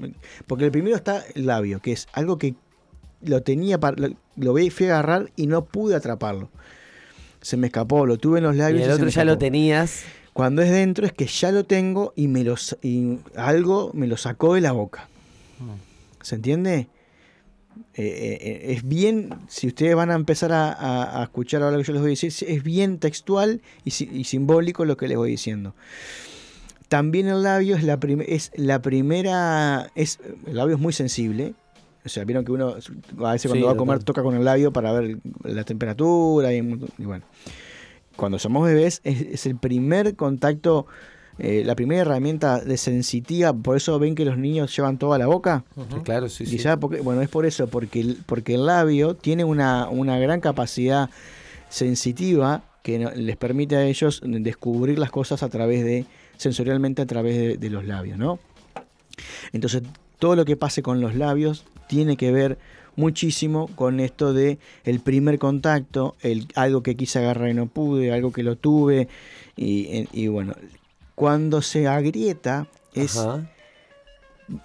Porque 0.46 0.64
el 0.66 0.70
primero 0.70 0.94
está 0.96 1.24
el 1.34 1.46
labio, 1.46 1.80
que 1.80 1.92
es 1.92 2.06
algo 2.12 2.38
que 2.38 2.54
lo 3.22 3.42
tenía, 3.42 3.80
para, 3.80 3.96
lo, 3.96 4.14
lo 4.36 4.52
fui 4.70 4.86
a 4.86 4.98
agarrar 4.98 5.30
y 5.36 5.46
no 5.46 5.64
pude 5.64 5.94
atraparlo. 5.94 6.50
Se 7.40 7.56
me 7.56 7.68
escapó, 7.68 8.04
lo 8.06 8.18
tuve 8.18 8.38
en 8.38 8.44
los 8.44 8.54
Y 8.56 8.58
labios. 8.58 8.82
el 8.82 8.88
se 8.88 8.94
otro 8.94 9.08
ya 9.08 9.24
lo 9.24 9.38
tenías. 9.38 10.02
Cuando 10.32 10.60
es 10.60 10.70
dentro 10.70 11.06
es 11.06 11.12
que 11.14 11.26
ya 11.26 11.50
lo 11.50 11.64
tengo 11.64 12.12
y 12.14 12.28
me 12.28 12.44
lo, 12.44 12.54
s- 12.54 12.76
y 12.82 13.18
algo 13.36 13.90
me 13.94 14.06
lo 14.06 14.18
sacó 14.18 14.54
de 14.54 14.60
la 14.60 14.72
boca. 14.72 15.08
¿Se 16.20 16.34
entiende? 16.34 16.88
Eh, 17.94 18.02
eh, 18.04 18.38
eh, 18.40 18.72
es 18.74 18.86
bien, 18.86 19.30
si 19.48 19.66
ustedes 19.68 19.94
van 19.94 20.10
a 20.10 20.14
empezar 20.14 20.52
a, 20.52 20.70
a- 20.72 21.20
a 21.20 21.24
escuchar 21.24 21.62
ahora 21.62 21.76
lo 21.76 21.82
que 21.82 21.86
yo 21.88 21.92
les 21.94 22.02
voy 22.02 22.10
a 22.10 22.16
decir, 22.18 22.32
es 22.48 22.62
bien 22.62 22.98
textual 22.98 23.62
y, 23.84 23.90
si- 23.92 24.08
y 24.12 24.24
simbólico 24.24 24.84
lo 24.84 24.96
que 24.96 25.08
les 25.08 25.16
voy 25.16 25.30
diciendo. 25.30 25.74
También 26.88 27.26
el 27.26 27.42
labio 27.42 27.74
es 27.76 27.82
la, 27.82 27.98
es 28.26 28.52
la 28.54 28.80
primera, 28.80 29.90
es, 29.94 30.20
el 30.46 30.56
labio 30.56 30.76
es 30.76 30.80
muy 30.80 30.92
sensible. 30.92 31.54
O 32.04 32.08
sea, 32.08 32.24
vieron 32.24 32.44
que 32.44 32.52
uno 32.52 32.68
a 32.68 33.32
veces 33.32 33.50
cuando 33.50 33.54
Sí, 33.54 33.62
va 33.62 33.72
a 33.72 33.76
comer 33.76 34.04
toca 34.04 34.22
con 34.22 34.36
el 34.36 34.44
labio 34.44 34.72
para 34.72 34.92
ver 34.92 35.18
la 35.42 35.64
temperatura 35.64 36.52
y, 36.52 36.60
bueno. 36.60 37.24
Cuando 38.14 38.38
somos 38.38 38.64
bebés 38.66 39.00
es, 39.04 39.20
es 39.20 39.46
el 39.46 39.56
primer 39.56 40.14
contacto, 40.16 40.86
eh, 41.38 41.62
la 41.64 41.74
primera 41.74 42.02
herramienta 42.02 42.60
de 42.60 42.76
sensitiva, 42.76 43.52
por 43.52 43.76
eso 43.76 43.98
ven 43.98 44.14
que 44.14 44.24
los 44.24 44.38
niños 44.38 44.74
llevan 44.76 44.98
toda 44.98 45.18
la 45.18 45.26
boca. 45.26 45.64
Claro, 46.04 46.28
sí, 46.28 46.44
¿Y 46.44 46.46
sí. 46.46 46.58
sabe 46.58 46.78
por 46.80 46.90
qué? 46.94 47.00
Bueno, 47.02 47.20
es 47.22 47.28
por 47.28 47.44
eso, 47.46 47.66
porque 47.68 48.00
el, 48.00 48.18
porque 48.26 48.54
el 48.54 48.66
labio 48.66 49.14
tiene 49.14 49.44
una, 49.44 49.88
una 49.88 50.18
gran 50.18 50.40
capacidad 50.40 51.10
sensitiva 51.68 52.62
que 52.82 52.98
no- 52.98 53.10
les 53.10 53.36
permite 53.36 53.76
a 53.76 53.84
ellos 53.84 54.22
descubrir 54.24 54.98
las 54.98 55.10
cosas 55.10 55.42
a 55.42 55.48
través 55.48 55.84
de, 55.84 56.06
sensorialmente 56.36 57.02
a 57.02 57.06
través 57.06 57.36
de, 57.36 57.56
de 57.56 57.70
los 57.70 57.84
labios, 57.84 58.16
¿no? 58.18 58.38
Entonces, 59.52 59.82
todo 60.18 60.36
lo 60.36 60.44
que 60.44 60.56
pase 60.56 60.82
con 60.82 61.00
los 61.00 61.14
labios 61.14 61.64
tiene 61.88 62.16
que 62.16 62.30
ver 62.32 62.58
muchísimo 62.94 63.68
con 63.74 64.00
esto 64.00 64.32
de 64.32 64.58
el 64.84 65.00
primer 65.00 65.38
contacto, 65.38 66.16
el, 66.22 66.46
algo 66.54 66.82
que 66.82 66.94
quise 66.94 67.18
agarrar 67.18 67.50
y 67.50 67.54
no 67.54 67.66
pude, 67.66 68.12
algo 68.12 68.32
que 68.32 68.42
lo 68.42 68.56
tuve, 68.56 69.08
y, 69.56 70.06
y 70.12 70.28
bueno, 70.28 70.54
cuando 71.16 71.62
se 71.62 71.88
agrieta 71.88 72.68
es, 72.94 73.16
Ajá. 73.16 73.50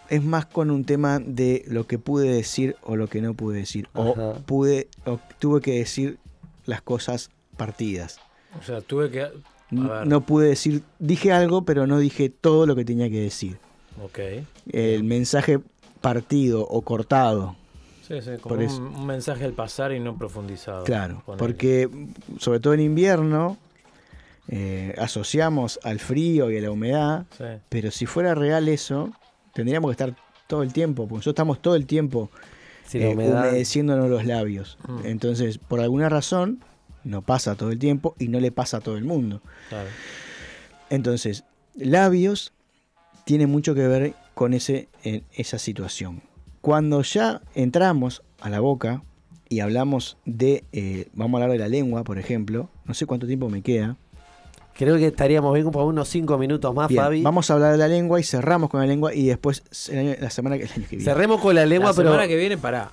es 0.10 0.24
más 0.24 0.45
con 0.45 0.70
un 0.70 0.86
tema 0.86 1.18
de 1.18 1.64
lo 1.66 1.88
que 1.88 1.97
pude 1.97 2.30
decir 2.30 2.76
o 2.84 2.95
lo 2.95 3.08
que 3.08 3.22
no 3.22 3.34
pude 3.34 3.58
decir, 3.58 3.88
o 3.93 4.36
pude, 4.45 4.89
o 5.06 5.20
tuve 5.39 5.62
que 5.62 5.80
decir 5.80 6.20
las 6.66 6.84
cosas 6.84 7.32
partidas. 7.58 8.20
O 8.60 8.64
sea, 8.64 8.82
tuve 8.82 9.10
que. 9.10 9.28
No 9.72 10.22
pude 10.26 10.49
decir, 10.49 10.84
dije 10.99 11.32
algo, 11.32 11.64
pero 11.64 11.88
no 11.88 11.97
dije 11.97 12.30
todo 12.30 12.66
lo 12.66 12.76
que 12.76 12.84
tenía 12.84 13.10
que 13.10 13.22
decir. 13.22 13.58
Ok. 14.04 14.20
El 14.70 15.06
mensaje 15.06 15.62
partido 16.02 16.68
o 16.68 16.82
cortado. 16.82 17.56
Sí, 18.06 18.22
sí, 18.22 18.32
como 18.41 18.56
Por 18.56 18.66
un, 18.66 19.06
mensaje 19.06 19.45
al 19.45 19.54
pasar 19.54 19.93
y 19.93 20.02
no 20.02 20.18
profundizado. 20.18 20.84
Claro, 20.84 21.24
porque 21.38 21.89
sobre 22.38 22.60
todo 22.60 22.74
en 22.74 22.82
invierno 22.82 23.58
eh, 24.52 24.93
asociamos 24.97 25.80
al 25.84 25.99
frío 25.99 26.52
y 26.52 26.58
a 26.58 26.62
la 26.62 26.70
humedad, 26.72 27.26
Sí. 27.38 27.45
pero 27.70 27.89
si 27.89 28.06
fuera 28.06 28.36
real 28.36 28.68
eso, 28.68 29.12
tendríamos 29.54 29.89
que 29.89 29.93
estar 29.93 30.16
todo 30.47 30.62
el 30.62 30.74
tiempo, 30.74 31.04
porque 31.08 31.20
nosotros 31.20 31.34
estamos 31.34 31.62
todo 31.62 31.76
el 31.76 31.86
tiempo 31.88 32.30
la 32.93 32.99
eh, 32.99 33.14
humedeciéndonos 33.16 34.10
los 34.10 34.26
labios. 34.26 34.78
Mm. 34.88 35.06
Entonces, 35.06 35.58
por 35.58 35.80
alguna 35.80 36.10
razón, 36.10 36.60
no 37.06 37.22
pasa 37.22 37.56
todo 37.56 37.72
el 37.72 37.80
tiempo 37.80 38.16
y 38.20 38.28
no 38.28 38.39
le 38.41 38.52
pasa 38.52 38.78
a 38.78 38.82
todo 38.82 38.97
el 38.97 39.06
mundo. 39.06 39.41
Claro. 39.70 39.88
Entonces, 40.89 41.45
labios 41.76 42.54
tiene 43.26 43.47
mucho 43.47 43.74
que 43.76 43.88
ver 43.88 44.14
con 44.34 44.54
ese, 44.54 44.89
en 45.04 45.24
esa 45.34 45.58
situación. 45.58 46.22
Cuando 46.60 47.02
ya 47.02 47.41
entramos 47.56 48.22
a 48.41 48.49
la 48.49 48.60
boca 48.60 49.04
y 49.49 49.62
hablamos 49.62 50.18
de, 50.26 50.64
eh, 50.74 51.08
vamos 51.14 51.39
a 51.39 51.43
hablar 51.45 51.58
de 51.58 51.64
la 51.64 51.70
lengua, 51.70 52.04
por 52.04 52.20
ejemplo, 52.20 52.70
no 52.86 52.93
sé 52.93 53.06
cuánto 53.06 53.26
tiempo 53.28 53.49
me 53.49 53.62
queda. 53.62 53.97
Creo 54.78 54.97
que 54.97 55.07
estaríamos 55.07 55.53
bien 55.53 55.69
por 55.72 55.84
unos 55.86 56.07
5 56.09 56.38
minutos 56.38 56.74
más, 56.74 56.88
Bien, 56.88 57.03
Fabi. 57.03 57.22
vamos 57.22 57.49
a 57.49 57.53
hablar 57.53 57.72
de 57.74 57.78
la 57.78 57.88
lengua 57.88 58.19
y 58.19 58.24
cerramos 58.24 58.69
con 58.69 58.80
la 58.80 58.88
lengua 58.88 59.13
y 59.13 59.28
después 59.28 59.63
el 59.91 59.99
año- 59.99 60.15
la 60.19 60.30
semana 60.30 60.57
que, 60.57 60.63
el 60.63 60.72
año 60.72 60.84
que 60.89 60.95
viene. 60.97 61.03
Cerremos 61.11 61.41
con 61.41 61.53
la 61.55 61.65
lengua, 61.65 61.89
la 61.89 61.95
pero. 61.95 62.09
semana 62.09 62.28
que 62.28 62.36
viene, 62.38 62.57
pará. 62.57 62.91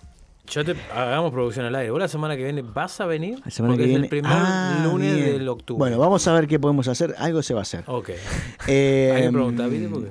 Yo 0.50 0.64
te 0.64 0.74
hagamos 0.94 1.30
producción 1.30 1.66
al 1.66 1.74
aire. 1.76 1.90
¿Vos 1.90 2.00
la 2.00 2.08
semana 2.08 2.34
que 2.36 2.42
viene 2.42 2.62
vas 2.62 3.00
a 3.02 3.06
venir? 3.06 3.38
La 3.44 3.50
semana 3.50 3.72
Porque 3.74 3.84
que 3.84 3.84
es 3.84 3.88
viene. 3.90 4.04
el 4.06 4.10
primer 4.10 4.32
Ah, 4.34 4.80
lunes 4.84 5.14
bien. 5.14 5.32
del 5.32 5.48
octubre. 5.48 5.78
Bueno, 5.78 5.98
vamos 5.98 6.26
a 6.26 6.32
ver 6.32 6.46
qué 6.46 6.58
podemos 6.58 6.88
hacer. 6.88 7.14
Algo 7.18 7.42
se 7.42 7.52
va 7.54 7.60
a 7.60 7.62
hacer. 7.62 7.84
Ok. 7.86 8.10
Eh, 8.66 9.12
Hay 9.14 9.22
que 9.24 9.30
preguntar, 9.32 9.68
¿viste? 9.70 9.88
Porque- 9.88 10.10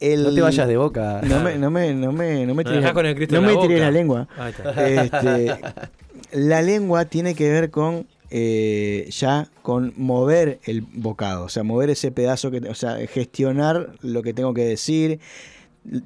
el- 0.00 0.22
No 0.24 0.34
te 0.34 0.40
vayas 0.40 0.66
de 0.68 0.76
boca. 0.78 1.20
No 1.24 1.40
me, 1.40 1.56
no 1.58 1.70
me, 1.70 1.94
no 1.94 2.10
me, 2.12 2.46
no 2.46 2.54
me 2.54 2.64
dejás 2.64 2.82
la- 2.82 2.92
con 2.94 3.06
el 3.06 3.14
Cristo 3.14 3.34
no 3.34 3.42
me 3.42 3.54
la 3.54 3.78
la 3.84 3.90
lengua. 3.90 4.28
Ahí 4.38 4.50
está. 4.52 4.88
Este, 4.88 5.60
la 6.32 6.62
lengua 6.62 7.04
tiene 7.04 7.34
que 7.34 7.50
ver 7.50 7.70
con 7.70 8.06
eh, 8.30 9.08
ya 9.10 9.48
con 9.62 9.92
mover 9.96 10.60
el 10.64 10.80
bocado, 10.82 11.44
o 11.44 11.48
sea, 11.48 11.62
mover 11.62 11.90
ese 11.90 12.10
pedazo 12.10 12.50
que, 12.50 12.58
o 12.58 12.74
sea, 12.74 12.96
gestionar 13.06 13.92
lo 14.02 14.22
que 14.22 14.32
tengo 14.34 14.52
que 14.54 14.64
decir. 14.64 15.20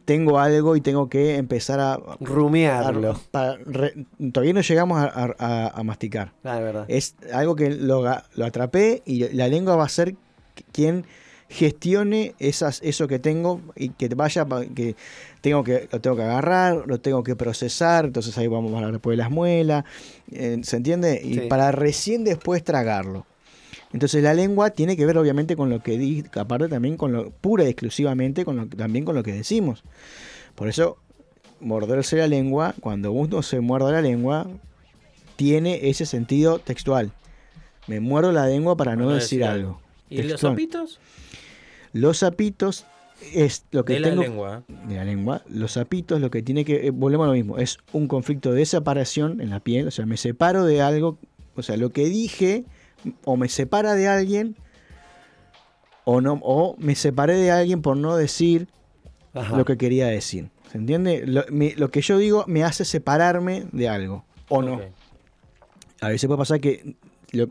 Tengo 0.04 0.38
algo 0.38 0.76
y 0.76 0.82
tengo 0.82 1.08
que 1.08 1.36
empezar 1.36 1.80
a, 1.80 1.94
a- 1.94 2.16
Rumiarlo. 2.20 3.18
para 3.30 3.56
re- 3.64 4.04
todavía 4.30 4.52
no 4.52 4.60
llegamos 4.60 5.00
a, 5.00 5.04
a- 5.06 5.34
a- 5.38 5.68
a 5.68 5.82
masticar. 5.82 6.32
Ah, 6.44 6.58
es 6.58 6.62
verdad. 6.62 6.84
Es 6.88 7.14
algo 7.32 7.56
que 7.56 7.70
lo, 7.70 8.02
lo 8.34 8.44
atrapé 8.44 9.02
y 9.06 9.26
la 9.32 9.48
lengua 9.48 9.76
va 9.76 9.84
a 9.84 9.88
ser 9.88 10.16
quien 10.72 11.06
gestione 11.50 12.34
esas, 12.38 12.80
eso 12.82 13.08
que 13.08 13.18
tengo 13.18 13.60
y 13.74 13.88
que 13.90 14.08
vaya 14.14 14.46
que 14.74 14.94
tengo 15.40 15.64
que 15.64 15.88
lo 15.90 16.00
tengo 16.00 16.16
que 16.16 16.22
agarrar, 16.22 16.84
lo 16.86 17.00
tengo 17.00 17.24
que 17.24 17.34
procesar, 17.34 18.04
entonces 18.04 18.38
ahí 18.38 18.46
vamos 18.46 18.72
a 18.72 18.76
hablar 18.76 18.92
después 18.92 19.14
de 19.16 19.22
las 19.22 19.32
muelas, 19.32 19.84
eh, 20.30 20.58
¿se 20.62 20.76
entiende? 20.76 21.20
Y 21.22 21.34
Sí. 21.34 21.40
para 21.48 21.72
recién 21.72 22.22
después 22.22 22.62
tragarlo. 22.62 23.26
Entonces 23.92 24.22
la 24.22 24.32
lengua 24.32 24.70
tiene 24.70 24.96
que 24.96 25.04
ver 25.04 25.18
obviamente 25.18 25.56
con 25.56 25.68
lo 25.70 25.82
que 25.82 26.24
aparte 26.34 26.68
también 26.68 26.96
con 26.96 27.10
lo 27.10 27.30
pura 27.30 27.64
y 27.64 27.68
exclusivamente 27.68 28.44
con 28.44 28.56
lo, 28.56 28.66
también 28.68 29.04
con 29.04 29.16
lo 29.16 29.24
que 29.24 29.32
decimos. 29.32 29.82
Por 30.54 30.68
eso 30.68 30.98
morderse 31.58 32.16
la 32.16 32.28
lengua, 32.28 32.74
cuando 32.80 33.10
uno 33.10 33.42
se 33.42 33.58
muerde 33.58 33.90
la 33.90 34.02
lengua, 34.02 34.46
tiene 35.34 35.90
ese 35.90 36.06
sentido 36.06 36.60
textual. 36.60 37.10
Me 37.88 37.98
muerdo 37.98 38.30
la 38.30 38.46
lengua 38.46 38.76
para 38.76 38.94
no, 38.94 39.08
decir, 39.10 39.40
decir 39.40 39.44
algo. 39.44 39.80
¿Y 40.08 40.22
los 40.22 40.40
zapitos? 40.40 41.00
Los 41.92 42.20
zapitos 42.20 42.86
es 43.34 43.64
lo 43.70 43.84
que 43.84 43.94
De 43.94 44.00
tengo 44.02 44.22
la 44.22 44.28
lengua. 44.28 44.62
de 44.86 44.94
la 44.96 45.04
lengua. 45.04 45.42
Los 45.48 45.72
zapitos 45.74 46.20
lo 46.20 46.30
que 46.30 46.42
tiene 46.42 46.64
que 46.64 46.86
eh, 46.86 46.90
volvemos 46.90 47.24
a 47.24 47.28
lo 47.28 47.34
mismo, 47.34 47.58
es 47.58 47.78
un 47.92 48.08
conflicto 48.08 48.52
de 48.52 48.64
separación 48.66 49.40
en 49.40 49.50
la 49.50 49.60
piel, 49.60 49.88
o 49.88 49.90
sea, 49.90 50.06
me 50.06 50.16
separo 50.16 50.64
de 50.64 50.80
algo, 50.82 51.18
o 51.56 51.62
sea, 51.62 51.76
lo 51.76 51.90
que 51.90 52.06
dije 52.06 52.64
o 53.24 53.36
me 53.36 53.48
separa 53.48 53.94
de 53.94 54.08
alguien 54.08 54.56
o 56.04 56.20
no 56.20 56.38
o 56.42 56.76
me 56.78 56.94
separé 56.94 57.36
de 57.36 57.50
alguien 57.50 57.82
por 57.82 57.96
no 57.96 58.16
decir 58.16 58.68
Ajá. 59.34 59.56
lo 59.56 59.64
que 59.64 59.76
quería 59.76 60.06
decir. 60.06 60.50
¿Se 60.70 60.78
entiende? 60.78 61.24
Lo, 61.26 61.90
que 61.90 62.00
yo 62.00 62.16
digo 62.18 62.44
me 62.46 62.62
hace 62.64 62.84
separarme 62.84 63.64
de 63.72 63.88
algo 63.88 64.24
o 64.48 64.62
no. 64.62 64.80
A 66.00 66.08
veces 66.08 66.26
puede 66.28 66.38
pasar 66.38 66.60
que 66.60 66.94
lo- 67.32 67.48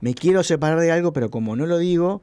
me 0.00 0.14
quiero 0.14 0.42
separar 0.42 0.80
de 0.80 0.90
algo, 0.90 1.12
pero 1.12 1.30
como 1.30 1.54
no 1.54 1.66
lo 1.66 1.78
digo, 1.78 2.22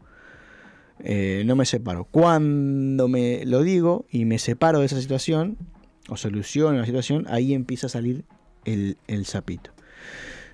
eh, 1.03 1.43
no 1.45 1.55
me 1.55 1.65
separo. 1.65 2.05
Cuando 2.05 3.07
me 3.07 3.45
lo 3.45 3.63
digo 3.63 4.05
y 4.11 4.25
me 4.25 4.39
separo 4.39 4.79
de 4.79 4.85
esa 4.85 4.99
situación, 4.99 5.57
o 6.09 6.17
soluciono 6.17 6.77
la 6.79 6.85
situación, 6.85 7.25
ahí 7.29 7.53
empieza 7.53 7.87
a 7.87 7.89
salir 7.89 8.23
el, 8.65 8.97
el 9.07 9.25
sapito. 9.25 9.71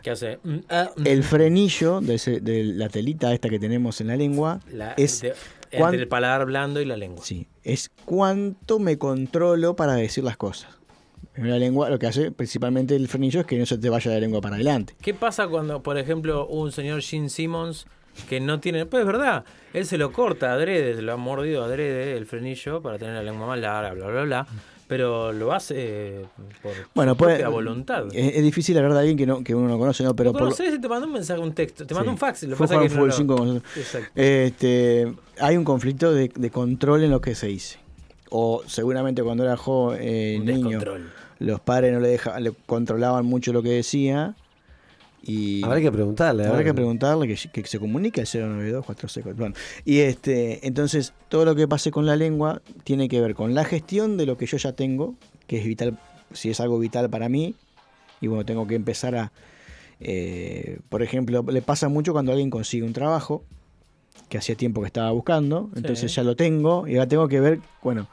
¿Qué 0.03 0.11
hace? 0.11 0.37
Mm, 0.43 0.57
ah, 0.69 0.91
mm. 0.95 1.07
El 1.07 1.23
frenillo 1.23 1.99
de, 2.01 2.15
ese- 2.15 2.39
de 2.41 2.63
la 2.63 2.89
telita 2.89 3.33
esta 3.33 3.49
que 3.49 3.57
tenemos 3.59 3.99
en 4.01 4.07
la 4.07 4.15
lengua 4.17 4.59
La- 4.71 4.93
es, 4.97 5.21
de- 5.21 5.33
cuán- 5.71 5.93
entre 5.93 6.03
el 6.03 6.07
paladar 6.07 6.45
blando 6.45 6.79
y 6.81 6.85
la 6.85 6.95
lengua. 6.97 7.23
sí, 7.25 7.47
es 7.63 7.89
cuánto 8.05 8.77
me 8.79 8.97
controlo 8.97 9.75
para 9.75 9.93
decir 9.95 10.23
las 10.23 10.37
cosas. 10.37 10.69
En 11.35 11.49
la 11.49 11.57
lengua 11.57 11.89
lo 11.89 11.97
que 11.99 12.07
hace 12.07 12.31
principalmente 12.31 12.95
el 12.95 13.07
frenillo 13.07 13.41
es 13.41 13.45
que 13.47 13.57
no 13.57 13.65
se 13.65 13.77
te 13.77 13.89
vaya 13.89 14.11
la 14.11 14.19
lengua 14.19 14.39
para 14.41 14.55
adelante. 14.55 14.95
¿Qué 15.01 15.13
pasa 15.13 15.47
cuando, 15.47 15.81
por 15.83 15.97
ejemplo, 15.97 16.47
un 16.47 16.71
señor 16.71 17.01
Gene 17.01 17.29
Simmons 17.29 17.87
que 18.29 18.39
no 18.39 18.59
tiene. 18.59 18.85
Pues 18.85 19.01
es 19.01 19.07
verdad, 19.07 19.43
él 19.73 19.85
se 19.85 19.97
lo 19.97 20.11
corta 20.11 20.53
adrede, 20.53 20.95
se 20.95 21.01
lo 21.01 21.13
ha 21.13 21.17
mordido 21.17 21.63
adrede 21.63 22.17
el 22.17 22.25
frenillo 22.25 22.81
para 22.81 22.97
tener 22.97 23.13
la 23.15 23.23
lengua 23.23 23.47
más 23.47 23.59
larga, 23.59 23.93
bla, 23.93 24.07
bla, 24.07 24.23
bla. 24.23 24.47
Pero 24.87 25.33
lo 25.33 25.51
hace 25.51 25.75
eh, 25.77 26.25
por 26.61 26.71
Bueno, 26.93 27.15
puede, 27.17 27.33
propia 27.37 27.49
voluntad. 27.49 28.05
Es, 28.13 28.35
es 28.35 28.43
difícil 28.43 28.77
hablar 28.77 28.93
de 28.93 28.99
alguien 28.99 29.17
que, 29.17 29.25
no, 29.25 29.43
que 29.43 29.55
uno 29.55 29.67
no 29.67 29.79
conoce, 29.79 30.03
¿no? 30.03 30.15
Pero 30.15 30.31
¿Lo 30.31 30.37
por, 30.37 30.53
y 30.63 30.79
te 30.79 30.87
manda 30.87 31.07
un 31.07 31.13
mensaje, 31.13 31.39
un 31.41 31.53
texto? 31.53 31.87
Te 31.87 31.95
manda 31.95 32.05
Sí. 32.09 32.11
un 32.11 32.17
fax. 32.19 32.43
Lo 32.43 32.55
Fue 32.55 32.67
pasa 32.67 32.79
que 32.79 32.89
fútbol 32.89 33.07
lo- 33.07 33.13
cinco 33.15 33.35
con 33.35 33.47
nosotros. 33.47 33.73
Exacto. 33.77 34.11
Este, 34.13 35.11
hay 35.39 35.57
un 35.57 35.63
conflicto 35.63 36.13
de, 36.13 36.29
de 36.35 36.49
control 36.51 37.03
en 37.03 37.09
lo 37.09 37.19
que 37.19 37.33
se 37.33 37.47
dice. 37.47 37.79
O 38.29 38.61
seguramente 38.67 39.23
cuando 39.23 39.43
era 39.43 39.57
joven, 39.57 39.97
eh, 40.03 40.39
niño, 40.43 40.79
los 41.39 41.59
padres 41.61 41.91
no 41.91 41.99
le 41.99 42.09
dejaban, 42.09 42.43
le 42.43 42.51
controlaban 42.67 43.25
mucho 43.25 43.53
lo 43.53 43.63
que 43.63 43.69
decía. 43.69 44.35
Y 45.27 45.63
Habrá 45.63 45.81
que 45.81 45.91
preguntarle. 45.91 46.45
habrá 46.45 46.63
que 46.63 46.73
preguntarle 46.73 47.27
que, 47.27 47.35
que 47.49 47.67
se 47.67 47.79
comunique 47.79 48.21
al 48.21 48.27
092 48.31 48.85
Bueno, 49.35 49.55
y 49.83 49.99
este, 49.99 50.65
entonces 50.67 51.13
todo 51.29 51.45
lo 51.45 51.55
que 51.55 51.67
pase 51.67 51.89
con 51.89 52.05
la 52.05 52.15
lengua 52.15 52.61
tiene 52.83 53.09
que 53.09 53.19
ver 53.19 53.33
con 53.33 53.55
la 53.55 53.63
gestión 53.65 54.17
de 54.17 54.27
lo 54.27 54.37
que 54.37 54.45
yo 54.45 54.57
ya 54.57 54.73
tengo, 54.73 55.15
que 55.47 55.57
es 55.59 55.65
vital, 55.65 55.97
si 56.31 56.51
es 56.51 56.59
algo 56.59 56.77
vital 56.77 57.09
para 57.09 57.27
mí, 57.27 57.55
y 58.21 58.27
bueno, 58.27 58.45
tengo 58.45 58.67
que 58.67 58.75
empezar 58.75 59.15
a, 59.15 59.31
eh, 59.99 60.79
por 60.89 61.01
ejemplo, 61.01 61.43
le 61.49 61.61
pasa 61.61 61.89
mucho 61.89 62.11
cuando 62.13 62.31
alguien 62.31 62.49
consigue 62.51 62.85
un 62.85 62.93
trabajo 62.93 63.43
que 64.29 64.37
hacía 64.37 64.55
tiempo 64.55 64.81
que 64.81 64.87
estaba 64.87 65.11
buscando, 65.11 65.69
entonces 65.75 66.11
Sí. 66.11 66.17
ya 66.17 66.23
lo 66.23 66.35
tengo 66.35 66.87
y 66.87 66.95
ahora 66.95 67.07
tengo 67.07 67.27
que 67.27 67.39
ver, 67.39 67.59
bueno, 67.81 68.07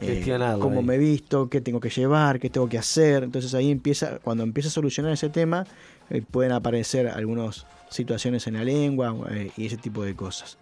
eh, 0.00 0.24
cómo 0.58 0.80
ahí. 0.80 0.86
me 0.86 0.94
he 0.96 0.98
visto, 0.98 1.48
qué 1.48 1.60
tengo 1.60 1.78
que 1.78 1.88
llevar, 1.90 2.40
qué 2.40 2.50
tengo 2.50 2.68
que 2.68 2.78
hacer, 2.78 3.22
entonces 3.22 3.54
ahí 3.54 3.70
empieza, 3.70 4.18
cuando 4.18 4.42
empieza 4.42 4.68
a 4.68 4.72
solucionar 4.72 5.12
ese 5.12 5.28
tema, 5.28 5.66
eh, 6.10 6.22
pueden 6.30 6.52
aparecer 6.52 7.08
algunas 7.08 7.66
situaciones 7.90 8.46
en 8.46 8.54
la 8.54 8.64
lengua 8.64 9.14
eh, 9.30 9.50
y 9.56 9.66
ese 9.66 9.76
tipo 9.76 10.02
de 10.04 10.14
cosas. 10.14 10.58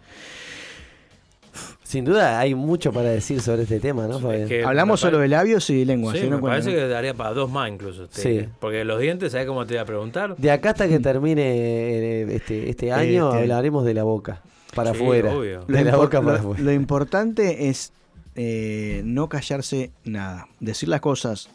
Sin 1.83 2.05
duda 2.05 2.39
hay 2.39 2.55
mucho 2.55 2.91
para 2.91 3.09
decir 3.09 3.39
sobre 3.41 3.63
este 3.63 3.79
tema, 3.79 4.07
¿no, 4.07 4.31
Es 4.31 4.47
que 4.49 4.63
Hablamos 4.63 4.99
solo 4.99 5.19
de 5.19 5.27
labios 5.27 5.69
y 5.69 5.79
de 5.79 5.85
lengua. 5.85 6.11
Sí, 6.13 6.17
¿se 6.19 6.23
dieron 6.23 6.41
me 6.41 6.47
parece 6.49 6.71
que 6.71 6.87
daría 6.87 7.13
para 7.13 7.33
dos 7.33 7.51
más 7.51 7.69
incluso. 7.69 8.07
te 8.07 8.21
Sí. 8.21 8.29
diré. 8.29 8.49
Porque 8.59 8.83
los 8.83 8.99
dientes, 8.99 9.31
¿sabes 9.33 9.45
cómo 9.45 9.63
te 9.67 9.75
voy 9.75 9.81
a 9.81 9.85
preguntar? 9.85 10.35
De 10.35 10.49
acá 10.49 10.71
hasta 10.71 10.87
que 10.87 10.99
termine 10.99 11.43
eh, 11.43 12.35
este, 12.35 12.69
este 12.69 12.91
año 12.91 13.29
Este- 13.29 13.41
hablaremos 13.43 13.85
de 13.85 13.93
la 13.93 14.03
boca. 14.03 14.41
Para 14.73 14.91
Sí, 14.95 15.03
afuera. 15.03 15.35
obvio. 15.35 15.65
De 15.67 15.83
Lo, 15.83 15.91
la 15.91 15.97
boca 15.97 16.19
para 16.21 16.33
lo- 16.33 16.39
afuera. 16.39 16.63
lo 16.63 16.71
importante 16.71 17.69
es 17.69 17.93
eh, 18.35 19.03
no 19.05 19.29
callarse 19.29 19.91
nada. 20.03 20.47
Decir 20.59 20.89
las 20.89 21.01
cosas 21.01 21.49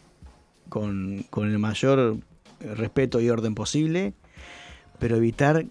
con, 0.69 1.25
con 1.31 1.51
el 1.51 1.59
mayor 1.59 2.19
respeto 2.61 3.21
y 3.21 3.31
orden 3.31 3.55
posible, 3.55 4.13
pero 4.99 5.17
evitar 5.17 5.65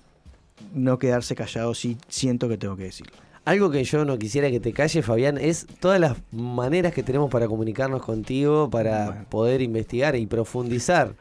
no 0.73 0.97
quedarse 0.99 1.35
callado 1.35 1.73
si 1.75 1.97
siento 2.07 2.49
que 2.49 2.57
tengo 2.57 2.75
que 2.77 2.83
decirlo. 2.85 3.13
Algo 3.45 3.71
que 3.71 3.83
yo 3.85 4.03
no 4.03 4.17
quisiera 4.17 4.51
que 4.51 4.59
te 4.59 4.73
calle, 4.73 5.01
Fabián, 5.01 5.37
es 5.37 5.67
todas 5.79 6.01
las 6.01 6.17
maneras 6.31 6.93
que 6.93 7.01
tenemos 7.03 7.29
para 7.29 7.47
comunicarnos 7.47 8.01
contigo, 8.03 8.69
para 8.69 9.05
Bueno. 9.05 9.25
poder 9.29 9.61
investigar 9.61 10.15
y 10.17 10.25
profundizar 10.25 11.13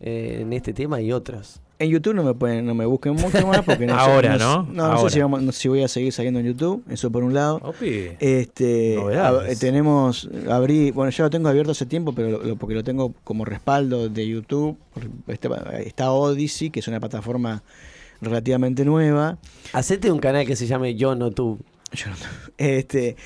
eh, 0.00 0.38
en 0.42 0.52
este 0.52 0.74
tema 0.74 1.00
y 1.00 1.10
otros. 1.12 1.60
En 1.80 1.88
YouTube 1.90 2.14
no 2.14 2.22
me 2.22 2.34
pueden, 2.34 2.66
no 2.66 2.74
me 2.74 2.84
busquen 2.84 3.14
mucho 3.14 3.44
más 3.46 3.62
porque 3.64 3.86
no 3.86 3.94
Ahora, 3.94 4.34
sé, 4.34 4.38
¿no? 4.44 4.62
No, 4.64 4.72
no 4.72 4.84
Ahora. 4.84 5.08
sé 5.10 5.14
si, 5.14 5.20
vamos- 5.20 5.54
si 5.56 5.68
voy 5.68 5.82
a 5.82 5.88
seguir 5.88 6.12
saliendo 6.12 6.38
en 6.38 6.46
YouTube, 6.46 6.84
eso 6.90 7.10
por 7.10 7.24
un 7.24 7.32
lado. 7.32 7.56
Opi. 7.64 8.08
Este, 8.20 8.98
a- 9.18 9.40
tenemos, 9.58 10.28
abrí, 10.50 10.90
bueno, 10.90 11.10
ya 11.10 11.24
lo 11.24 11.30
tengo 11.30 11.48
abierto 11.48 11.72
hace 11.72 11.86
tiempo, 11.86 12.12
pero 12.12 12.28
lo- 12.30 12.42
lo- 12.44 12.56
porque 12.56 12.74
lo 12.74 12.84
tengo 12.84 13.14
como 13.24 13.44
respaldo 13.46 14.08
de 14.10 14.28
YouTube. 14.28 14.76
Está, 15.26 15.48
está 15.80 16.12
Odyssey, 16.12 16.68
que 16.70 16.80
es 16.80 16.86
una 16.88 17.00
plataforma 17.00 17.62
relativamente 18.20 18.84
nueva. 18.84 19.38
Hacete 19.72 20.12
un 20.12 20.18
canal 20.18 20.46
que 20.46 20.56
se 20.56 20.66
llame 20.66 20.94
Yo 20.94 21.14
No 21.14 21.30
Tú. 21.30 21.58
Yo 21.92 22.08
no- 22.10 22.16
este, 22.58 23.16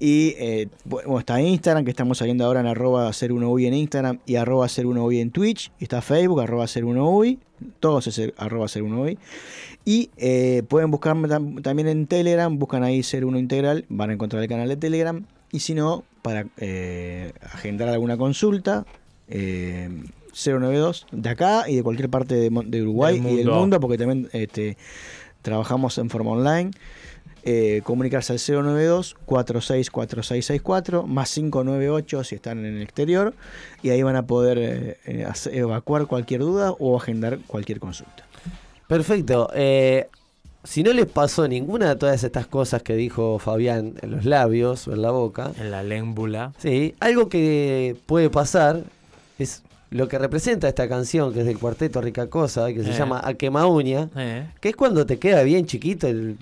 y 0.00 0.34
eh, 0.38 0.68
bueno, 0.84 1.18
está 1.18 1.40
Instagram, 1.40 1.84
que 1.84 1.90
estamos 1.90 2.18
saliendo 2.18 2.44
ahora 2.44 2.60
en 2.60 2.66
arroba 2.66 3.10
01UI 3.12 3.66
en 3.66 3.74
Instagram 3.74 4.18
y 4.26 4.36
arroba 4.36 4.66
01UI 4.66 5.20
en 5.20 5.30
Twitch. 5.30 5.70
Y 5.78 5.84
está 5.84 6.00
Facebook, 6.02 6.40
arroba 6.40 6.64
01UI. 6.66 7.38
Todos 7.80 8.06
es 8.06 8.32
arroba 8.36 8.66
01UI. 8.66 9.18
Y 9.84 10.10
eh, 10.16 10.62
pueden 10.68 10.90
buscarme 10.90 11.28
tam- 11.28 11.62
también 11.62 11.88
en 11.88 12.06
Telegram, 12.06 12.58
buscan 12.58 12.82
ahí 12.82 13.02
01 13.02 13.38
Integral, 13.38 13.84
van 13.88 14.10
a 14.10 14.12
encontrar 14.14 14.42
el 14.42 14.48
canal 14.48 14.68
de 14.68 14.76
Telegram. 14.76 15.24
Y 15.52 15.60
si 15.60 15.74
no, 15.74 16.04
para 16.22 16.46
eh, 16.56 17.32
agendar 17.52 17.88
alguna 17.90 18.16
consulta, 18.16 18.86
eh, 19.28 19.88
092 20.32 21.06
de 21.12 21.28
acá 21.28 21.68
y 21.68 21.76
de 21.76 21.82
cualquier 21.82 22.08
parte 22.10 22.34
de, 22.34 22.50
de 22.66 22.82
Uruguay 22.82 23.16
y 23.18 23.36
del 23.36 23.46
mundo, 23.60 23.78
porque 23.80 23.98
también 23.98 24.28
este, 24.32 24.76
trabajamos 25.42 25.96
en 25.98 26.10
forma 26.10 26.30
online. 26.32 26.70
Eh, 27.46 27.82
comunicarse 27.84 28.32
al 28.32 28.38
092 28.38 29.16
464664 29.26 31.06
más 31.06 31.32
598 31.34 32.24
si 32.24 32.34
están 32.36 32.64
en 32.64 32.76
el 32.76 32.82
exterior 32.82 33.34
y 33.82 33.90
ahí 33.90 34.02
van 34.02 34.16
a 34.16 34.26
poder 34.26 34.96
eh, 35.04 35.24
hacer- 35.28 35.54
evacuar 35.54 36.06
cualquier 36.06 36.40
duda 36.40 36.72
o 36.78 36.96
agendar 36.96 37.38
cualquier 37.46 37.80
consulta. 37.80 38.24
Perfecto. 38.86 39.50
eh, 39.54 40.08
si 40.62 40.82
no 40.82 40.94
les 40.94 41.04
pasó 41.04 41.46
ninguna 41.46 41.90
de 41.90 41.96
todas 41.96 42.24
estas 42.24 42.46
cosas 42.46 42.82
que 42.82 42.96
dijo 42.96 43.38
Fabián 43.38 43.96
en 44.00 44.10
los 44.12 44.24
labios 44.24 44.88
o 44.88 44.94
en 44.94 45.02
la 45.02 45.10
boca, 45.10 45.50
En 45.60 45.70
la 45.70 45.82
lémbula. 45.82 46.54
sí, 46.56 46.94
algo 47.00 47.28
que 47.28 47.94
puede 48.06 48.30
pasar 48.30 48.80
es 49.38 49.62
lo 49.90 50.08
que 50.08 50.18
representa 50.18 50.66
esta 50.66 50.88
canción 50.88 51.34
que 51.34 51.40
es 51.40 51.46
del 51.46 51.58
cuarteto 51.58 52.00
Rica 52.00 52.28
Cosa, 52.28 52.72
que 52.72 52.82
se 52.82 52.90
Eh. 52.92 52.98
llama 52.98 53.20
A 53.22 53.34
Quema 53.34 53.66
Uña, 53.66 54.08
Eh. 54.16 54.46
que 54.62 54.70
es 54.70 54.76
cuando 54.76 55.04
te 55.04 55.18
queda 55.18 55.42
bien 55.42 55.66
chiquito 55.66 56.08
el 56.08 56.38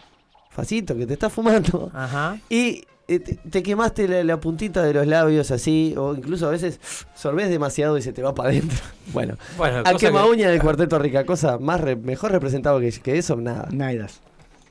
facito 0.55 0.95
que 0.97 1.07
te 1.07 1.15
está 1.15 1.31
fumando. 1.31 1.91
Ajá. 1.95 2.39
Y 2.49 2.85
eh, 3.09 3.19
te, 3.19 3.35
te 3.35 3.63
quemaste 3.63 4.07
la, 4.09 4.23
la 4.25 4.39
puntita 4.41 4.83
de 4.83 4.95
los 4.95 5.07
labios 5.07 5.51
así, 5.51 5.95
o 5.97 6.15
incluso 6.15 6.47
a 6.47 6.51
veces 6.51 6.79
sorbes 7.15 7.51
demasiado 7.51 7.99
y 7.99 8.03
se 8.03 8.13
te 8.13 8.23
va 8.23 8.35
para 8.35 8.51
adentro. 8.51 8.79
Bueno, 9.13 9.37
Bueno, 9.59 9.79
a 9.79 9.83
cosa 9.93 9.99
quema 9.99 10.23
que- 10.23 10.31
uña 10.31 10.49
del 10.51 10.61
cuarteto 10.61 10.99
rica 10.99 11.27
cosa, 11.27 11.59
más 11.59 11.81
re- 11.81 11.97
mejor 11.97 12.31
representado 12.33 12.79
que, 12.81 12.91
que 12.93 13.19
eso, 13.19 13.37
nada. 13.37 13.69
Naidas. 13.73 14.21